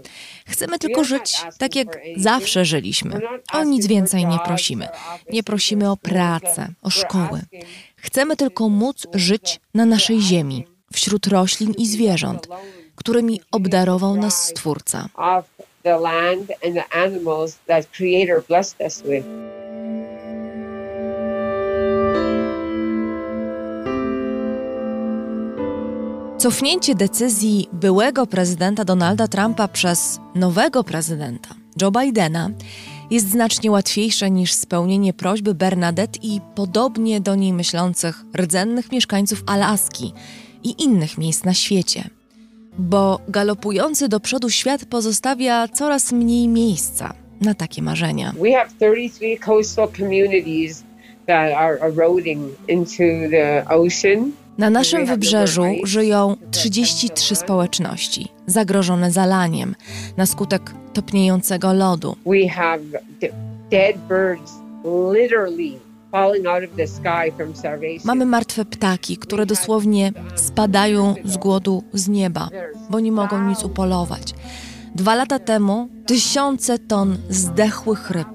[0.47, 3.21] Chcemy tylko żyć tak, jak zawsze żyliśmy.
[3.53, 4.89] O nic więcej nie prosimy.
[5.33, 7.41] Nie prosimy o pracę, o szkoły.
[7.97, 12.49] Chcemy tylko móc żyć na naszej ziemi, wśród roślin i zwierząt,
[12.95, 15.09] którymi obdarował nas Stwórca.
[15.83, 19.25] The land and the animals that Creator blessed us with.
[26.39, 31.49] Cofnięcie decyzji byłego prezydenta Donalda Trumpa przez nowego prezydenta
[31.83, 32.51] Joe Bidena
[33.11, 40.13] jest znacznie łatwiejsze niż spełnienie prośby Bernadette i podobnie do niej myślących rdzennych mieszkańców Alaski
[40.63, 42.11] i innych miejsc na świecie.
[42.79, 48.33] Bo galopujący do przodu świat pozostawia coraz mniej miejsca na takie marzenia.
[48.43, 50.85] We have 33 coastal communities
[51.27, 54.33] that are eroding into the ocean.
[54.59, 59.75] Na naszym wybrzeżu żyją 33 społeczności zagrożone zalaniem
[60.17, 62.17] na skutek topniejącego lodu.
[68.05, 72.49] Mamy martwe ptaki, które dosłownie spadają z głodu z nieba,
[72.91, 74.35] bo nie mogą nic upolować.
[74.95, 78.29] Dwa lata temu tysiące ton zdechłych ryb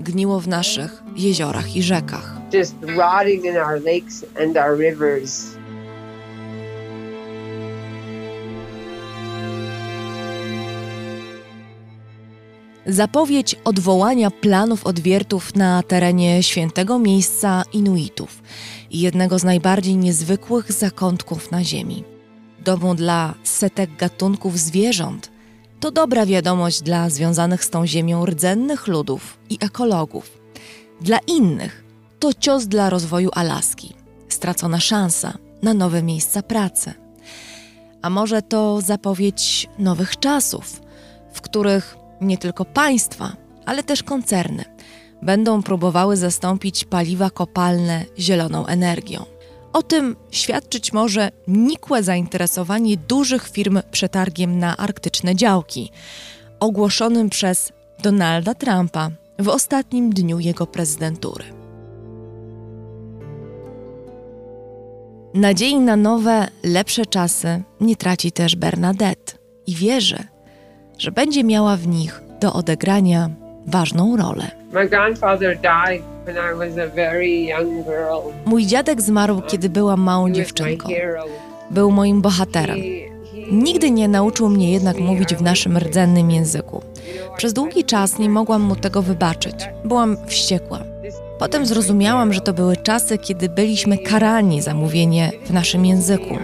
[0.00, 2.41] gniło w naszych jeziorach i rzekach.
[2.52, 5.56] Just rotting in our lakes and our rivers.
[12.86, 18.42] Zapowiedź odwołania planów odwiertów na terenie świętego miejsca Inuitów
[18.90, 22.04] i jednego z najbardziej niezwykłych zakątków na Ziemi.
[22.64, 25.30] Domu dla setek gatunków zwierząt
[25.80, 30.38] to dobra wiadomość dla związanych z tą ziemią rdzennych ludów i ekologów.
[31.00, 31.81] Dla innych
[32.22, 33.94] to cios dla rozwoju Alaski,
[34.28, 35.32] stracona szansa
[35.62, 36.94] na nowe miejsca pracy.
[38.02, 40.80] A może to zapowiedź nowych czasów,
[41.32, 43.32] w których nie tylko państwa,
[43.66, 44.64] ale też koncerny
[45.22, 49.24] będą próbowały zastąpić paliwa kopalne zieloną energią.
[49.72, 55.90] O tym świadczyć może nikłe zainteresowanie dużych firm przetargiem na arktyczne działki,
[56.60, 57.72] ogłoszonym przez
[58.02, 61.61] Donalda Trumpa w ostatnim dniu jego prezydentury.
[65.34, 69.32] Nadziei na nowe, lepsze czasy nie traci też Bernadette
[69.66, 70.18] i wierzy,
[70.98, 73.30] że będzie miała w nich do odegrania
[73.66, 74.50] ważną rolę.
[78.44, 80.88] Mój dziadek zmarł, kiedy byłam małą dziewczynką.
[81.70, 82.78] Był moim bohaterem.
[83.52, 86.82] Nigdy nie nauczył mnie jednak mówić w naszym rdzennym języku.
[87.36, 89.54] Przez długi czas nie mogłam mu tego wybaczyć.
[89.84, 90.91] Byłam wściekła.
[91.42, 96.36] Potem zrozumiałam, że to były czasy, kiedy byliśmy karani za mówienie w naszym języku.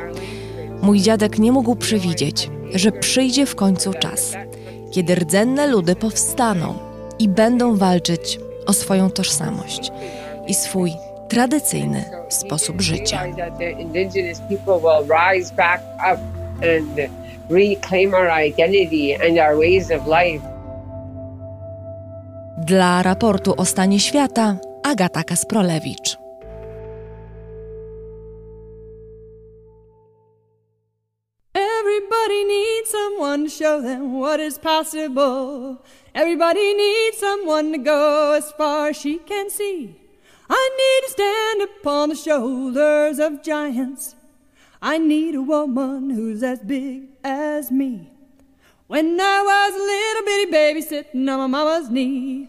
[0.82, 4.32] Mój dziadek nie mógł przewidzieć, że przyjdzie w końcu czas,
[4.90, 6.74] kiedy rdzenne ludy powstaną
[7.18, 9.92] i będą walczyć o swoją tożsamość
[10.46, 10.92] i swój
[11.28, 13.22] tradycyjny sposób życia.
[22.58, 24.56] Dla raportu o stanie świata
[24.88, 26.16] Agata Kasprolewicz.
[31.54, 35.84] Everybody needs someone to show them what is possible.
[36.14, 39.94] Everybody needs someone to go as far as she can see.
[40.48, 44.14] I need to stand upon the shoulders of giants.
[44.80, 48.10] I need a woman who's as big as me.
[48.86, 52.48] When I was a little bitty baby sitting on my mama's knee,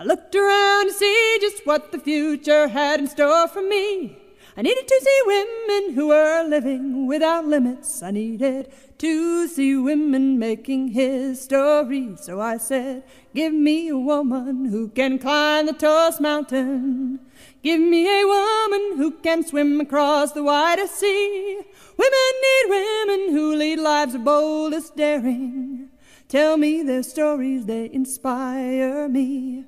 [0.00, 4.16] I looked around to see just what the future had in store for me.
[4.56, 8.02] I needed to see women who were living without limits.
[8.02, 12.16] I needed to see women making history.
[12.16, 13.02] So I said,
[13.34, 17.20] Give me a woman who can climb the tallest mountain.
[17.62, 21.60] Give me a woman who can swim across the widest sea.
[21.98, 25.90] Women need women who lead lives of boldest daring.
[26.26, 29.66] Tell me their stories, they inspire me.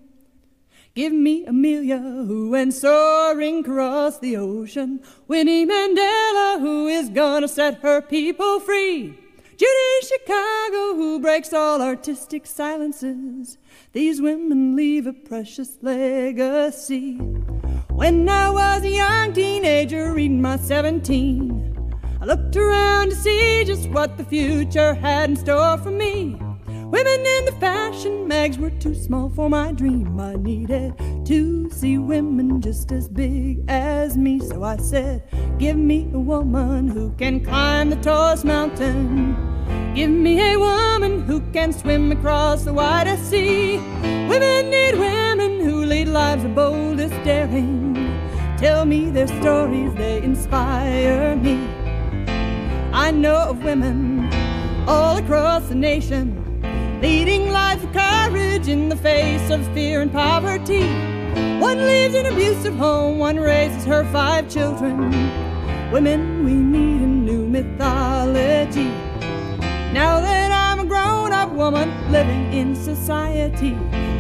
[0.95, 5.01] Give me Amelia, who went soaring across the ocean.
[5.27, 9.19] Winnie Mandela, who is gonna set her people free.
[9.57, 13.57] Judy Chicago, who breaks all artistic silences.
[13.93, 17.15] These women leave a precious legacy.
[17.89, 23.89] When I was a young teenager, reading my 17, I looked around to see just
[23.89, 26.39] what the future had in store for me.
[26.93, 30.21] Women in the fashion mags were too small for my dream.
[30.21, 30.93] I needed
[31.25, 34.41] to see women just as big as me.
[34.41, 35.23] So I said,
[35.59, 39.35] Give me a woman who can climb the tallest mountain.
[39.95, 43.79] Give me a woman who can swim across the widest sea.
[44.03, 47.95] Women need women who lead lives of boldest daring.
[48.59, 51.59] Tell me their stories, they inspire me.
[52.93, 54.31] I know of women
[54.87, 56.42] all across the nation
[57.03, 60.87] leading lives of courage in the face of fear and poverty.
[61.59, 65.11] One in an abusive home, one raises her five children.
[65.91, 68.93] Women, we need a new mythology.
[69.93, 73.77] Now that I'm a grown up woman living in society,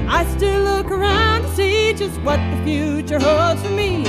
[0.09, 4.04] I still look around to see just what the future holds for me.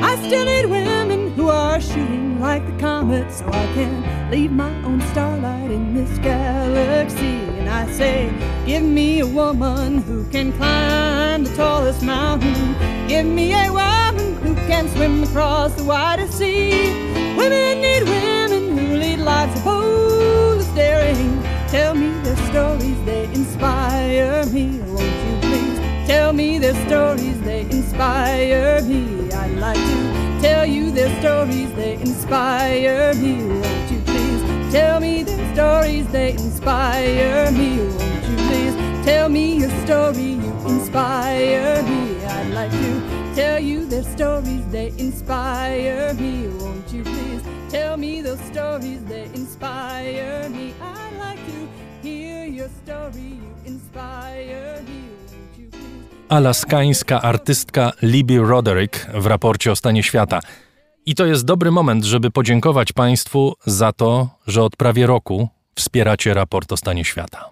[0.00, 4.72] I still need women who are shooting like the comet so I can leave my
[4.84, 7.55] own starlight in this galaxy.
[7.76, 8.32] And I say,
[8.64, 12.74] give me a woman who can climb the tallest mountain.
[13.06, 16.70] Give me a woman who can swim across the widest sea.
[17.36, 21.42] Women need women who lead lives of boldest daring.
[21.68, 24.80] Tell me their stories, they inspire me.
[24.86, 29.30] Won't you please tell me their stories, they inspire me.
[29.32, 33.34] I'd like to tell you their stories, they inspire me.
[33.44, 33.95] Won't you
[34.70, 37.78] tell me their stories, they inspire me.
[37.78, 38.74] Won't you please
[39.04, 42.24] tell me your story, you inspire me.
[42.24, 43.00] I'd like to
[43.34, 46.48] tell you their stories, they inspire me.
[46.60, 50.74] Won't you please tell me those stories, they inspire me.
[50.80, 51.58] I'd like to
[52.02, 55.06] hear your story, you inspire me.
[56.28, 60.40] Alaskańska artystka Libby Roderick w raporcie o stanie świata.
[61.08, 66.34] I to jest dobry moment, żeby podziękować Państwu za to, że od prawie roku wspieracie
[66.34, 67.50] raport o stanie świata.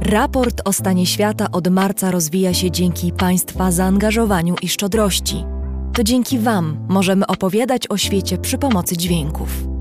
[0.00, 5.44] Raport o stanie świata od marca rozwija się dzięki Państwa zaangażowaniu i szczodrości.
[5.94, 9.77] To dzięki Wam możemy opowiadać o świecie przy pomocy dźwięków.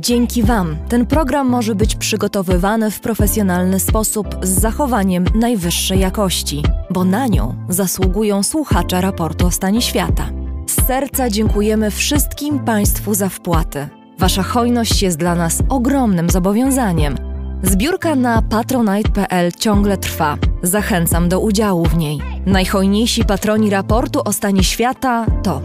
[0.00, 7.04] Dzięki Wam ten program może być przygotowywany w profesjonalny sposób z zachowaniem najwyższej jakości, bo
[7.04, 10.28] na nią zasługują słuchacze raportu o stanie świata.
[10.66, 13.88] Z serca dziękujemy wszystkim Państwu za wpłaty.
[14.18, 17.16] Wasza hojność jest dla nas ogromnym zobowiązaniem.
[17.62, 20.36] Zbiórka na patronite.pl ciągle trwa.
[20.62, 22.20] Zachęcam do udziału w niej.
[22.46, 25.62] Najhojniejsi patroni raportu o stanie świata to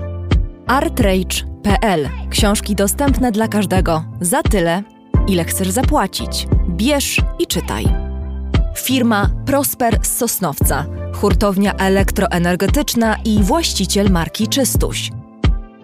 [2.30, 4.84] Książki dostępne dla każdego za tyle,
[5.27, 6.48] ile chcesz zapłacić.
[6.69, 7.86] Bierz i czytaj.
[8.77, 15.11] Firma Prosper z Sosnowca, hurtownia elektroenergetyczna i właściciel marki Czystuś.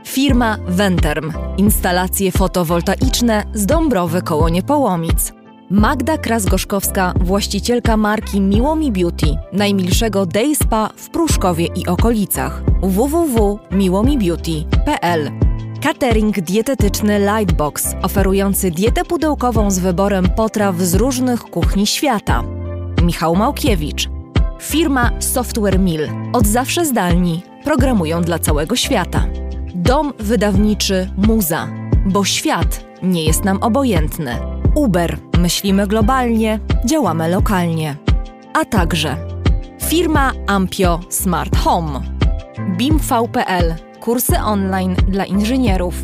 [0.07, 5.34] Firma Venterm, instalacje fotowoltaiczne z Dąbrowy koło Niepołomic.
[5.70, 12.64] Magda Kras-Gorzkowska, właścicielka marki Miłomi Beauty, najmilszego day spa w Pruszkowie i okolicach.
[12.82, 15.32] www.miłomibeauty.pl
[15.82, 22.44] Catering dietetyczny Lightbox, oferujący dietę pudełkową z wyborem potraw z różnych kuchni świata.
[23.04, 24.10] Michał Małkiewicz.
[24.62, 26.10] Firma Software Mill.
[26.34, 27.44] Od zawsze zdalni.
[27.64, 29.26] Programują dla całego świata.
[29.76, 31.68] Dom wydawniczy Muza.
[32.06, 34.65] Bo świat nie jest nam obojętny.
[34.76, 35.18] Uber.
[35.38, 37.95] Myślimy globalnie, działamy lokalnie.
[38.53, 39.18] A także
[39.84, 42.02] firma Ampio Smart Home.
[42.77, 43.76] BIMV.pl.
[43.99, 45.95] Kursy online dla inżynierów.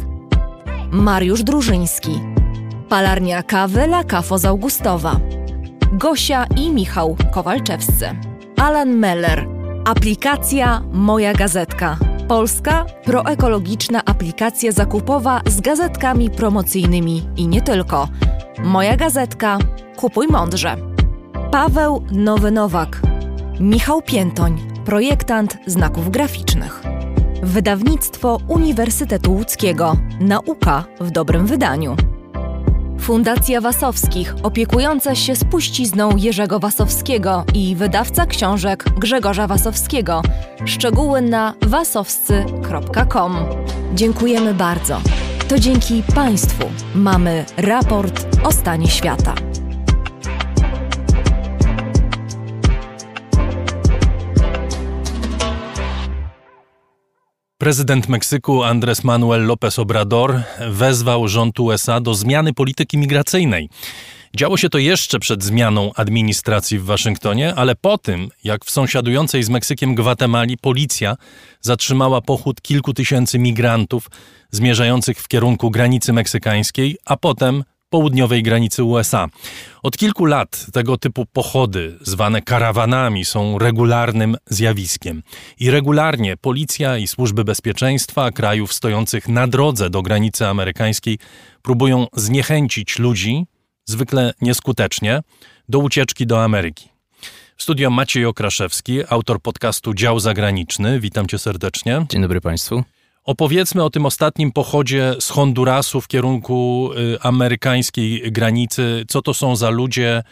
[0.91, 2.19] Mariusz Drużyński.
[2.89, 5.19] Palarnia kawy La Cafo z Augustowa.
[5.91, 8.06] Gosia i Michał Kowalczewscy.
[8.57, 9.48] Alan Meller.
[9.85, 11.98] Aplikacja Moja Gazetka.
[12.32, 18.08] Polska proekologiczna aplikacja zakupowa z gazetkami promocyjnymi i nie tylko.
[18.64, 19.58] Moja gazetka
[19.95, 20.78] Kupuj mądrze.
[21.52, 23.02] Paweł Nowy Nowak.
[23.60, 26.84] Michał Piętoń, projektant znaków graficznych.
[27.44, 29.98] Wydawnictwo Uniwersytetu Łódzkiego.
[30.20, 31.95] Nauka w dobrym wydaniu.
[33.02, 40.22] Fundacja Wasowskich, opiekująca się spuścizną Jerzego Wasowskiego i wydawca książek Grzegorza Wasowskiego.
[40.65, 43.36] Szczegóły na wasowscy.com.
[43.94, 45.02] Dziękujemy bardzo.
[45.48, 46.64] To dzięki Państwu
[46.95, 49.51] mamy raport o stanie świata.
[57.62, 63.70] Prezydent Meksyku Andrés Manuel López Obrador wezwał rząd USA do zmiany polityki migracyjnej.
[64.36, 69.44] Działo się to jeszcze przed zmianą administracji w Waszyngtonie, ale po tym, jak w sąsiadującej
[69.44, 71.16] z Meksykiem Gwatemali policja
[71.62, 74.10] zatrzymała pochód kilku tysięcy migrantów
[74.52, 79.27] zmierzających w kierunku granicy meksykańskiej, a potem południowej granicy USA.
[79.84, 85.23] Od kilku lat tego typu pochody, zwane karawanami, są regularnym zjawiskiem.
[85.59, 91.18] I regularnie policja i służby bezpieczeństwa krajów stojących na drodze do granicy amerykańskiej
[91.61, 93.45] próbują zniechęcić ludzi,
[93.85, 95.22] zwykle nieskutecznie,
[95.69, 96.89] do ucieczki do Ameryki.
[97.57, 100.99] W studio Maciej Okraszewski, autor podcastu Dział Zagraniczny.
[100.99, 102.05] Witam cię serdecznie.
[102.09, 102.84] Dzień dobry Państwu.
[103.23, 109.06] Opowiedzmy o tym ostatnim pochodzie z Hondurasu w kierunku y, amerykańskiej granicy.
[109.07, 110.23] Co to są za ludzie?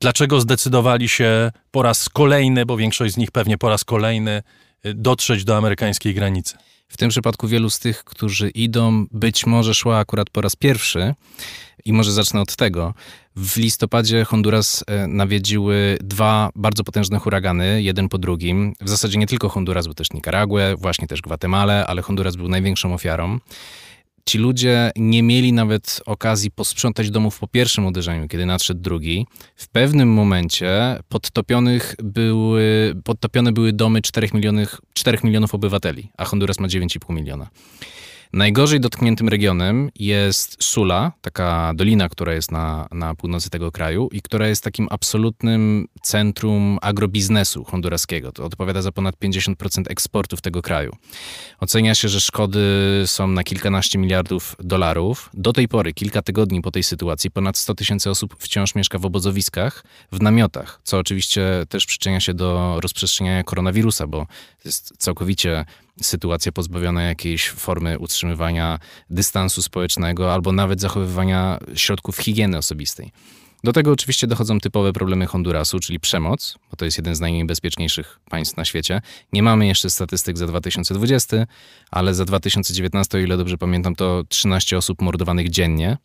[0.00, 4.42] Dlaczego zdecydowali się po raz kolejny, bo większość z nich pewnie po raz kolejny,
[4.86, 6.56] y, dotrzeć do amerykańskiej granicy?
[6.90, 11.14] W tym przypadku wielu z tych, którzy idą, być może szła akurat po raz pierwszy.
[11.84, 12.94] I może zacznę od tego.
[13.36, 18.74] W listopadzie Honduras e, nawiedziły dwa bardzo potężne huragany, jeden po drugim.
[18.80, 22.94] W zasadzie nie tylko Honduras, bo też Nicaraguę, właśnie też Gwatemalę, ale Honduras był największą
[22.94, 23.38] ofiarą.
[24.26, 29.26] Ci ludzie nie mieli nawet okazji posprzątać domów po pierwszym uderzeniu, kiedy nadszedł drugi.
[29.56, 36.60] W pewnym momencie podtopionych były, podtopione były domy 4 milionów, 4 milionów obywateli, a Honduras
[36.60, 37.48] ma 9,5 miliona.
[38.32, 44.22] Najgorzej dotkniętym regionem jest Sula, taka dolina, która jest na, na północy tego kraju i
[44.22, 48.32] która jest takim absolutnym centrum agrobiznesu honduraskiego.
[48.32, 50.92] To odpowiada za ponad 50% eksportów tego kraju.
[51.60, 52.60] Ocenia się, że szkody
[53.06, 55.30] są na kilkanaście miliardów dolarów.
[55.34, 59.06] Do tej pory, kilka tygodni po tej sytuacji, ponad 100 tysięcy osób wciąż mieszka w
[59.06, 64.26] obozowiskach, w namiotach, co oczywiście też przyczynia się do rozprzestrzeniania koronawirusa, bo
[64.64, 65.64] jest całkowicie
[66.02, 68.78] sytuacja pozbawiona jakiejś formy utrzymywania
[69.10, 73.12] dystansu społecznego albo nawet zachowywania środków higieny osobistej.
[73.64, 78.20] Do tego oczywiście dochodzą typowe problemy Hondurasu, czyli przemoc, bo to jest jeden z najniebezpieczniejszych
[78.30, 79.00] państw na świecie.
[79.32, 81.46] Nie mamy jeszcze statystyk za 2020,
[81.90, 85.98] ale za 2019, o ile dobrze pamiętam, to 13 osób mordowanych dziennie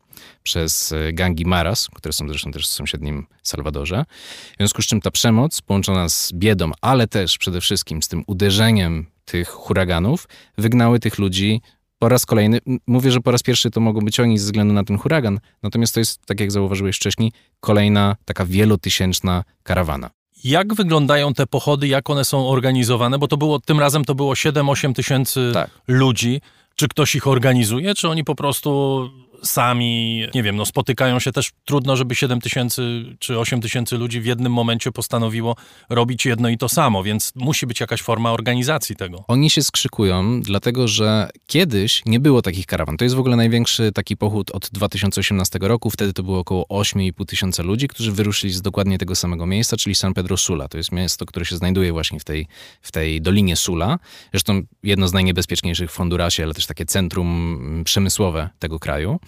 [0.43, 4.05] przez e, gangi Maras, które są zresztą też w sąsiednim Salwadorze.
[4.53, 8.23] W związku z czym ta przemoc połączona z biedą, ale też przede wszystkim z tym
[8.27, 10.27] uderzeniem tych huraganów,
[10.57, 11.61] wygnały tych ludzi
[11.99, 14.83] po raz kolejny, mówię, że po raz pierwszy to mogą być oni ze względu na
[14.83, 20.09] ten huragan, natomiast to jest, tak jak zauważyłeś wcześniej, kolejna taka wielotysięczna karawana.
[20.43, 23.19] Jak wyglądają te pochody, jak one są organizowane?
[23.19, 25.69] Bo to było, tym razem to było 7-8 tysięcy tak.
[25.87, 26.41] ludzi.
[26.75, 29.09] Czy ktoś ich organizuje, czy oni po prostu
[29.43, 34.21] sami, nie wiem, no spotykają się też, trudno, żeby 7 tysięcy czy 8 tysięcy ludzi
[34.21, 35.55] w jednym momencie postanowiło
[35.89, 39.23] robić jedno i to samo, więc musi być jakaś forma organizacji tego.
[39.27, 42.97] Oni się skrzykują, dlatego że kiedyś nie było takich karawan.
[42.97, 47.25] To jest w ogóle największy taki pochód od 2018 roku, wtedy to było około 8,5
[47.25, 50.67] tysiąca ludzi, którzy wyruszyli z dokładnie tego samego miejsca, czyli San Pedro Sula.
[50.67, 52.47] To jest miasto, które się znajduje właśnie w tej,
[52.81, 53.99] w tej dolinie Sula.
[54.31, 59.19] Zresztą jedno z najniebezpieczniejszych w Hondurasie, ale też takie centrum przemysłowe tego kraju.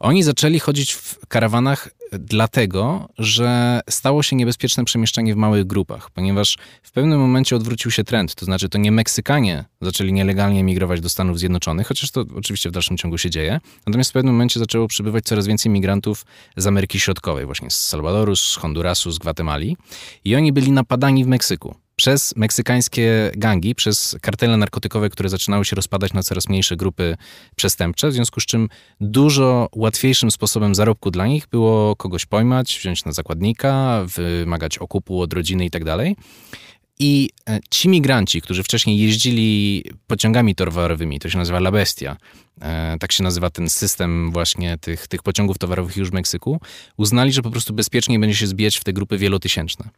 [0.00, 1.88] Oni zaczęli chodzić w karawanach
[2.18, 8.04] dlatego, że stało się niebezpieczne przemieszczanie w małych grupach, ponieważ w pewnym momencie odwrócił się
[8.04, 12.68] trend, to znaczy to nie Meksykanie zaczęli nielegalnie emigrować do Stanów Zjednoczonych, chociaż to oczywiście
[12.68, 16.24] w dalszym ciągu się dzieje, natomiast w pewnym momencie zaczęło przybywać coraz więcej migrantów
[16.56, 19.76] z Ameryki Środkowej, właśnie z Salwadoru, z Hondurasu, z Gwatemali.
[20.24, 25.76] I oni byli napadani w Meksyku przez meksykańskie gangi, przez kartele narkotykowe, które zaczynały się
[25.76, 27.16] rozpadać na coraz mniejsze grupy
[27.56, 28.68] przestępcze, w związku z czym
[29.00, 35.32] dużo łatwiejszym sposobem zarobku dla nich było kogoś pojmać, wziąć na zakładnika, wymagać okupu od
[35.32, 35.96] rodziny itd.
[36.98, 42.16] I e, ci migranci, którzy wcześniej jeździli pociągami towarowymi, to się nazywa La Bestia,
[42.60, 46.60] e, tak się nazywa ten system właśnie tych, tych pociągów towarowych już w Meksyku,
[46.96, 49.88] uznali, że po prostu bezpieczniej będzie się zbijać w te grupy wielotysięczne.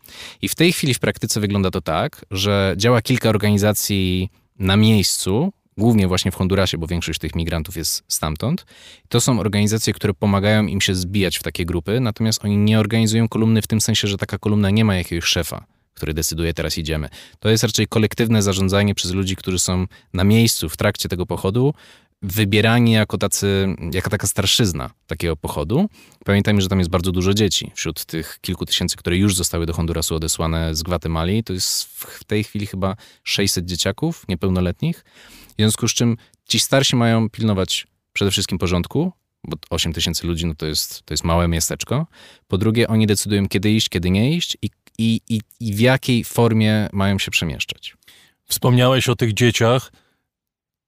[0.43, 5.52] I w tej chwili w praktyce wygląda to tak, że działa kilka organizacji na miejscu,
[5.78, 8.66] głównie właśnie w Hondurasie, bo większość tych migrantów jest stamtąd.
[9.09, 13.28] To są organizacje, które pomagają im się zbijać w takie grupy, natomiast oni nie organizują
[13.28, 17.09] kolumny w tym sensie, że taka kolumna nie ma jakiegoś szefa który decyduje, teraz idziemy.
[17.39, 21.74] To jest raczej kolektywne zarządzanie przez ludzi, którzy są na miejscu w trakcie tego pochodu,
[22.23, 25.89] wybierani jako, tacy, jako taka starszyzna takiego pochodu.
[26.24, 27.73] Pamiętajmy, że tam jest bardzo dużo dzieci.
[27.74, 32.24] Wśród tych kilku tysięcy, które już zostały do Hondurasu odesłane z Gwatemali, to jest w
[32.24, 35.05] tej chwili chyba 600 dzieciaków niepełnoletnich.
[35.48, 36.16] W związku z czym
[36.48, 39.12] ci starsi mają pilnować przede wszystkim porządku,
[39.44, 42.06] bo 8 tysięcy ludzi no to, jest, to jest małe miasteczko.
[42.48, 46.24] Po drugie, oni decydują, kiedy iść, kiedy nie iść i, i, i, i w jakiej
[46.24, 47.97] formie mają się przemieszczać.
[48.44, 49.93] Wspomniałeś o tych dzieciach.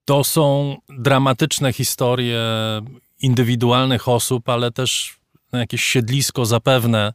[0.04, 2.42] To są dramatyczne historie
[3.20, 5.16] indywidualnych osób, ale też
[5.52, 7.12] jakieś siedlisko zapewne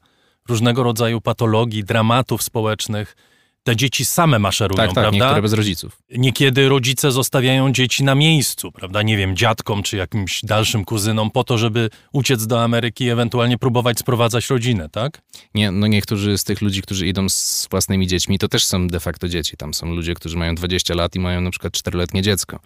[0.49, 3.15] różnego rodzaju patologii, dramatów społecznych.
[3.63, 5.17] Te dzieci same maszerują, Tak, tak, prawda?
[5.25, 5.97] niektóre bez rodziców.
[6.09, 9.01] Niekiedy rodzice zostawiają dzieci na miejscu, prawda?
[9.01, 13.57] Nie wiem, dziadkom czy jakimś dalszym kuzynom po to, żeby uciec do Ameryki i ewentualnie
[13.57, 15.21] próbować sprowadzać rodzinę, tak?
[15.55, 18.99] Nie, no niektórzy z tych ludzi, którzy idą z własnymi dziećmi, to też są de
[18.99, 19.57] facto dzieci.
[19.57, 22.59] Tam są ludzie, którzy mają 20 lat i mają na przykład 4-letnie dziecko.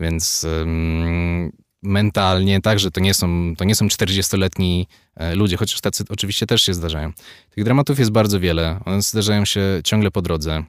[0.00, 1.52] Więc ym,
[1.82, 4.86] mentalnie także to nie są, to nie są 40-letni
[5.16, 7.12] e, ludzie, chociaż tacy oczywiście też się zdarzają.
[7.50, 8.80] Tych dramatów jest bardzo wiele.
[8.84, 10.64] One zdarzają się ciągle po drodze.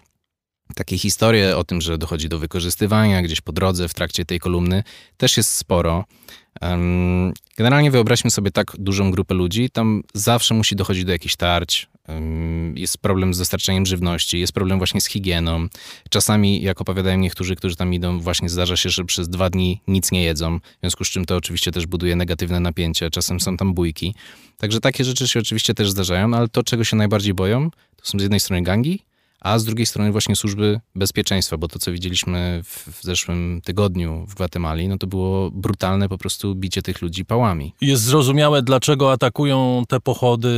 [0.76, 4.84] Takie historie o tym, że dochodzi do wykorzystywania gdzieś po drodze w trakcie tej kolumny,
[5.18, 6.06] też jest sporo.
[7.58, 11.88] Generalnie wyobraźmy sobie tak dużą grupę ludzi, tam zawsze musi dochodzić do jakichś tarć,
[12.76, 15.68] jest problem z dostarczaniem żywności, jest problem właśnie z higieną.
[16.10, 20.12] Czasami, jak opowiadają niektórzy, którzy tam idą, właśnie zdarza się, że przez dwa dni nic
[20.12, 23.74] nie jedzą, w związku z czym to oczywiście też buduje negatywne napięcie, czasem są tam
[23.74, 24.16] bójki.
[24.58, 28.20] Także takie rzeczy się oczywiście też zdarzają, ale to, czego się najbardziej boją, to są
[28.20, 29.00] z jednej strony gangi,
[29.42, 34.26] a z drugiej strony właśnie służby bezpieczeństwa, bo to, co widzieliśmy w, w zeszłym tygodniu
[34.28, 37.74] w Gwatemali, no to było brutalne po prostu bicie tych ludzi pałami.
[37.82, 40.50] Jest zrozumiałe, dlaczego atakują te pochody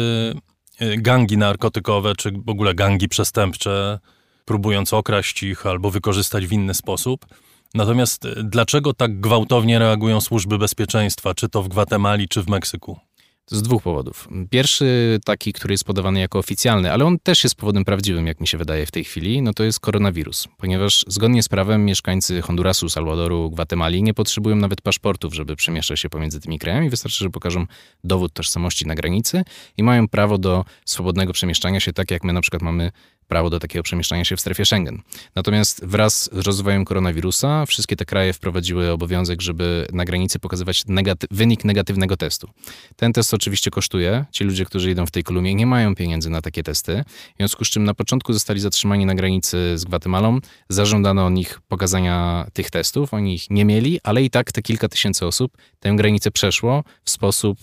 [0.97, 3.99] gangi narkotykowe, czy w ogóle gangi przestępcze,
[4.45, 7.25] próbując okraść ich albo wykorzystać w inny sposób.
[7.73, 12.99] Natomiast y, dlaczego tak gwałtownie reagują służby bezpieczeństwa, czy to w Gwatemali, czy w Meksyku?
[13.47, 14.27] Z dwóch powodów.
[14.49, 18.47] Pierwszy, taki, który jest podawany jako oficjalny, ale on też jest powodem prawdziwym, jak mi
[18.47, 20.47] się wydaje w tej chwili, no to jest koronawirus.
[20.57, 26.09] Ponieważ zgodnie z prawem mieszkańcy Hondurasu, Salwadoru, Gwatemali nie potrzebują nawet paszportów, żeby przemieszczać się
[26.09, 26.89] pomiędzy tymi krajami.
[26.89, 27.65] Wystarczy, że pokażą
[28.03, 29.43] dowód tożsamości na granicy
[29.77, 32.91] i mają prawo do swobodnego przemieszczania się, tak jak my na przykład mamy
[33.31, 35.01] prawo do takiego przemieszczania się w strefie Schengen.
[35.35, 41.27] Natomiast wraz z rozwojem koronawirusa wszystkie te kraje wprowadziły obowiązek, żeby na granicy pokazywać negaty-
[41.31, 42.47] wynik negatywnego testu.
[42.95, 44.25] Ten test oczywiście kosztuje.
[44.31, 47.03] Ci ludzie, którzy idą w tej kolumnie, nie mają pieniędzy na takie testy.
[47.33, 50.39] W związku z czym na początku zostali zatrzymani na granicy z Gwatemalą.
[50.69, 53.13] Zażądano od nich pokazania tych testów.
[53.13, 57.09] Oni ich nie mieli, ale i tak te kilka tysięcy osób tę granicę przeszło w
[57.09, 57.57] sposób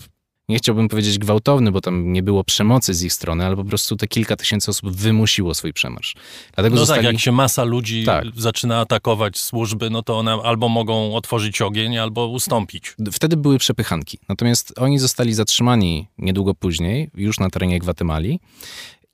[0.49, 3.95] nie chciałbym powiedzieć gwałtowny, bo tam nie było przemocy z ich strony, ale po prostu
[3.95, 6.15] te kilka tysięcy osób wymusiło swój przemarsz.
[6.55, 7.05] Dlatego No zostali...
[7.05, 8.25] tak, jak się masa ludzi Tak.
[8.37, 12.95] zaczyna atakować służby, no to one albo mogą otworzyć ogień, albo ustąpić.
[13.11, 14.19] Wtedy były przepychanki.
[14.29, 18.39] Natomiast oni zostali zatrzymani niedługo później, już na terenie Gwatemali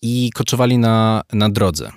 [0.01, 1.91] i koczowali na, na drodze.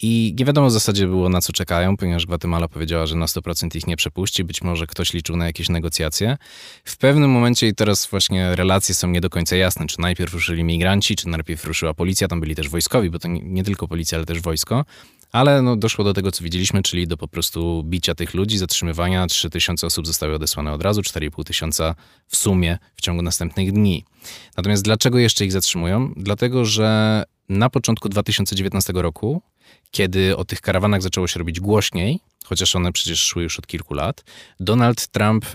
[0.00, 3.76] I nie wiadomo w zasadzie było na co czekają, ponieważ Gwatemala powiedziała, że na 100%
[3.76, 4.44] ich nie przepuści.
[4.44, 6.36] Być może ktoś liczył na jakieś negocjacje.
[6.84, 10.64] W pewnym momencie, i teraz właśnie relacje są nie do końca jasne, czy najpierw ruszyli
[10.64, 12.28] migranci, czy najpierw ruszyła policja.
[12.28, 14.84] Tam byli też wojskowi, bo to nie, nie tylko policja, ale też wojsko.
[15.32, 19.26] Ale no, doszło do tego, co widzieliśmy, czyli do po prostu bicia tych ludzi, zatrzymywania.
[19.26, 21.94] 3 tysiące osób zostały odesłane od razu, 4,5 tysiąca
[22.28, 24.04] w sumie w ciągu następnych dni.
[24.56, 26.12] Natomiast dlaczego jeszcze ich zatrzymują?
[26.16, 29.42] Dlatego, że na początku 2019 roku,
[29.94, 33.94] kiedy o tych karawanach zaczęło się robić głośniej, chociaż one przecież szły już od kilku
[33.94, 34.24] lat,
[34.60, 35.46] Donald Trump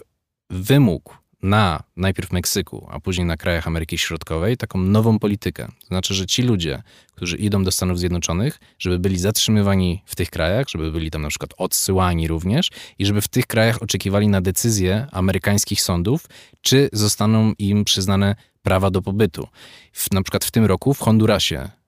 [0.49, 5.67] wymógł na najpierw Meksyku, a później na krajach Ameryki Środkowej taką nową politykę.
[5.81, 6.83] To znaczy, że ci ludzie,
[7.15, 11.29] którzy idą do Stanów Zjednoczonych, żeby byli zatrzymywani w tych krajach, żeby byli tam na
[11.29, 16.25] przykład odsyłani również i żeby w tych krajach oczekiwali na decyzję amerykańskich sądów,
[16.61, 19.47] czy zostaną im przyznane prawa do pobytu.
[19.91, 21.78] W, na przykład w tym roku w Hondurasie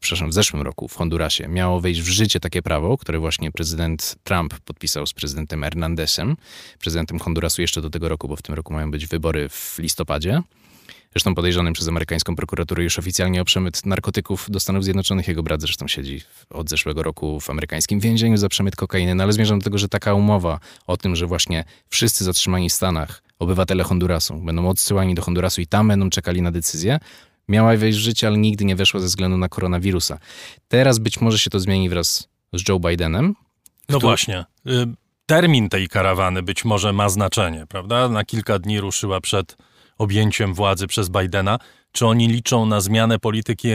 [0.00, 4.16] przepraszam, w zeszłym roku w Hondurasie miało wejść w życie takie prawo, które właśnie prezydent
[4.24, 6.36] Trump podpisał z prezydentem Hernandezem,
[6.80, 10.42] prezydentem Hondurasu jeszcze do tego roku, bo w tym roku mają być wybory w listopadzie.
[11.12, 15.28] Zresztą podejrzanym przez amerykańską prokuraturę już oficjalnie o przemyt narkotyków do Stanów Zjednoczonych.
[15.28, 16.20] Jego brat zresztą siedzi
[16.50, 19.14] od zeszłego roku w amerykańskim więzieniu za przemyt kokainy.
[19.14, 22.72] No ale zmierzam do tego, że taka umowa o tym, że właśnie wszyscy zatrzymani w
[22.72, 26.98] Stanach, obywatele Hondurasu, będą odsyłani do Hondurasu i tam będą czekali na decyzję,
[27.48, 30.18] miała wejść w życie, ale nigdy nie weszła ze względu na koronawirusa.
[30.68, 33.34] Teraz być może się to zmieni wraz z Joe Bidenem.
[33.88, 34.44] No właśnie.
[34.66, 34.86] Y,
[35.26, 38.08] Termin tej karawany być może ma znaczenie, prawda?
[38.08, 39.56] Na kilka dni ruszyła przed
[39.98, 41.58] objęciem władzy przez Bidena.
[41.92, 43.68] Czy oni liczą na zmianę polityki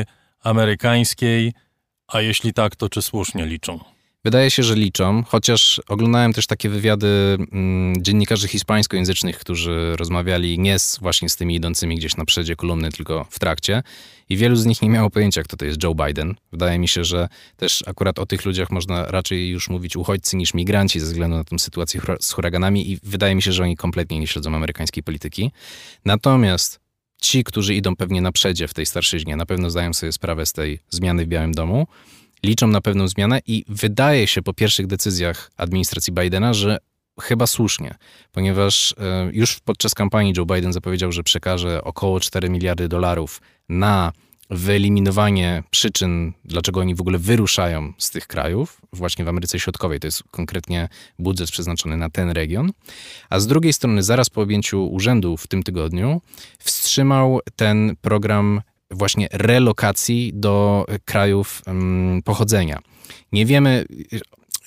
[0.43, 1.53] amerykańskiej,
[2.07, 3.79] a jeśli tak, to czy słusznie liczą?
[4.25, 10.79] Wydaje się, że liczą, chociaż oglądałem też takie wywiady mm, dziennikarzy hiszpańskojęzycznych, którzy rozmawiali nie
[10.79, 13.83] z, właśnie z tymi idącymi gdzieś na przedzie kolumny, tylko w trakcie.
[14.29, 16.35] I wielu z nich nie miało pojęcia, kto to jest Joe Biden.
[16.51, 17.27] Wydaje mi się, że
[17.57, 21.43] też akurat o tych ludziach można raczej już mówić uchodźcy niż migranci ze względu na
[21.43, 25.51] tę sytuację z huraganami i wydaje mi się, że oni kompletnie nie śledzą amerykańskiej polityki.
[26.05, 26.79] Natomiast
[27.21, 30.53] ci, którzy idą pewnie na przedzie w tej starszyźnie, na pewno zdają sobie sprawę z
[30.53, 31.87] tej zmiany w Białym Domu
[32.45, 36.77] liczą na pewną zmianę i wydaje się po pierwszych decyzjach administracji Bidena, że
[37.21, 37.95] chyba słusznie,
[38.31, 44.11] ponieważ e, już podczas kampanii Joe Biden zapowiedział, że przekaże około 4 miliardy dolarów na
[44.51, 49.99] wyeliminowanie przyczyn, dlaczego oni w ogóle wyruszają z tych krajów, właśnie w Ameryce Środkowej.
[49.99, 50.89] To jest konkretnie
[51.19, 52.71] budżet przeznaczony na ten region.
[53.29, 56.21] A z drugiej strony, zaraz po objęciu urzędu w tym tygodniu,
[56.59, 58.61] wstrzymał ten program
[58.91, 61.61] właśnie relokacji do krajów
[62.25, 62.79] pochodzenia.
[63.31, 63.85] Nie wiemy,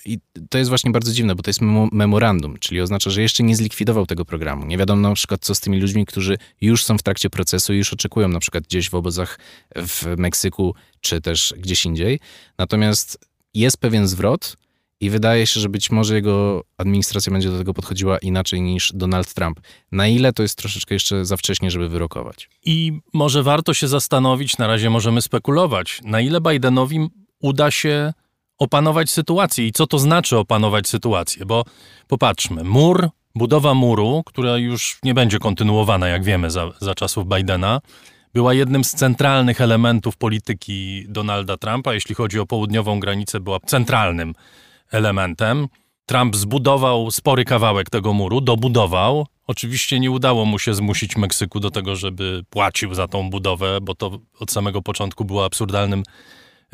[0.07, 0.19] i
[0.51, 1.61] to jest właśnie bardzo dziwne, bo to jest
[1.93, 4.67] memorandum, czyli oznacza, że jeszcze nie zlikwidował tego programu.
[4.67, 7.77] Nie wiadomo na przykład, co z tymi ludźmi, którzy już są w trakcie procesu i
[7.77, 9.39] już oczekują na przykład gdzieś w obozach
[9.77, 12.21] w Meksyku, czy też gdzieś indziej.
[12.59, 13.19] Natomiast
[13.55, 14.57] jest pewien zwrot
[15.01, 19.35] i wydaje się, że być może jego administracja będzie do tego podchodziła inaczej niż Donald
[19.35, 19.61] Trump.
[19.93, 22.51] Na ile to jest troszeczkę jeszcze za wcześnie, żeby wyrokować?
[22.65, 27.09] I może warto się zastanowić, na razie możemy spekulować, na ile Bidenowi
[27.41, 28.13] uda się
[28.59, 29.67] opanować sytuację.
[29.67, 31.47] I co to znaczy opanować sytuację?
[31.47, 31.65] Bo
[32.09, 37.81] popatrzmy, mur, budowa muru, która już nie będzie kontynuowana, jak wiemy, za, za czasów Bidena,
[38.35, 41.95] była jednym z centralnych elementów polityki Donalda Trumpa.
[41.95, 44.35] Jeśli chodzi o południową granicę, była centralnym
[44.95, 45.69] elementem.
[46.07, 49.27] Trump zbudował spory kawałek tego muru, dobudował.
[49.47, 53.95] Oczywiście nie udało mu się zmusić Meksyku do tego, żeby płacił za tą budowę, bo
[53.95, 56.03] to od samego początku było absurdalnym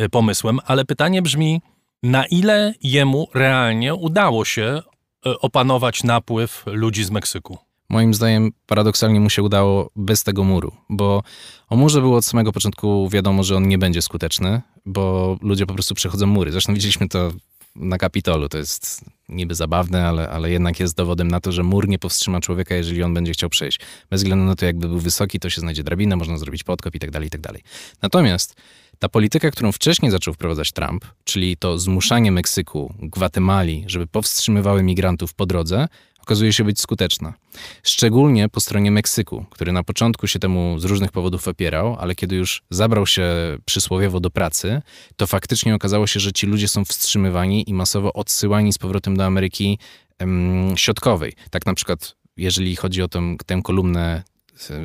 [0.01, 1.61] Y, pomysłem, ale pytanie brzmi,
[2.03, 4.83] na ile jemu realnie udało się
[5.27, 7.59] y, opanować napływ ludzi z Meksyku?
[7.89, 11.23] Moim zdaniem paradoksalnie mu się udało bez tego muru, bo
[11.69, 15.75] o murze było od samego początku wiadomo, że on nie będzie skuteczny, bo ludzie po
[15.75, 16.53] prostu przechodzą mury.
[16.53, 17.31] Zresztą widzieliśmy to
[17.77, 18.49] na Kapitolu.
[18.49, 22.41] To jest niby zabawne, ale, ale jednak jest dowodem na to, że mur nie powstrzyma
[22.41, 23.81] człowieka, jeżeli on będzie chciał przejść.
[24.11, 26.99] Bez względu na to, jakby był wysoki, to się znajdzie drabina, można zrobić podkop i
[26.99, 27.63] tak dalej, i tak dalej.
[28.03, 28.55] Natomiast
[28.99, 35.35] ta polityka, którą wcześniej zaczął wprowadzać Trump, czyli to zmuszanie Meksyku, Gwatemali, żeby powstrzymywały migrantów
[35.35, 35.89] po drodze,
[36.31, 37.35] okazuje się być skuteczna.
[37.83, 42.37] Szczególnie po stronie Meksyku, który na początku się temu z różnych powodów opierał, ale kiedy
[42.37, 43.25] już zabrał się
[43.65, 44.83] przysłowiowo do pracy,
[45.17, 49.25] to faktycznie okazało się, że ci ludzie są wstrzymywani i masowo odsyłani z powrotem do
[49.25, 49.79] Ameryki
[50.19, 51.33] em, Środkowej.
[51.51, 54.23] Tak na przykład, jeżeli chodzi o tę, tę kolumnę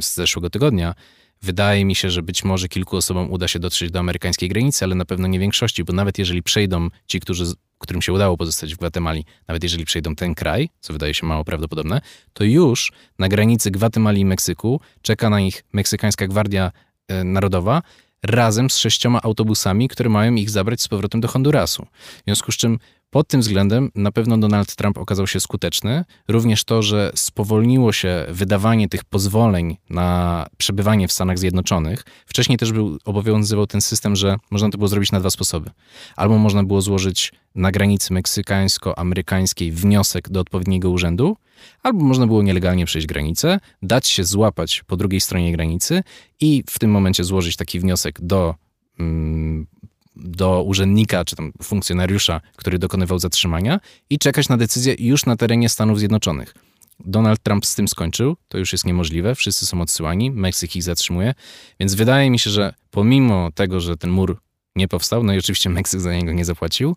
[0.01, 0.95] z zeszłego tygodnia,
[1.41, 4.95] Wydaje mi się, że być może kilku osobom uda się dotrzeć do amerykańskiej granicy, ale
[4.95, 7.45] na pewno nie większości, bo nawet jeżeli przejdą ci, którzy,
[7.80, 11.45] którym się udało pozostać w Gwatemali, nawet jeżeli przejdą ten kraj, co wydaje się mało
[11.45, 12.02] prawdopodobne,
[12.34, 16.72] to już na granicy Gwatemali i Meksyku czeka na nich Meksykańska Gwardia
[17.07, 17.81] e, Narodowa
[18.23, 21.85] razem z sześcioma autobusami, które mają ich zabrać z powrotem do Hondurasu.
[22.22, 22.80] W związku z czym
[23.15, 26.05] pod tym względem na pewno Donald Trump okazał się skuteczny.
[26.27, 32.03] Również to, że spowolniło się wydawanie tych pozwoleń na przebywanie w Stanach Zjednoczonych.
[32.25, 35.71] Wcześniej też był, obowiązywał ten system, że można to było zrobić na dwa sposoby.
[36.15, 41.37] Albo można było złożyć na granicy meksykańsko-amerykańskiej wniosek do odpowiedniego urzędu,
[41.83, 46.03] albo można było nielegalnie przejść granicę, dać się złapać po drugiej stronie granicy
[46.39, 48.55] i w tym momencie złożyć taki wniosek do
[48.99, 49.67] mm,
[50.15, 53.79] do urzędnika czy tam funkcjonariusza, który dokonywał zatrzymania
[54.09, 56.53] i czekać na decyzję już na terenie Stanów Zjednoczonych.
[56.99, 61.33] Donald Trump z tym skończył, to już jest niemożliwe, wszyscy są odsyłani, Meksyk ich zatrzymuje,
[61.79, 64.37] więc wydaje mi się, że pomimo tego, że ten mur
[64.75, 66.95] nie powstał, no i oczywiście Meksyk za niego nie zapłacił,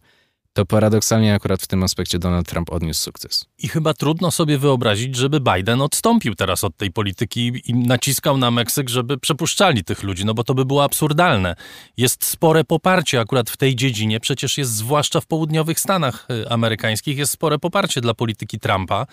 [0.52, 3.46] to paradoksalnie akurat w tym aspekcie Donald Trump odniósł sukces.
[3.58, 8.50] I chyba trudno sobie wyobrazić, żeby Biden odstąpił teraz od tej polityki i naciskał na
[8.50, 11.56] Meksyk, żeby przepuszczali tych ludzi, no bo to by było absurdalne.
[11.96, 17.18] Jest spore poparcie akurat w tej dziedzinie, przecież jest zwłaszcza w południowych Stanach y, amerykańskich,
[17.18, 19.06] jest spore poparcie dla polityki Trumpa,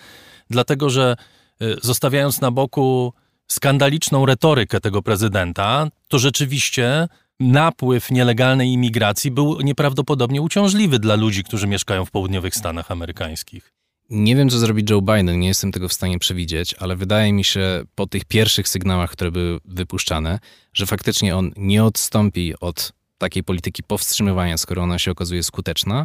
[0.50, 1.16] dlatego że
[1.62, 3.12] y, zostawiając na boku
[3.48, 7.08] skandaliczną retorykę tego prezydenta, to rzeczywiście
[7.40, 13.72] napływ nielegalnej imigracji był nieprawdopodobnie uciążliwy dla ludzi, którzy mieszkają w południowych Stanach amerykańskich.
[14.10, 17.44] Nie wiem, co zrobi Joe Biden, nie jestem tego w stanie przewidzieć, ale wydaje mi
[17.44, 20.38] się po tych pierwszych sygnałach, które były wypuszczane,
[20.72, 26.02] że faktycznie on nie odstąpi od takiej polityki powstrzymywania, skoro ona się okazuje skuteczna.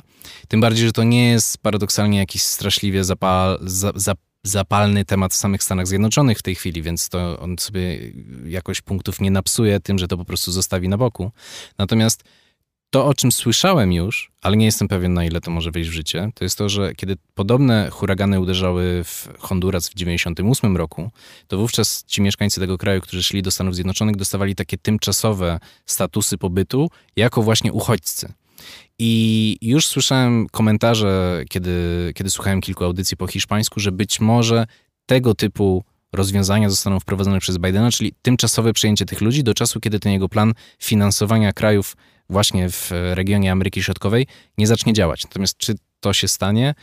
[0.48, 4.14] Tym bardziej, że to nie jest paradoksalnie jakiś straszliwie zapal, za, za,
[4.44, 8.00] zapalny temat w samych Stanach Zjednoczonych w tej chwili, więc to on sobie
[8.46, 11.32] jakoś punktów nie napsuje tym, że to po prostu zostawi na boku.
[11.78, 12.24] Natomiast
[12.90, 15.94] to, o czym słyszałem już, ale nie jestem pewien, na ile to może wejść w
[15.94, 21.12] życie, to jest to, że kiedy podobne huragany uderzały w Honduras w 1998 roku,
[21.48, 26.38] to wówczas ci mieszkańcy tego kraju, którzy szli do Stanów Zjednoczonych, dostawali takie tymczasowe statusy
[26.38, 28.34] pobytu jako właśnie uchodźcy.
[29.00, 34.68] I już słyszałem komentarze, kiedy, kiedy słuchałem kilku audycji po hiszpańsku, że być może
[35.06, 35.84] tego typu
[36.14, 40.30] rozwiązania zostaną wprowadzone przez Bidena, czyli tymczasowe przyjęcie tych ludzi do czasu, kiedy ten jego
[40.30, 41.96] plan finansowania krajów
[42.30, 44.28] właśnie w regionie Ameryki Środkowej
[44.58, 45.24] nie zacznie działać.
[45.24, 46.76] Natomiast czy to się stanie?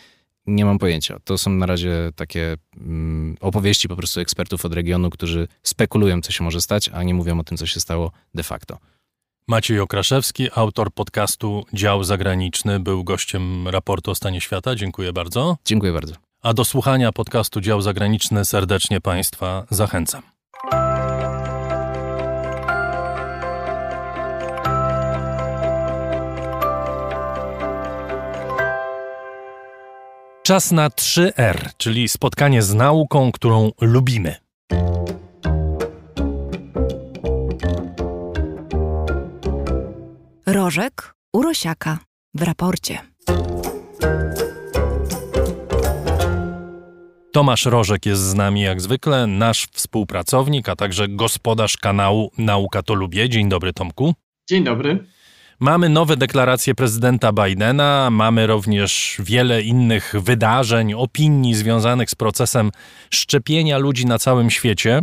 [0.47, 1.19] Nie mam pojęcia.
[1.25, 6.33] To są na razie takie mm, opowieści po prostu ekspertów od regionu, którzy spekulują, co
[6.33, 8.79] się może stać, a nie mówią o tym, co się stało de facto.
[9.49, 14.75] Maciej Okraszewski, autor podcastu Dział Zagraniczny, był gościem raportu o stanie świata.
[14.75, 15.57] Dziękuję bardzo.
[15.65, 16.15] Dziękuję bardzo.
[16.43, 20.23] A do słuchania podcastu Dział Zagraniczny serdecznie Państwa zachęcam.
[30.43, 34.48] Czas na 3R, czyli spotkanie z nauką, którą lubimy.
[40.53, 41.99] Rożek Urosiaka
[42.35, 42.99] w raporcie.
[47.33, 52.95] Tomasz Rożek jest z nami jak zwykle, nasz współpracownik, a także gospodarz kanału Nauka to
[52.95, 53.29] Lubię.
[53.29, 54.15] Dzień dobry Tomku.
[54.49, 55.05] Dzień dobry.
[55.61, 62.71] Mamy nowe deklaracje prezydenta Bidena, mamy również wiele innych wydarzeń, opinii związanych z procesem
[63.11, 65.01] szczepienia ludzi na całym świecie,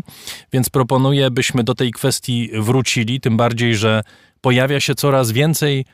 [0.54, 4.02] więc proponuję, byśmy do tej kwestii wrócili, tym bardziej, że
[4.46, 5.86] pojawia się coraz więcej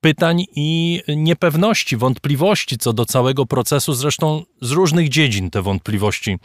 [0.00, 3.94] pytań i niepewności, wątpliwości co do całego procesu.
[3.94, 6.38] Zresztą z różnych dziedzin te wątpliwości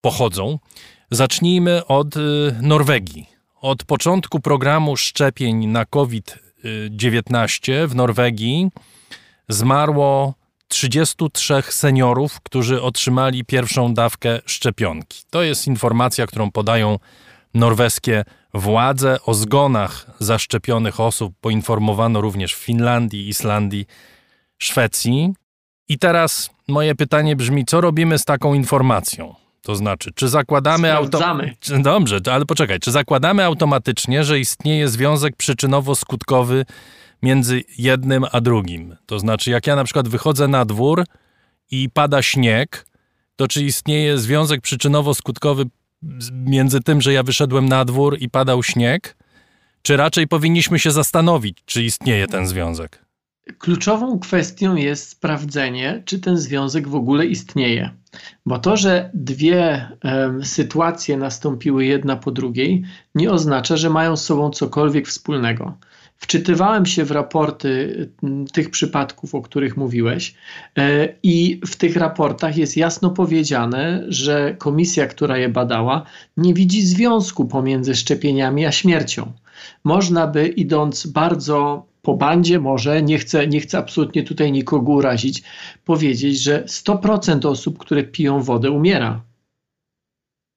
[0.00, 0.58] pochodzą.
[1.10, 2.20] Zacznijmy od y,
[2.62, 3.26] Norwegii.
[3.60, 8.70] Od początku programu szczepień na COVID-19 w Norwegii
[9.48, 10.34] zmarło
[10.68, 15.22] 33 seniorów, którzy otrzymali pierwszą dawkę szczepionki.
[15.30, 16.98] To jest informacja, którą podają
[17.54, 18.24] norweskie
[18.54, 19.18] władze.
[19.26, 23.86] O zgonach zaszczepionych osób poinformowano również w Finlandii, Islandii,
[24.58, 25.32] Szwecji.
[25.88, 29.34] I teraz moje pytanie brzmi, co robimy z taką informacją?
[29.62, 31.82] To znaczy, czy zakładamy automatycznie.
[31.82, 36.64] Dobrze, ale poczekaj, czy zakładamy automatycznie, że istnieje związek przyczynowo-skutkowy
[37.22, 38.96] między jednym a drugim?
[39.06, 41.04] To znaczy, jak ja na przykład wychodzę na dwór
[41.70, 42.86] i pada śnieg,
[43.36, 45.66] to czy istnieje związek przyczynowo-skutkowy
[46.32, 49.16] między tym, że ja wyszedłem na dwór i padał śnieg,
[49.82, 53.04] czy raczej powinniśmy się zastanowić, czy istnieje ten związek?
[53.58, 57.90] Kluczową kwestią jest sprawdzenie, czy ten związek w ogóle istnieje.
[58.46, 59.88] Bo to, że dwie
[60.42, 65.78] sytuacje nastąpiły jedna po drugiej, nie oznacza, że mają z sobą cokolwiek wspólnego.
[66.20, 68.08] Wczytywałem się w raporty
[68.52, 70.34] tych przypadków, o których mówiłeś,
[70.78, 76.06] e, i w tych raportach jest jasno powiedziane, że komisja, która je badała,
[76.36, 79.32] nie widzi związku pomiędzy szczepieniami a śmiercią.
[79.84, 85.42] Można by, idąc bardzo po bandzie, może, nie chcę, nie chcę absolutnie tutaj nikogo urazić,
[85.84, 89.24] powiedzieć, że 100% osób, które piją wodę, umiera.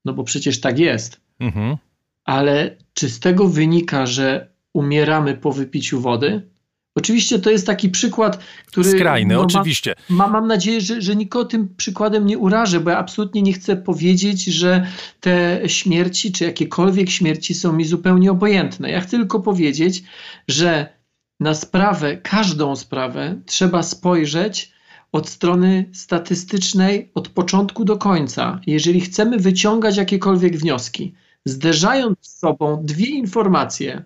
[0.06, 1.22] No bo przecież tak jest.
[1.40, 1.77] Mhm.
[2.26, 6.54] Ale czy z tego wynika, że umieramy po wypiciu wody.
[6.95, 8.90] Oczywiście to jest taki przykład, który.
[8.90, 9.95] Skrajny, no, oczywiście.
[10.10, 13.76] Ma, mam nadzieję, że, że nikogo tym przykładem nie urażę, bo ja absolutnie nie chcę
[13.76, 14.88] powiedzieć, że
[15.20, 18.91] te śmierci, czy jakiekolwiek śmierci są mi zupełnie obojętne.
[18.91, 20.04] Ja chcę tylko powiedzieć,
[20.48, 20.94] że
[21.40, 24.74] na sprawę, każdą sprawę trzeba spojrzeć
[25.12, 28.60] od strony statystycznej od początku do końca.
[28.68, 31.14] Jeżeli chcemy wyciągać jakiekolwiek wnioski,
[31.45, 34.04] zderzając z sobą dwie informacje,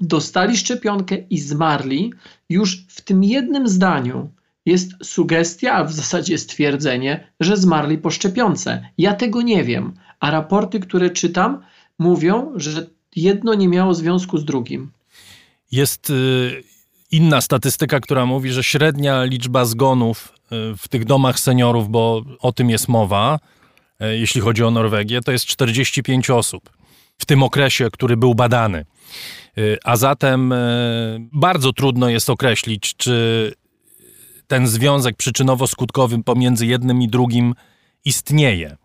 [0.00, 2.12] dostali szczepionkę i zmarli,
[2.48, 4.30] już w tym jednym zdaniu
[4.66, 8.88] jest sugestia, a w zasadzie stwierdzenie, że zmarli po szczepionce.
[8.98, 11.62] Ja tego nie wiem, a raporty, które czytam,
[11.98, 12.86] mówią, że
[13.16, 14.90] jedno nie miało związku z drugim.
[15.72, 16.62] Jest y,
[17.10, 20.32] inna statystyka, która mówi, że średnia liczba zgonów
[20.72, 23.38] y, w tych domach seniorów, bo o tym jest mowa,
[24.02, 26.70] y, jeśli chodzi o Norwegię, to jest 45 osób
[27.18, 28.84] w tym okresie, który był badany.
[29.58, 33.52] Y, a zatem y, bardzo trudno jest określić, czy
[34.46, 37.54] ten związek przyczynowo-skutkowy pomiędzy jednym i drugim
[38.04, 38.76] istnieje.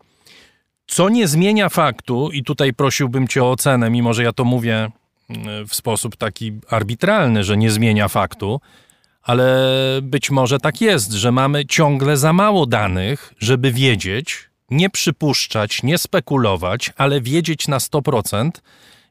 [0.86, 4.90] Co nie zmienia faktu, i tutaj prosiłbym Cię o ocenę, mimo że ja to mówię
[5.30, 8.60] y, w sposób taki arbitralny, że nie zmienia faktu,
[9.22, 9.68] ale
[10.02, 15.98] być może tak jest, że mamy ciągle za mało danych, żeby wiedzieć, nie przypuszczać, nie
[15.98, 18.50] spekulować, ale wiedzieć na 100%,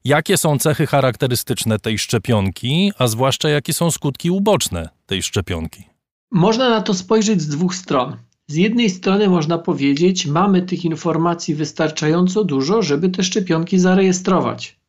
[0.06, 5.84] jakie są cechy charakterystyczne tej szczepionki, a zwłaszcza jakie są skutki uboczne tej szczepionki.
[6.31, 8.18] Można na to spojrzeć z dwóch stron.
[8.48, 14.80] Z jednej strony można powiedzieć, mamy tych informacji wystarczająco dużo, żeby te szczepionki zarejestrować.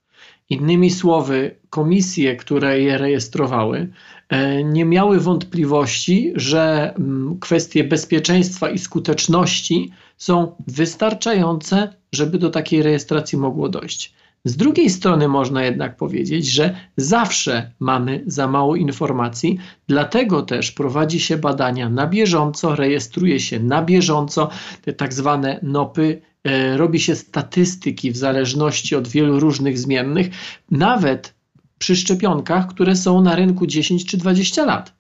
[0.51, 3.93] Innymi słowy, komisje, które je rejestrowały,
[4.29, 12.83] e, nie miały wątpliwości, że mm, kwestie bezpieczeństwa i skuteczności są wystarczające, żeby do takiej
[12.83, 14.15] rejestracji mogło dojść.
[14.45, 21.21] Z drugiej strony można jednak powiedzieć, że zawsze mamy za mało informacji, dlatego też prowadzi
[21.21, 24.51] się badania na bieżąco, rejestruje się na bieżąco
[24.83, 30.27] te tak zwane NOPy, e, robi się statystyki w zależności od wielu różnych zmiennych,
[30.71, 31.35] nawet
[31.79, 35.00] przy szczepionkach, które są na rynku 10 czy 20 lat.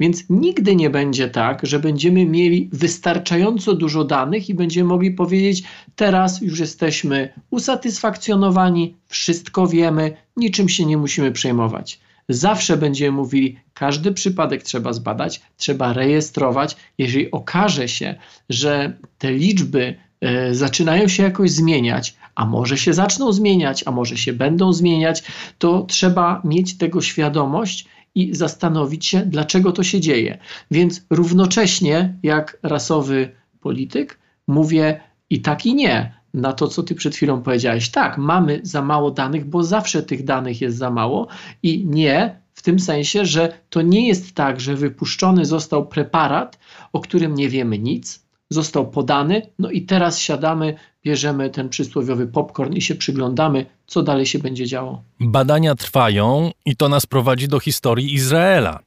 [0.00, 5.62] Więc nigdy nie będzie tak, że będziemy mieli wystarczająco dużo danych i będziemy mogli powiedzieć:
[5.96, 12.00] Teraz już jesteśmy usatysfakcjonowani, wszystko wiemy, niczym się nie musimy przejmować.
[12.28, 16.76] Zawsze będziemy mówili, każdy przypadek trzeba zbadać, trzeba rejestrować.
[16.98, 18.14] Jeżeli okaże się,
[18.48, 24.16] że te liczby e, zaczynają się jakoś zmieniać, a może się zaczną zmieniać, a może
[24.16, 25.22] się będą zmieniać,
[25.58, 30.38] to trzeba mieć tego świadomość i zastanowić się, dlaczego to się dzieje.
[30.70, 33.30] Więc równocześnie, jak rasowy
[33.60, 37.90] polityk, mówię i tak, i nie na to, co ty przed chwilą powiedziałeś.
[37.90, 41.28] Tak, mamy za mało danych, bo zawsze tych danych jest za mało,
[41.62, 46.58] i nie w tym sensie, że to nie jest tak, że wypuszczony został preparat,
[46.92, 52.72] o którym nie wiemy nic, został podany, no i teraz siadamy, bierzemy ten przysłowiowy popcorn
[52.72, 55.02] i się przyglądamy, co dalej się będzie działo.
[55.20, 58.80] Badania trwają i to nas prowadzi do historii Izraela.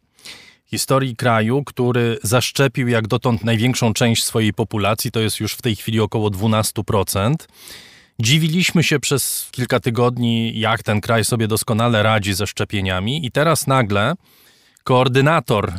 [0.66, 5.76] Historii kraju, który zaszczepił jak dotąd największą część swojej populacji, to jest już w tej
[5.76, 7.36] chwili około 12%.
[8.20, 13.68] Dziwiliśmy się przez kilka tygodni, jak ten kraj sobie doskonale radzi ze szczepieniami, i teraz
[13.68, 14.14] nagle
[14.84, 15.74] koordynator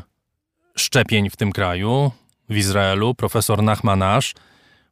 [0.76, 2.10] szczepień w tym kraju,
[2.53, 4.35] w Izraelu, profesor Nachmanasz,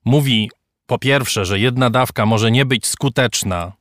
[0.05, 0.51] mówi
[0.87, 3.73] po pierwsze, że jedna dawka może nie być skuteczna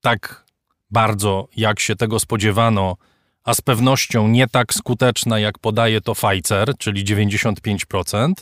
[0.00, 0.44] tak
[0.90, 2.96] bardzo, jak się tego spodziewano,
[3.44, 8.32] a z pewnością nie tak skuteczna, jak podaje to Pfizer, czyli 95%.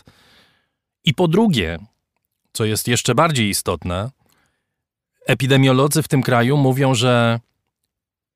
[1.05, 1.79] I po drugie,
[2.53, 4.11] co jest jeszcze bardziej istotne,
[5.27, 7.41] epidemiolodzy w tym kraju mówią, że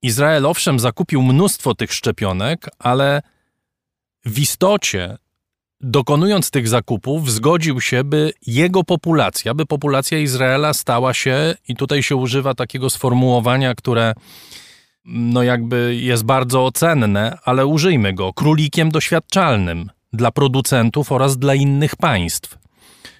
[0.02, 3.22] Izrael owszem zakupił mnóstwo tych szczepionek, ale
[4.24, 5.18] w istocie
[5.82, 12.02] dokonując tych zakupów, zgodził się, by jego populacja, by populacja Izraela stała się, i tutaj
[12.02, 14.14] się używa takiego sformułowania, które
[15.04, 21.96] no jakby jest bardzo ocenne, ale użyjmy go, królikiem doświadczalnym dla producentów oraz dla innych
[21.96, 22.58] państw.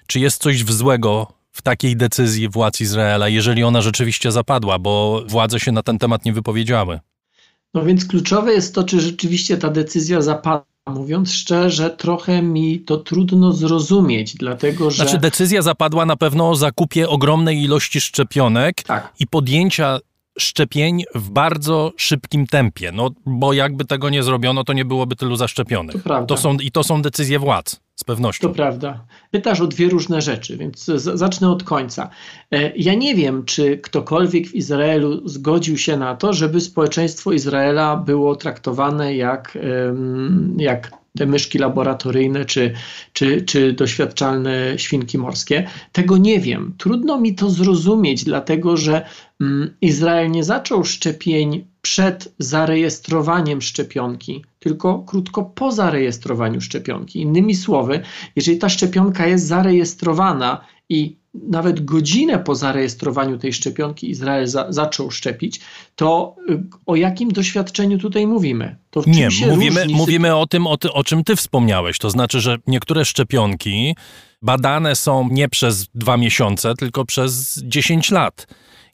[0.07, 5.59] Czy jest coś złego w takiej decyzji władz Izraela, jeżeli ona rzeczywiście zapadła, bo władze
[5.59, 6.99] się na ten temat nie wypowiedziały?
[7.73, 12.97] No więc kluczowe jest to, czy rzeczywiście ta decyzja zapadła Mówiąc szczerze, trochę mi to
[12.97, 15.03] trudno zrozumieć, dlatego że.
[15.03, 19.13] Znaczy, decyzja zapadła na pewno o zakupie ogromnej ilości szczepionek tak.
[19.19, 19.99] i podjęcia
[20.39, 22.91] szczepień w bardzo szybkim tempie.
[22.91, 25.95] No, bo jakby tego nie zrobiono, to nie byłoby tylu zaszczepionych.
[25.95, 26.25] To prawda.
[26.35, 28.47] To są, I to są decyzje władz, z pewnością.
[28.47, 29.05] To prawda.
[29.31, 32.09] Pytasz o dwie różne rzeczy, więc zacznę od końca.
[32.51, 37.97] E, ja nie wiem, czy ktokolwiek w Izraelu zgodził się na to, żeby społeczeństwo Izraela
[37.97, 39.57] było traktowane jak,
[40.57, 42.73] jak te myszki laboratoryjne czy,
[43.13, 45.67] czy, czy doświadczalne świnki morskie.
[45.91, 46.75] Tego nie wiem.
[46.77, 49.05] Trudno mi to zrozumieć, dlatego że
[49.41, 57.21] mm, Izrael nie zaczął szczepień przed zarejestrowaniem szczepionki, tylko krótko po zarejestrowaniu szczepionki.
[57.21, 58.01] Innymi słowy,
[58.35, 65.11] jeżeli ta szczepionka jest zarejestrowana i nawet godzinę po zarejestrowaniu tej szczepionki Izrael za, zaczął
[65.11, 65.59] szczepić,
[65.95, 68.75] to y, o jakim doświadczeniu tutaj mówimy?
[68.89, 71.97] To Nie, mówimy, mówimy o tym, o, ty, o czym ty wspomniałeś.
[71.97, 73.95] To znaczy, że niektóre szczepionki
[74.41, 78.47] badane są nie przez dwa miesiące, tylko przez 10 lat.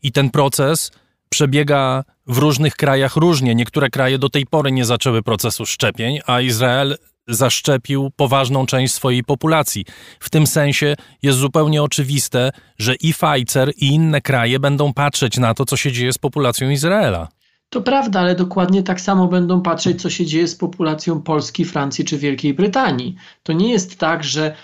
[0.03, 0.91] I ten proces
[1.29, 3.55] przebiega w różnych krajach różnie.
[3.55, 6.97] Niektóre kraje do tej pory nie zaczęły procesu szczepień, a Izrael
[7.29, 9.85] zaszczepił poważną część swojej populacji.
[10.19, 15.53] W tym sensie jest zupełnie oczywiste, że i Pfizer, i inne kraje będą patrzeć na
[15.53, 17.38] to, co się dzieje z populacją Izraela.
[17.69, 22.05] To prawda, ale dokładnie tak samo będą patrzeć, co się dzieje z populacją Polski, Francji
[22.05, 23.15] czy Wielkiej Brytanii.
[23.43, 24.55] To nie jest tak, że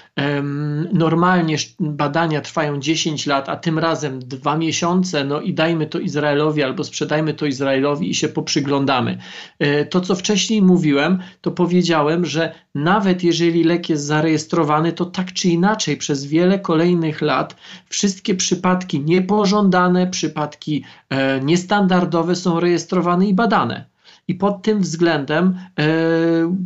[0.93, 6.63] normalnie badania trwają 10 lat, a tym razem dwa miesiące, no i dajmy to Izraelowi
[6.63, 9.17] albo sprzedajmy to Izraelowi i się poprzyglądamy.
[9.59, 15.33] E, to, co wcześniej mówiłem, to powiedziałem, że nawet jeżeli lek jest zarejestrowany, to tak
[15.33, 17.55] czy inaczej przez wiele kolejnych lat
[17.89, 22.94] wszystkie przypadki niepożądane, przypadki e, niestandardowe są rejestrowane
[23.27, 23.85] i badane.
[24.27, 25.85] I pod tym względem, e,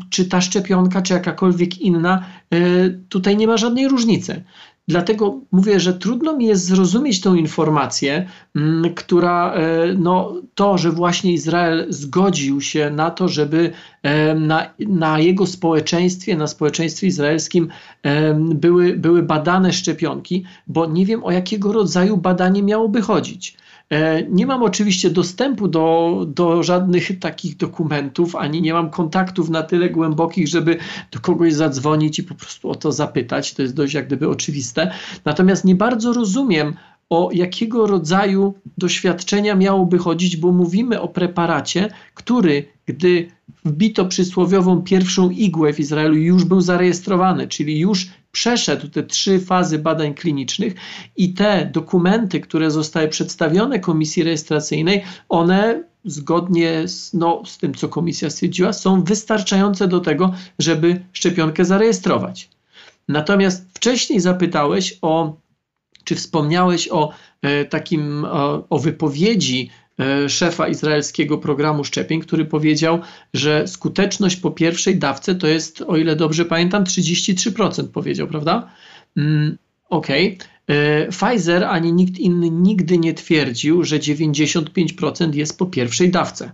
[0.09, 2.57] czy ta szczepionka, czy jakakolwiek inna, e,
[3.09, 4.43] tutaj nie ma żadnej różnicy.
[4.87, 10.91] Dlatego mówię, że trudno mi jest zrozumieć tą informację, mm, która, e, no, to, że
[10.91, 13.71] właśnie Izrael zgodził się na to, żeby
[14.35, 17.69] na, na jego społeczeństwie, na społeczeństwie izraelskim
[18.35, 23.57] były, były badane szczepionki, bo nie wiem o jakiego rodzaju badanie miałoby chodzić.
[23.89, 29.63] E, nie mam oczywiście dostępu do, do żadnych takich dokumentów, ani nie mam kontaktów na
[29.63, 30.77] tyle głębokich, żeby
[31.11, 33.53] do kogoś zadzwonić i po prostu o to zapytać.
[33.53, 34.91] To jest dość jak gdyby oczywiste.
[35.25, 36.73] Natomiast nie bardzo rozumiem,
[37.09, 43.27] o jakiego rodzaju doświadczenia miałoby chodzić, bo mówimy o preparacie, który, gdy
[43.65, 49.79] wbito przysłowiową pierwszą igłę w Izraelu, już był zarejestrowany, czyli już przeszedł te trzy fazy
[49.79, 50.73] badań klinicznych
[51.17, 57.89] i te dokumenty, które zostały przedstawione komisji rejestracyjnej, one zgodnie z, no, z tym, co
[57.89, 62.49] komisja stwierdziła, są wystarczające do tego, żeby szczepionkę zarejestrować.
[63.07, 65.35] Natomiast wcześniej zapytałeś o,
[66.03, 67.11] czy wspomniałeś o
[67.41, 69.69] e, takim, o, o wypowiedzi
[70.27, 72.99] szefa izraelskiego programu szczepień, który powiedział,
[73.33, 78.71] że skuteczność po pierwszej dawce to jest, o ile dobrze pamiętam, 33% powiedział, prawda?
[79.17, 79.57] Mm,
[79.89, 80.35] Okej.
[80.35, 80.47] Okay.
[80.69, 86.51] E, Pfizer ani nikt inny nigdy nie twierdził, że 95% jest po pierwszej dawce.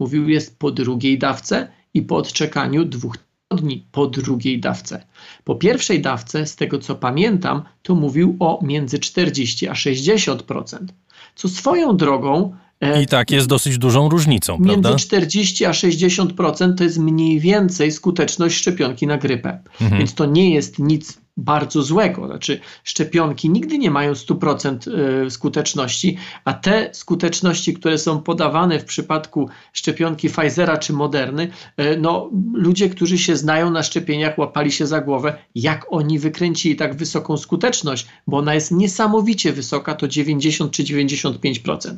[0.00, 3.16] Mówił jest po drugiej dawce i po odczekaniu dwóch
[3.56, 5.06] dni po drugiej dawce.
[5.44, 10.78] Po pierwszej dawce, z tego co pamiętam, to mówił o między 40 a 60%.
[11.34, 12.54] Co swoją drogą.
[12.80, 14.88] E, I tak jest dosyć dużą różnicą, między prawda?
[14.88, 19.58] Między 40 a 60% to jest mniej więcej skuteczność szczepionki na grypę.
[19.80, 19.98] Mhm.
[19.98, 22.26] Więc to nie jest nic bardzo złego.
[22.26, 24.90] Znaczy, szczepionki nigdy nie mają 100%
[25.26, 31.96] e, skuteczności, a te skuteczności, które są podawane w przypadku szczepionki Pfizera czy Moderny, e,
[31.96, 36.96] no, ludzie, którzy się znają na szczepieniach, łapali się za głowę, jak oni wykręcili tak
[36.96, 41.94] wysoką skuteczność, bo ona jest niesamowicie wysoka, to 90 czy 95%.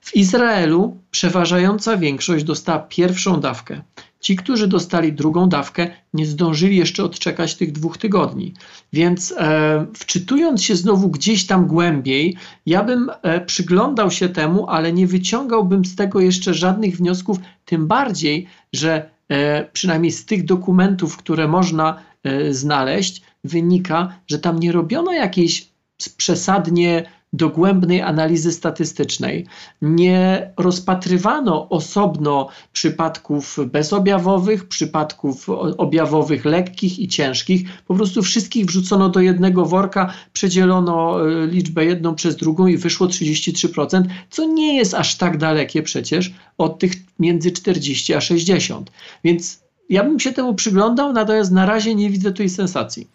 [0.00, 3.82] W Izraelu przeważająca większość dostała pierwszą dawkę.
[4.20, 8.54] Ci, którzy dostali drugą dawkę, nie zdążyli jeszcze odczekać tych dwóch tygodni.
[8.92, 12.36] Więc e, wczytując się znowu gdzieś tam głębiej,
[12.66, 17.86] ja bym e, przyglądał się temu, ale nie wyciągałbym z tego jeszcze żadnych wniosków, tym
[17.86, 24.72] bardziej, że e, przynajmniej z tych dokumentów, które można e, znaleźć, wynika, że tam nie
[24.72, 25.68] robiono jakiejś
[26.16, 29.46] przesadnie dogłębnej analizy statystycznej.
[29.82, 35.48] Nie rozpatrywano osobno przypadków bezobjawowych, przypadków
[35.78, 37.62] objawowych lekkich i ciężkich.
[37.86, 43.06] Po prostu wszystkich wrzucono do jednego worka, przedzielono e, liczbę jedną przez drugą i wyszło
[43.06, 48.90] 33%, co nie jest aż tak dalekie przecież od tych między 40 a 60.
[49.24, 53.08] Więc ja bym się temu przyglądał, natomiast na razie nie widzę tej sensacji.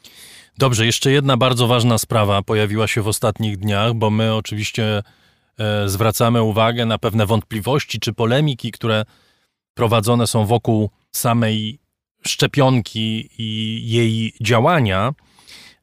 [0.57, 5.03] Dobrze, jeszcze jedna bardzo ważna sprawa pojawiła się w ostatnich dniach, bo my oczywiście
[5.59, 9.05] e, zwracamy uwagę na pewne wątpliwości czy polemiki, które
[9.73, 11.79] prowadzone są wokół samej
[12.27, 15.13] szczepionki i jej działania.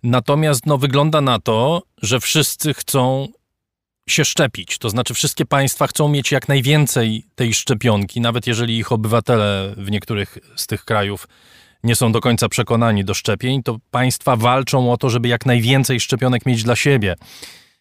[0.02, 3.28] Natomiast no, wygląda na to, że wszyscy chcą
[4.08, 4.78] się szczepić.
[4.78, 9.90] To znaczy, wszystkie państwa chcą mieć jak najwięcej tej szczepionki, nawet jeżeli ich obywatele w
[9.90, 11.28] niektórych z tych krajów
[11.84, 16.00] nie są do końca przekonani do szczepień, to państwa walczą o to, żeby jak najwięcej
[16.00, 17.14] szczepionek mieć dla siebie.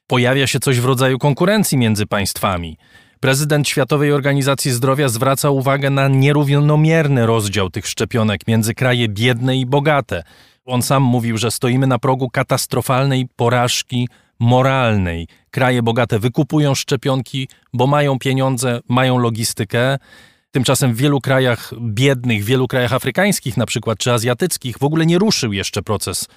[0.08, 2.78] Pojawia się coś w rodzaju konkurencji między państwami.
[3.20, 9.66] Prezydent Światowej Organizacji Zdrowia zwraca uwagę na nierównomierny rozdział tych szczepionek między kraje biedne i
[9.66, 10.24] bogate.
[10.66, 14.08] On sam mówił, że stoimy na progu katastrofalnej porażki
[14.40, 15.28] moralnej.
[15.52, 19.98] Kraje bogate wykupują szczepionki, bo mają pieniądze, mają logistykę,
[20.52, 25.06] Tymczasem w wielu krajach biednych, w wielu krajach afrykańskich na przykład, czy azjatyckich w ogóle
[25.06, 26.28] nie ruszył jeszcze proces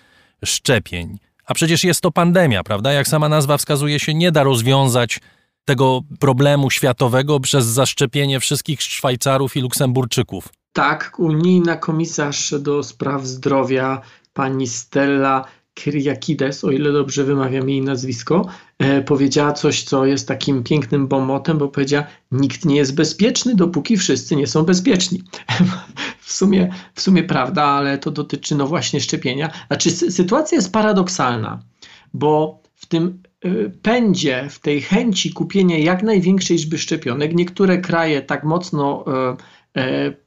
[0.45, 1.19] szczepień.
[1.47, 2.93] A przecież jest to pandemia, prawda?
[2.93, 5.20] Jak sama nazwa wskazuje się, nie da rozwiązać
[5.65, 10.49] tego problemu światowego przez zaszczepienie wszystkich Szwajcarów i Luksemburczyków.
[10.73, 14.01] Tak, unijna komisarz do spraw zdrowia
[14.32, 15.45] pani Stella
[15.75, 18.47] Kyriakides, o ile dobrze wymawiam jej nazwisko,
[18.79, 23.97] e, powiedziała coś, co jest takim pięknym bomotem, bo powiedziała, nikt nie jest bezpieczny, dopóki
[23.97, 25.23] wszyscy nie są bezpieczni.
[26.21, 29.51] w, sumie, w sumie prawda, ale to dotyczy no właśnie szczepienia.
[29.67, 31.63] Znaczy sytuacja jest paradoksalna,
[32.15, 33.51] bo w tym e,
[33.83, 39.37] pędzie, w tej chęci kupienia jak największej liczby szczepionek, niektóre kraje tak mocno e,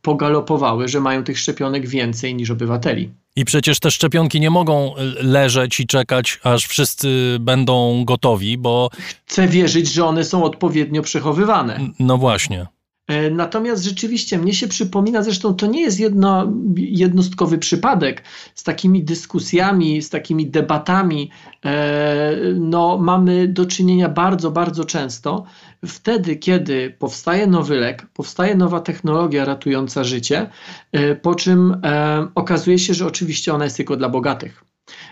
[0.01, 3.09] pogalopowały, że mają tych szczepionek więcej niż obywateli.
[3.35, 8.89] I przecież te szczepionki nie mogą leżeć i czekać, aż wszyscy będą gotowi, bo.
[9.25, 11.79] Chcę wierzyć, że one są odpowiednio przechowywane.
[11.99, 12.67] No właśnie.
[13.07, 18.23] E, natomiast rzeczywiście mnie się przypomina, zresztą to nie jest jedno, jednostkowy przypadek
[18.55, 21.29] z takimi dyskusjami, z takimi debatami.
[21.65, 25.43] E, no, mamy do czynienia bardzo, bardzo często.
[25.85, 30.49] Wtedy, kiedy powstaje nowy lek, powstaje nowa technologia ratująca życie,
[30.91, 31.81] e, po czym
[32.35, 34.63] okazuje się, że oczywiście ona jest tylko dla bogatych.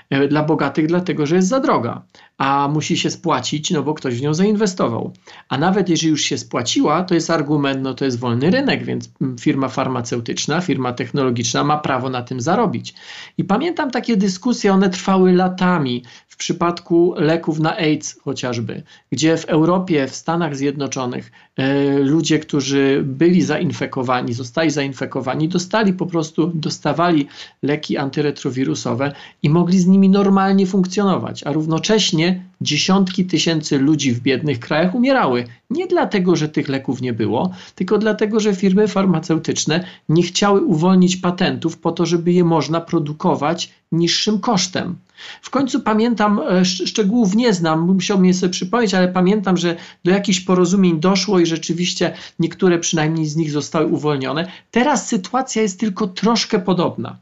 [0.09, 2.01] E, dla bogatych dlatego, że jest za droga,
[2.37, 5.13] a musi się spłacić, no bo ktoś w nią zainwestował.
[5.49, 9.09] A nawet jeżeli już się spłaciła, to jest argument, no to jest wolny rynek, więc
[9.39, 12.93] firma farmaceutyczna, firma technologiczna ma prawo na tym zarobić.
[13.37, 16.03] I pamiętam takie dyskusje, one trwały latami
[16.35, 23.03] w przypadku leków na AIDS chociażby, gdzie w Europie, w Stanach Zjednoczonych e, ludzie, którzy
[23.05, 27.27] byli zainfekowani, zostali zainfekowani, dostali po prostu, dostawali
[27.63, 29.13] leki antyretrowirusowe
[29.43, 35.45] i mogli z nimi normalnie funkcjonować, a równocześnie dziesiątki tysięcy ludzi w biednych krajach umierały.
[35.69, 41.17] Nie dlatego, że tych leków nie było, tylko dlatego, że firmy farmaceutyczne nie chciały uwolnić
[41.17, 44.95] patentów po to, żeby je można produkować niższym kosztem.
[45.41, 50.11] W końcu pamiętam, e, szczegółów nie znam, musiałbym je sobie przypomnieć, ale pamiętam, że do
[50.11, 54.51] jakichś porozumień doszło i rzeczywiście niektóre przynajmniej z nich zostały uwolnione.
[54.71, 57.17] Teraz sytuacja jest tylko troszkę podobna.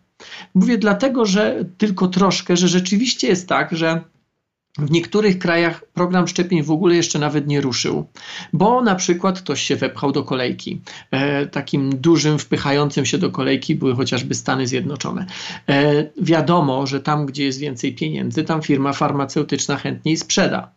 [0.53, 4.01] Mówię dlatego, że tylko troszkę, że rzeczywiście jest tak, że
[4.77, 8.05] w niektórych krajach program szczepień w ogóle jeszcze nawet nie ruszył,
[8.53, 10.81] bo na przykład ktoś się wepchał do kolejki.
[11.11, 15.25] E, takim dużym, wpychającym się do kolejki były chociażby Stany Zjednoczone.
[15.69, 20.69] E, wiadomo, że tam, gdzie jest więcej pieniędzy, tam firma farmaceutyczna chętniej sprzeda.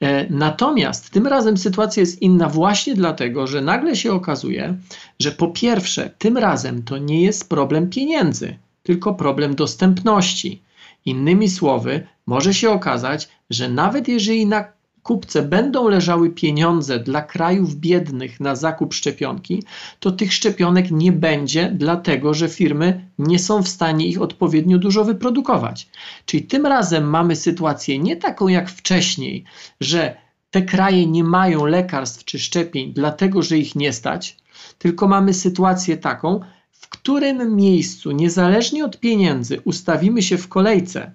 [0.00, 4.76] E, natomiast tym razem sytuacja jest inna właśnie dlatego, że nagle się okazuje,
[5.20, 10.62] że po pierwsze, tym razem to nie jest problem pieniędzy, tylko problem dostępności.
[11.04, 14.64] Innymi słowy, może się okazać, że nawet jeżeli na
[15.02, 19.62] kupce będą leżały pieniądze dla krajów biednych na zakup szczepionki,
[20.00, 25.04] to tych szczepionek nie będzie, dlatego że firmy nie są w stanie ich odpowiednio dużo
[25.04, 25.88] wyprodukować.
[26.26, 29.44] Czyli tym razem mamy sytuację nie taką jak wcześniej,
[29.80, 30.16] że
[30.50, 34.36] te kraje nie mają lekarstw czy szczepień, dlatego że ich nie stać,
[34.78, 36.40] tylko mamy sytuację taką,
[36.80, 41.12] w którym miejscu, niezależnie od pieniędzy, ustawimy się w kolejce.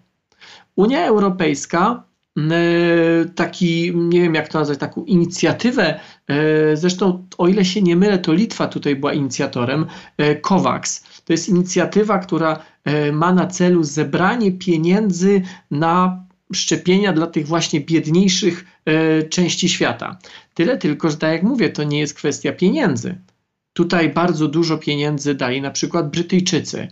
[0.75, 2.03] Unia Europejska
[3.35, 8.19] taki, nie wiem jak to nazwać, taką inicjatywę, e, zresztą o ile się nie mylę,
[8.19, 9.85] to Litwa tutaj była inicjatorem,
[10.17, 11.03] e, COVAX.
[11.25, 17.81] To jest inicjatywa, która e, ma na celu zebranie pieniędzy na szczepienia dla tych właśnie
[17.81, 18.65] biedniejszych
[19.29, 20.17] części świata.
[20.53, 23.15] Tyle tylko, że tak jak mówię, to nie jest kwestia pieniędzy.
[23.75, 26.87] Tutaj bardzo dużo pieniędzy dali na przykład Brytyjczycy.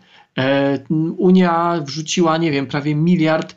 [1.18, 3.56] Unia wrzuciła, nie wiem, prawie miliard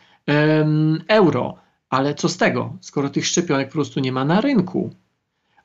[1.09, 4.90] euro ale co z tego, skoro tych szczepionek po prostu nie ma na rynku?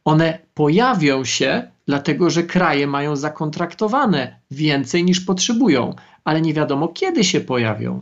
[0.06, 7.24] One pojawią się, dlatego że kraje mają zakontraktowane więcej niż potrzebują, ale nie wiadomo kiedy
[7.24, 8.02] się pojawią.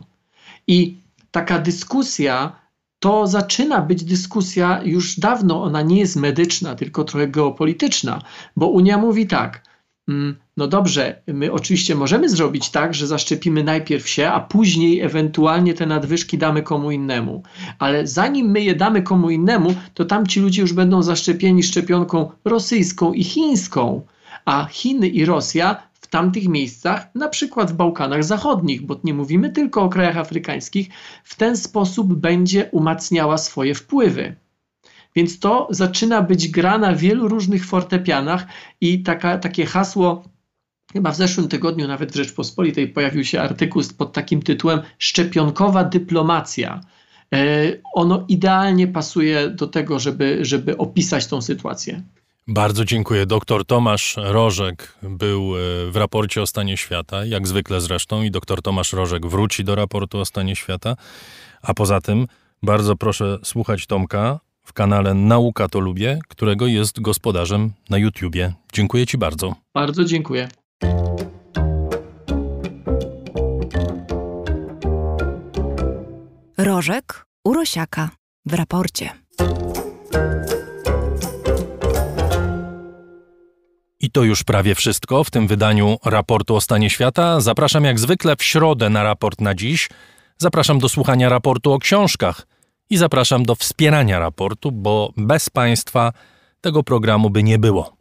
[0.66, 0.96] I
[1.30, 2.59] taka dyskusja
[3.00, 8.22] to zaczyna być dyskusja już dawno, ona nie jest medyczna, tylko trochę geopolityczna,
[8.56, 9.62] bo Unia mówi tak:
[10.10, 15.74] Mm, no dobrze, my oczywiście możemy zrobić tak, że zaszczepimy najpierw się, a później ewentualnie
[15.74, 17.42] te nadwyżki damy komu innemu.
[17.78, 23.12] Ale zanim my je damy komu innemu, to tamci ludzie już będą zaszczepieni szczepionką rosyjską
[23.12, 24.02] i chińską.
[24.44, 29.82] A Chiny i Rosja tamtych miejscach, na przykład w Bałkanach Zachodnich, bo nie mówimy tylko
[29.82, 30.88] o krajach afrykańskich,
[31.24, 34.36] w ten sposób będzie umacniała swoje wpływy.
[35.16, 38.46] Więc to zaczyna być gra na wielu różnych fortepianach
[38.80, 40.24] i taka, takie hasło
[40.92, 46.80] Chyba w zeszłym tygodniu nawet w Rzeczpospolitej pojawił się artykuł pod takim tytułem Szczepionkowa dyplomacja.
[47.34, 52.02] E, ono idealnie pasuje do tego, żeby, żeby opisać tą sytuację.
[52.52, 53.26] Bardzo dziękuję.
[53.26, 58.62] Doktor Tomasz Rożek był e, w raporcie o stanie świata, jak zwykle zresztą, i doktor
[58.62, 60.96] Tomasz Rożek wróci do raportu o stanie świata.
[61.62, 62.26] A poza tym
[62.62, 68.52] bardzo proszę słuchać Tomka w kanale Nauka to Lubię, którego jest gospodarzem na YouTubie.
[68.72, 69.54] Dziękuję Ci bardzo.
[69.74, 70.48] Bardzo dziękuję.
[76.58, 78.10] Rożek Urosiaka
[78.46, 79.10] w raporcie.
[84.00, 87.40] I to już prawie wszystko w tym wydaniu raportu o stanie świata.
[87.40, 89.88] Zapraszam jak zwykle w środę na raport na dziś.
[90.38, 92.46] Zapraszam do słuchania raportu o książkach
[92.90, 96.12] i zapraszam do wspierania raportu, bo bez Państwa
[96.60, 97.96] tego programu by nie było.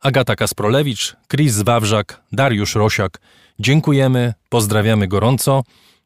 [0.00, 3.20] Agata Kasprolewicz, Chris Wawrzak, Dariusz Rosiak.
[3.58, 5.62] Dziękujemy, pozdrawiamy gorąco.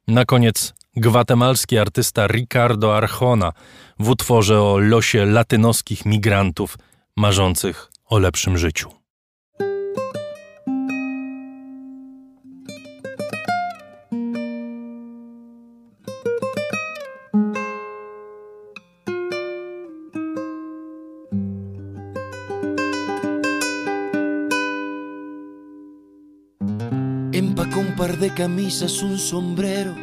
[0.08, 3.52] Na koniec gwatemalski artysta Ricardo Arjona
[3.98, 6.78] w utworze o losie latynoskich migrantów
[7.16, 9.01] marzących o lepszym życiu.
[28.22, 29.96] De camisas, un sombrero,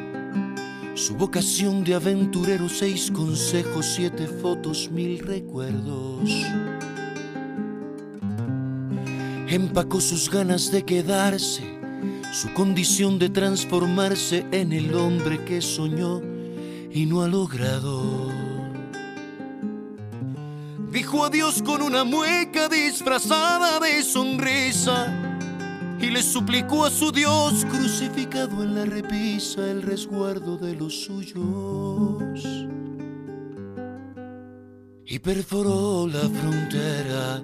[0.93, 6.29] Su vocación de aventurero, seis consejos, siete fotos, mil recuerdos.
[9.47, 11.63] Empacó sus ganas de quedarse,
[12.33, 16.21] su condición de transformarse en el hombre que soñó
[16.91, 18.29] y no ha logrado.
[20.91, 25.29] Dijo adiós con una mueca disfrazada de sonrisa
[26.01, 32.45] y le suplicó a su Dios crucificado en la repisa el resguardo de los suyos.
[35.05, 37.43] Y perforó la frontera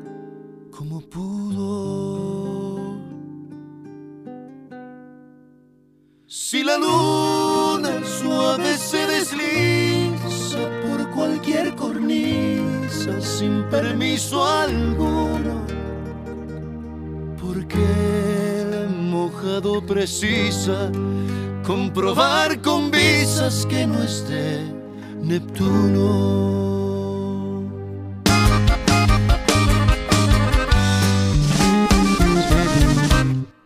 [0.71, 2.75] como pudo.
[6.27, 15.65] Si la luna suave se desliza por cualquier cornisa sin permiso alguno,
[17.55, 20.91] porque el mojado precisa
[21.65, 24.59] comprobar con visas que no esté
[25.21, 26.43] Neptuno.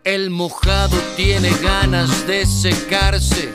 [0.04, 3.50] El mojado tiene ganas de secarse.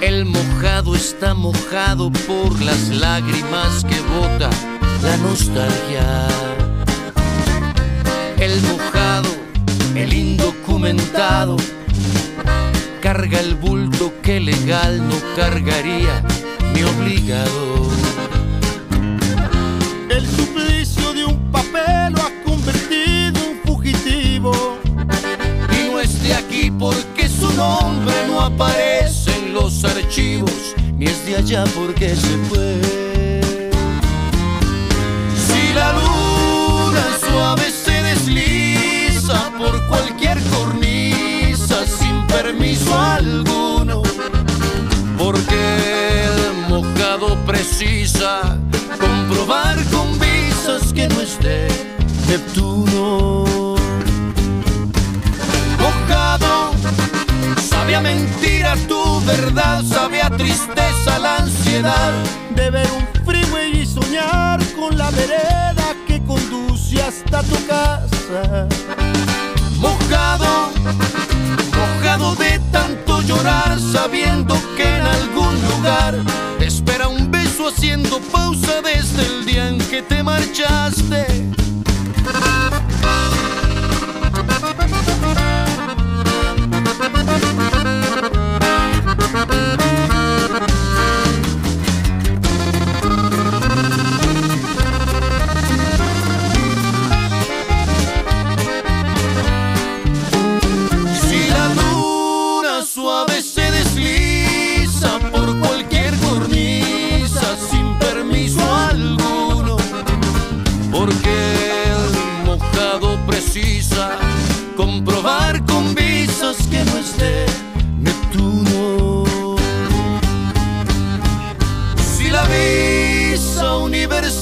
[0.00, 4.50] El mojado está mojado por las lágrimas que bota
[5.02, 6.63] la nostalgia.
[8.44, 9.30] El mojado,
[9.94, 11.56] el indocumentado,
[13.00, 16.22] carga el bulto que legal no cargaría
[16.74, 17.88] mi obligado.
[20.10, 24.76] El suplicio de un papel lo ha convertido en fugitivo.
[25.72, 31.24] Y no es de aquí porque su nombre no aparece en los archivos, ni es
[31.24, 32.78] de allá porque se fue.
[35.34, 36.13] Si la se
[38.14, 44.02] desliza por cualquier cornisa sin permiso alguno,
[45.18, 48.58] porque el mojado precisa
[49.00, 51.68] comprobar con visas que no esté
[52.28, 53.44] Neptuno.
[55.80, 56.72] Mojado,
[57.68, 62.12] sabe a mentira tu verdad, sabe a tristeza la ansiedad
[62.54, 65.83] de ver un freeway y soñar con la vereda
[66.84, 68.68] conduce hasta tu casa.
[69.78, 70.70] Mojado,
[71.76, 76.14] mojado de tanto llorar, sabiendo que en algún lugar
[76.60, 81.63] espera un beso haciendo pausa desde el día en que te marchaste.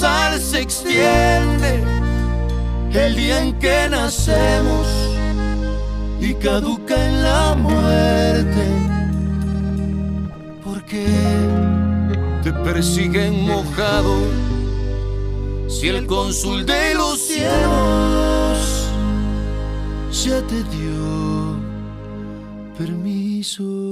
[0.02, 1.80] Se extiende
[2.92, 4.88] el día en que nacemos
[6.20, 8.64] y caduca en la muerte.
[10.64, 11.06] Porque
[12.42, 14.16] te persiguen mojado
[15.68, 18.58] si el cónsul de los cielos
[20.24, 21.60] ya te dio
[22.76, 23.91] permiso.